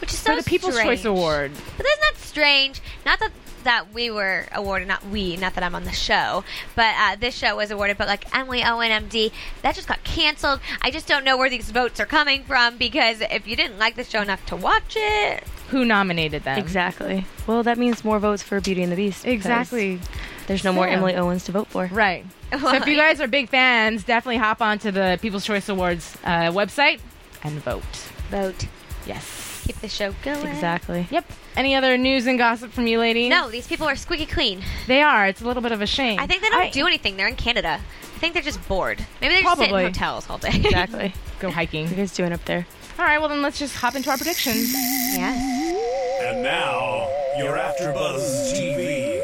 Which 0.00 0.12
is 0.12 0.18
so 0.18 0.36
for 0.36 0.42
the 0.42 0.48
People's 0.48 0.74
strange. 0.74 1.00
Choice 1.00 1.04
Award. 1.04 1.52
But 1.76 1.86
isn't 1.86 2.00
that 2.00 2.16
strange? 2.16 2.80
Not 3.04 3.18
that 3.20 3.32
that 3.64 3.92
we 3.92 4.10
were 4.10 4.46
awarded, 4.52 4.88
not 4.88 5.06
we, 5.08 5.36
not 5.36 5.54
that 5.54 5.64
I'm 5.64 5.74
on 5.74 5.84
the 5.84 5.92
show, 5.92 6.44
but 6.74 6.94
uh, 6.98 7.16
this 7.16 7.34
show 7.34 7.56
was 7.56 7.70
awarded. 7.70 7.98
But 7.98 8.08
like 8.08 8.34
Emily 8.34 8.62
Owen, 8.62 8.90
MD, 8.90 9.32
that 9.62 9.74
just 9.74 9.88
got 9.88 10.02
canceled. 10.04 10.60
I 10.82 10.90
just 10.90 11.06
don't 11.08 11.24
know 11.24 11.36
where 11.36 11.50
these 11.50 11.70
votes 11.70 12.00
are 12.00 12.06
coming 12.06 12.44
from 12.44 12.76
because 12.78 13.20
if 13.20 13.46
you 13.46 13.56
didn't 13.56 13.78
like 13.78 13.96
the 13.96 14.04
show 14.04 14.22
enough 14.22 14.44
to 14.46 14.56
watch 14.56 14.94
it, 14.96 15.44
Who 15.70 15.84
nominated 15.84 16.44
them? 16.44 16.58
exactly. 16.58 17.26
Well, 17.46 17.62
that 17.64 17.78
means 17.78 18.04
more 18.04 18.18
votes 18.18 18.42
for 18.42 18.60
Beauty 18.60 18.82
and 18.82 18.92
the 18.92 18.96
Beast. 18.96 19.26
Exactly. 19.26 20.00
There's 20.46 20.62
no 20.64 20.72
more 20.72 20.86
Emily 20.86 21.14
Owens 21.14 21.44
to 21.44 21.52
vote 21.52 21.68
for. 21.68 21.86
Right. 21.86 22.24
So 22.52 22.74
if 22.74 22.86
you 22.86 22.96
guys 22.96 23.20
are 23.20 23.26
big 23.26 23.48
fans, 23.48 24.04
definitely 24.04 24.36
hop 24.36 24.60
onto 24.62 24.90
the 24.90 25.18
People's 25.20 25.44
Choice 25.44 25.68
Awards 25.68 26.16
uh, 26.22 26.52
website 26.52 27.00
and 27.42 27.58
vote. 27.60 27.82
vote. 28.30 28.66
Yes. 29.06 29.43
Keep 29.64 29.76
the 29.80 29.88
show 29.88 30.14
going. 30.22 30.46
Exactly. 30.46 31.06
Yep. 31.10 31.24
Any 31.56 31.74
other 31.74 31.96
news 31.96 32.26
and 32.26 32.36
gossip 32.38 32.70
from 32.72 32.86
you 32.86 32.98
ladies? 32.98 33.30
No, 33.30 33.48
these 33.48 33.66
people 33.66 33.86
are 33.88 33.96
squeaky 33.96 34.26
clean. 34.26 34.62
They 34.86 35.00
are. 35.02 35.26
It's 35.26 35.40
a 35.40 35.46
little 35.46 35.62
bit 35.62 35.72
of 35.72 35.80
a 35.80 35.86
shame. 35.86 36.20
I 36.20 36.26
think 36.26 36.42
they 36.42 36.50
don't 36.50 36.62
I- 36.66 36.70
do 36.70 36.86
anything. 36.86 37.16
They're 37.16 37.28
in 37.28 37.36
Canada. 37.36 37.80
I 37.80 38.18
think 38.18 38.34
they're 38.34 38.42
just 38.42 38.66
bored. 38.68 39.04
Maybe 39.20 39.34
they 39.36 39.42
just 39.42 39.58
sit 39.58 39.70
in 39.70 39.74
hotels 39.74 40.28
all 40.30 40.38
day. 40.38 40.50
Exactly. 40.54 41.12
Go 41.40 41.50
hiking. 41.50 41.84
what 41.84 41.92
are 41.92 41.94
you 41.96 42.02
guys 42.02 42.14
doing 42.14 42.32
up 42.32 42.44
there? 42.44 42.66
All 42.98 43.04
right, 43.04 43.18
well, 43.18 43.28
then 43.28 43.42
let's 43.42 43.58
just 43.58 43.74
hop 43.74 43.96
into 43.96 44.08
our 44.10 44.16
predictions. 44.16 44.72
yes. 44.72 46.22
And 46.22 46.42
now, 46.42 47.08
your 47.38 47.56
AfterBuzz 47.56 48.52
TV 48.52 49.20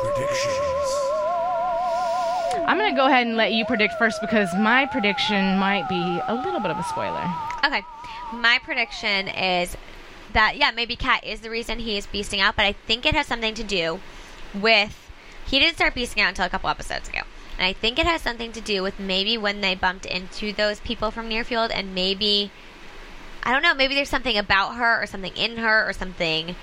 predictions. 0.00 0.90
I'm 2.66 2.78
going 2.78 2.94
to 2.94 2.96
go 2.96 3.06
ahead 3.06 3.26
and 3.26 3.36
let 3.36 3.52
you 3.52 3.64
predict 3.64 3.94
first 3.98 4.20
because 4.20 4.48
my 4.54 4.86
prediction 4.86 5.58
might 5.58 5.88
be 5.88 6.20
a 6.28 6.34
little 6.34 6.60
bit 6.60 6.70
of 6.70 6.78
a 6.78 6.82
spoiler. 6.84 7.24
Okay. 7.64 7.84
My 8.34 8.58
prediction 8.62 9.28
is 9.28 9.76
that 10.32 10.56
yeah, 10.56 10.70
maybe 10.70 10.96
Cat 10.96 11.24
is 11.24 11.40
the 11.40 11.50
reason 11.50 11.78
he 11.78 11.96
is 11.96 12.06
beasting 12.06 12.40
out, 12.40 12.56
but 12.56 12.64
I 12.64 12.72
think 12.72 13.06
it 13.06 13.14
has 13.14 13.26
something 13.26 13.54
to 13.54 13.64
do 13.64 14.00
with 14.52 15.10
he 15.46 15.58
didn't 15.58 15.76
start 15.76 15.94
beasting 15.94 16.22
out 16.22 16.30
until 16.30 16.46
a 16.46 16.48
couple 16.48 16.70
episodes 16.70 17.08
ago. 17.08 17.20
And 17.58 17.66
I 17.66 17.72
think 17.72 17.98
it 17.98 18.06
has 18.06 18.22
something 18.22 18.52
to 18.52 18.60
do 18.60 18.82
with 18.82 18.98
maybe 18.98 19.38
when 19.38 19.60
they 19.60 19.74
bumped 19.74 20.06
into 20.06 20.52
those 20.52 20.80
people 20.80 21.10
from 21.10 21.28
Muirfield 21.28 21.70
and 21.72 21.94
maybe 21.94 22.50
I 23.42 23.52
don't 23.52 23.62
know, 23.62 23.74
maybe 23.74 23.94
there's 23.94 24.08
something 24.08 24.38
about 24.38 24.74
her 24.74 25.02
or 25.02 25.06
something 25.06 25.36
in 25.36 25.58
her 25.58 25.88
or 25.88 25.92
something 25.92 26.56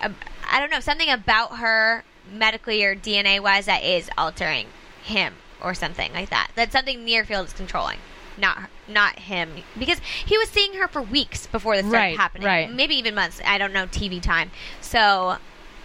um, 0.00 0.16
I 0.50 0.60
don't 0.60 0.70
know, 0.70 0.80
something 0.80 1.10
about 1.10 1.58
her 1.58 2.04
medically 2.30 2.84
or 2.84 2.96
DNA 2.96 3.40
wise 3.40 3.66
that 3.66 3.82
is 3.82 4.10
altering 4.16 4.66
him 5.02 5.34
or 5.62 5.74
something 5.74 6.12
like 6.12 6.30
that. 6.30 6.50
That 6.54 6.72
something 6.72 7.04
Muirfield 7.04 7.46
is 7.46 7.52
controlling, 7.52 7.98
not 8.38 8.70
not 8.88 9.18
him, 9.18 9.50
because 9.78 9.98
he 9.98 10.36
was 10.38 10.48
seeing 10.48 10.74
her 10.74 10.88
for 10.88 11.00
weeks 11.02 11.46
before 11.46 11.76
this 11.76 11.84
started 11.86 11.96
Right, 11.98 12.16
happening, 12.16 12.46
right. 12.46 12.70
maybe 12.72 12.94
even 12.96 13.14
months. 13.14 13.40
I 13.46 13.58
don't 13.58 13.72
know 13.72 13.86
TV 13.86 14.20
time. 14.20 14.50
So 14.80 15.36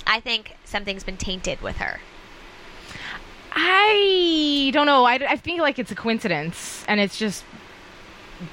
I 0.07 0.19
think 0.19 0.55
something's 0.65 1.03
been 1.03 1.17
tainted 1.17 1.61
with 1.61 1.77
her. 1.77 1.99
I 3.51 4.69
don't 4.73 4.85
know. 4.85 5.05
I, 5.05 5.15
I 5.15 5.37
feel 5.37 5.59
like 5.61 5.79
it's 5.79 5.91
a 5.91 5.95
coincidence, 5.95 6.83
and 6.87 6.99
it's 6.99 7.17
just 7.17 7.43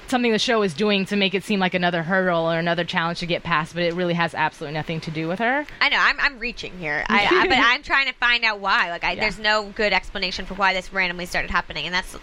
something 0.08 0.32
the 0.32 0.38
show 0.38 0.62
is 0.62 0.74
doing 0.74 1.04
to 1.06 1.14
make 1.16 1.32
it 1.34 1.44
seem 1.44 1.60
like 1.60 1.72
another 1.74 2.02
hurdle 2.02 2.50
or 2.50 2.58
another 2.58 2.82
challenge 2.82 3.20
to 3.20 3.26
get 3.26 3.42
past, 3.44 3.72
but 3.74 3.84
it 3.84 3.94
really 3.94 4.14
has 4.14 4.34
absolutely 4.34 4.74
nothing 4.74 5.00
to 5.00 5.10
do 5.12 5.28
with 5.28 5.38
her. 5.38 5.64
I 5.80 5.88
know 5.90 5.98
I'm, 6.00 6.18
I'm 6.18 6.38
reaching 6.40 6.76
here, 6.78 7.04
I, 7.08 7.26
I, 7.30 7.46
but 7.48 7.58
I'm 7.58 7.82
trying 7.84 8.06
to 8.08 8.12
find 8.14 8.42
out 8.44 8.58
why. 8.58 8.90
Like, 8.90 9.04
I, 9.04 9.12
Yeah. 9.12 9.20
there's 9.20 9.38
no 9.38 9.70
good 9.76 9.92
explanation 9.92 10.44
for 10.44 10.54
why 10.54 10.72
this 10.72 10.92
randomly 10.92 11.26
started 11.26 11.50
happening, 11.52 11.84
and 11.86 11.94
that's 11.94 12.16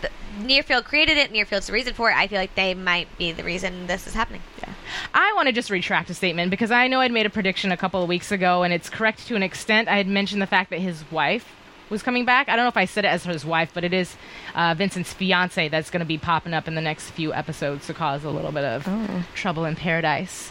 the, 0.00 0.10
Muirfield 0.38 0.84
created 0.84 1.16
it. 1.16 1.32
Muirfield's 1.32 1.66
the 1.66 1.72
reason 1.72 1.94
for 1.94 2.10
it. 2.10 2.16
I 2.16 2.26
feel 2.26 2.38
like 2.38 2.54
they 2.54 2.74
might 2.74 3.06
be 3.18 3.32
the 3.32 3.44
reason 3.44 3.86
this 3.86 4.06
is 4.06 4.14
happening. 4.14 4.42
Yeah. 4.58 4.72
I 5.14 5.32
want 5.34 5.46
to 5.46 5.52
just 5.52 5.70
retract 5.70 6.10
a 6.10 6.14
statement 6.14 6.50
because 6.50 6.70
I 6.70 6.88
know 6.88 7.00
I'd 7.00 7.12
made 7.12 7.26
a 7.26 7.30
prediction 7.30 7.72
a 7.72 7.76
couple 7.76 8.02
of 8.02 8.08
weeks 8.08 8.32
ago, 8.32 8.62
and 8.62 8.72
it's 8.72 8.88
correct 8.88 9.26
to 9.28 9.36
an 9.36 9.42
extent. 9.42 9.88
I 9.88 9.96
had 9.96 10.06
mentioned 10.06 10.40
the 10.40 10.46
fact 10.46 10.70
that 10.70 10.80
his 10.80 11.04
wife 11.10 11.54
was 11.90 12.02
coming 12.02 12.24
back. 12.24 12.48
I 12.48 12.56
don't 12.56 12.64
know 12.64 12.68
if 12.68 12.76
I 12.76 12.84
said 12.84 13.04
it 13.04 13.08
as 13.08 13.24
his 13.24 13.44
wife, 13.44 13.72
but 13.74 13.84
it 13.84 13.92
is 13.92 14.16
uh, 14.54 14.74
Vincent's 14.74 15.12
fiance 15.12 15.68
that's 15.68 15.90
going 15.90 16.00
to 16.00 16.06
be 16.06 16.18
popping 16.18 16.54
up 16.54 16.68
in 16.68 16.76
the 16.76 16.80
next 16.80 17.10
few 17.10 17.34
episodes 17.34 17.86
to 17.88 17.94
cause 17.94 18.24
a 18.24 18.30
little 18.30 18.52
bit 18.52 18.64
of 18.64 18.88
trouble 19.34 19.64
in 19.64 19.74
paradise. 19.76 20.50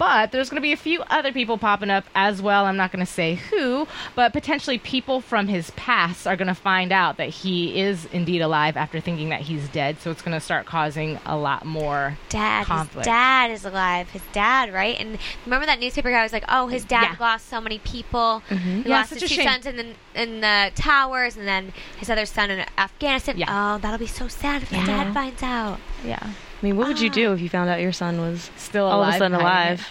But 0.00 0.32
there's 0.32 0.48
going 0.48 0.56
to 0.56 0.62
be 0.62 0.72
a 0.72 0.78
few 0.78 1.02
other 1.10 1.30
people 1.30 1.58
popping 1.58 1.90
up 1.90 2.06
as 2.14 2.40
well. 2.40 2.64
I'm 2.64 2.78
not 2.78 2.90
going 2.90 3.04
to 3.04 3.12
say 3.12 3.34
who, 3.34 3.86
but 4.16 4.32
potentially 4.32 4.78
people 4.78 5.20
from 5.20 5.46
his 5.46 5.70
past 5.72 6.26
are 6.26 6.36
going 6.36 6.48
to 6.48 6.54
find 6.54 6.90
out 6.90 7.18
that 7.18 7.28
he 7.28 7.78
is 7.78 8.06
indeed 8.06 8.40
alive 8.40 8.78
after 8.78 8.98
thinking 8.98 9.28
that 9.28 9.42
he's 9.42 9.68
dead. 9.68 9.98
So 10.00 10.10
it's 10.10 10.22
going 10.22 10.32
to 10.32 10.40
start 10.40 10.64
causing 10.64 11.18
a 11.26 11.36
lot 11.36 11.66
more 11.66 12.16
Dad, 12.30 12.64
conflict. 12.64 12.94
his 13.04 13.04
dad 13.12 13.50
is 13.50 13.66
alive. 13.66 14.08
His 14.08 14.22
dad, 14.32 14.72
right? 14.72 14.98
And 14.98 15.18
remember 15.44 15.66
that 15.66 15.78
newspaper 15.78 16.10
guy 16.10 16.22
was 16.22 16.32
like, 16.32 16.44
"Oh, 16.48 16.68
his 16.68 16.86
dad 16.86 17.02
Yeah. 17.02 17.16
lost 17.20 17.50
so 17.50 17.60
many 17.60 17.78
people. 17.80 18.42
Mm-hmm. 18.48 18.82
He 18.84 18.88
Yeah, 18.88 18.96
lost 19.00 19.10
his 19.10 19.20
two 19.20 19.28
shame. 19.28 19.46
sons 19.46 19.66
in 19.66 19.76
the 19.76 19.86
in 20.14 20.40
the 20.40 20.70
towers, 20.76 21.36
and 21.36 21.46
then 21.46 21.74
his 21.98 22.08
other 22.08 22.24
son 22.24 22.50
in 22.50 22.64
Afghanistan. 22.78 23.36
Yeah. 23.36 23.48
Oh, 23.74 23.78
that'll 23.78 23.98
be 23.98 24.06
so 24.06 24.28
sad 24.28 24.62
if 24.62 24.70
his 24.70 24.86
dad 24.86 25.12
finds 25.12 25.42
out. 25.42 25.78
Yeah. 26.06 26.30
I 26.60 26.66
mean, 26.66 26.76
what 26.76 26.88
would 26.88 27.00
you 27.00 27.10
ah. 27.10 27.14
do 27.14 27.32
if 27.32 27.40
you 27.40 27.48
found 27.48 27.70
out 27.70 27.80
your 27.80 27.92
son 27.92 28.20
was 28.20 28.50
Still 28.56 28.86
all 28.86 29.02
of 29.02 29.14
a 29.14 29.18
sudden 29.18 29.38
alive? 29.38 29.86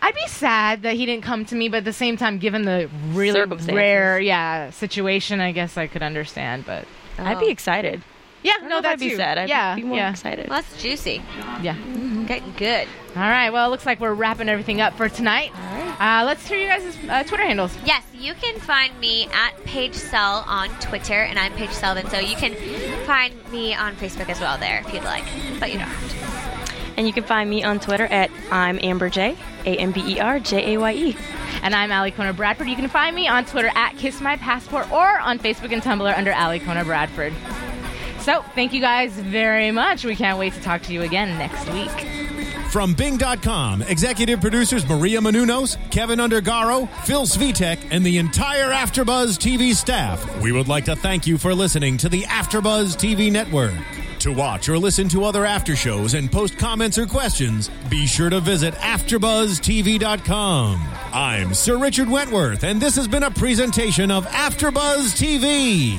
I'd 0.00 0.14
be 0.14 0.26
sad 0.28 0.82
that 0.82 0.94
he 0.94 1.06
didn't 1.06 1.24
come 1.24 1.44
to 1.46 1.54
me, 1.54 1.68
but 1.68 1.78
at 1.78 1.84
the 1.84 1.92
same 1.92 2.16
time, 2.16 2.38
given 2.38 2.62
the 2.62 2.88
really 3.08 3.42
rare, 3.72 4.20
yeah, 4.20 4.70
situation, 4.70 5.40
I 5.40 5.52
guess 5.52 5.76
I 5.76 5.86
could 5.86 6.02
understand. 6.02 6.64
But 6.66 6.86
I'd 7.18 7.36
Oh. 7.38 7.40
be 7.40 7.48
excited. 7.48 8.02
Yeah, 8.42 8.52
I 8.56 8.60
don't 8.60 8.68
know 8.68 8.68
no, 8.68 8.76
if 8.78 8.82
that's 8.82 9.02
I'd 9.02 9.08
be 9.08 9.16
sad. 9.16 9.38
I'd 9.38 9.48
yeah, 9.48 9.74
be 9.74 9.82
more 9.82 9.96
yeah, 9.96 10.10
excited. 10.10 10.48
Well, 10.48 10.60
that's 10.62 10.82
juicy. 10.82 11.22
yeah. 11.62 11.76
Getting 12.26 12.52
good. 12.56 12.88
All 13.14 13.22
right. 13.22 13.50
Well, 13.50 13.66
it 13.66 13.70
looks 13.70 13.84
like 13.84 14.00
we're 14.00 14.14
wrapping 14.14 14.48
everything 14.48 14.80
up 14.80 14.94
for 14.94 15.08
tonight. 15.08 15.50
Uh, 16.00 16.24
let's 16.24 16.46
hear 16.46 16.58
you 16.58 16.68
guys' 16.68 16.96
uh, 17.08 17.22
Twitter 17.24 17.44
handles. 17.44 17.76
Yes, 17.84 18.04
you 18.14 18.34
can 18.34 18.58
find 18.60 18.98
me 19.00 19.28
at 19.32 19.52
Paige 19.64 19.94
Sell 19.94 20.44
on 20.46 20.68
Twitter, 20.80 21.22
and 21.22 21.38
I'm 21.38 21.52
Paige 21.52 21.70
Selvin, 21.70 22.08
so 22.10 22.18
you 22.18 22.36
can 22.36 22.54
find 23.06 23.34
me 23.52 23.74
on 23.74 23.94
Facebook 23.96 24.28
as 24.28 24.40
well 24.40 24.56
there 24.58 24.82
if 24.86 24.92
you'd 24.94 25.04
like. 25.04 25.24
But 25.60 25.72
you 25.72 25.78
don't 25.78 25.88
have 25.88 26.10
to. 26.10 26.96
And 26.96 27.06
you 27.06 27.12
can 27.12 27.24
find 27.24 27.48
me 27.48 27.64
on 27.64 27.80
Twitter 27.80 28.04
at 28.06 28.30
I'm 28.50 28.78
Amber 28.82 29.10
J, 29.10 29.36
A 29.64 29.76
M 29.76 29.92
B 29.92 30.00
E 30.14 30.20
R 30.20 30.38
J 30.40 30.74
A 30.74 30.80
Y 30.80 30.92
E. 30.92 31.16
And 31.62 31.74
I'm 31.74 31.92
Ali 31.92 32.10
Kona 32.10 32.32
Bradford. 32.32 32.68
You 32.68 32.76
can 32.76 32.88
find 32.88 33.14
me 33.14 33.28
on 33.28 33.44
Twitter 33.44 33.70
at 33.74 33.96
Kiss 33.96 34.20
My 34.20 34.36
Passport 34.36 34.90
or 34.90 35.18
on 35.20 35.38
Facebook 35.38 35.72
and 35.72 35.82
Tumblr 35.82 36.18
under 36.18 36.32
Ali 36.32 36.60
Kona 36.60 36.84
Bradford. 36.84 37.32
So, 38.22 38.42
thank 38.54 38.72
you 38.72 38.80
guys 38.80 39.12
very 39.12 39.72
much. 39.72 40.04
We 40.04 40.14
can't 40.14 40.38
wait 40.38 40.52
to 40.54 40.62
talk 40.62 40.82
to 40.82 40.92
you 40.92 41.02
again 41.02 41.36
next 41.38 41.68
week. 41.72 41.90
From 42.70 42.94
Bing.com, 42.94 43.82
executive 43.82 44.40
producers 44.40 44.88
Maria 44.88 45.20
Menounos, 45.20 45.76
Keven 45.90 46.20
Undergaro, 46.20 46.88
Phil 47.04 47.26
Svitek, 47.26 47.78
and 47.90 48.06
the 48.06 48.16
entire 48.16 48.70
Afterbuzz 48.70 49.36
TV 49.36 49.74
staff, 49.74 50.40
we 50.40 50.52
would 50.52 50.68
like 50.68 50.86
to 50.86 50.96
thank 50.96 51.26
you 51.26 51.36
for 51.36 51.54
listening 51.54 51.98
to 51.98 52.08
the 52.08 52.22
Afterbuzz 52.22 52.96
TV 52.96 53.30
network. 53.30 53.74
To 54.20 54.32
watch 54.32 54.68
or 54.68 54.78
listen 54.78 55.08
to 55.10 55.24
other 55.24 55.44
after 55.44 55.74
shows 55.74 56.14
and 56.14 56.30
post 56.30 56.56
comments 56.56 56.96
or 56.96 57.06
questions, 57.06 57.68
be 57.90 58.06
sure 58.06 58.30
to 58.30 58.38
visit 58.40 58.72
AfterBuzzTV.com. 58.74 60.80
I'm 61.12 61.54
Sir 61.54 61.76
Richard 61.76 62.08
Wentworth, 62.08 62.62
and 62.62 62.80
this 62.80 62.94
has 62.96 63.08
been 63.08 63.24
a 63.24 63.30
presentation 63.30 64.12
of 64.12 64.26
Afterbuzz 64.28 65.20
TV. 65.20 65.98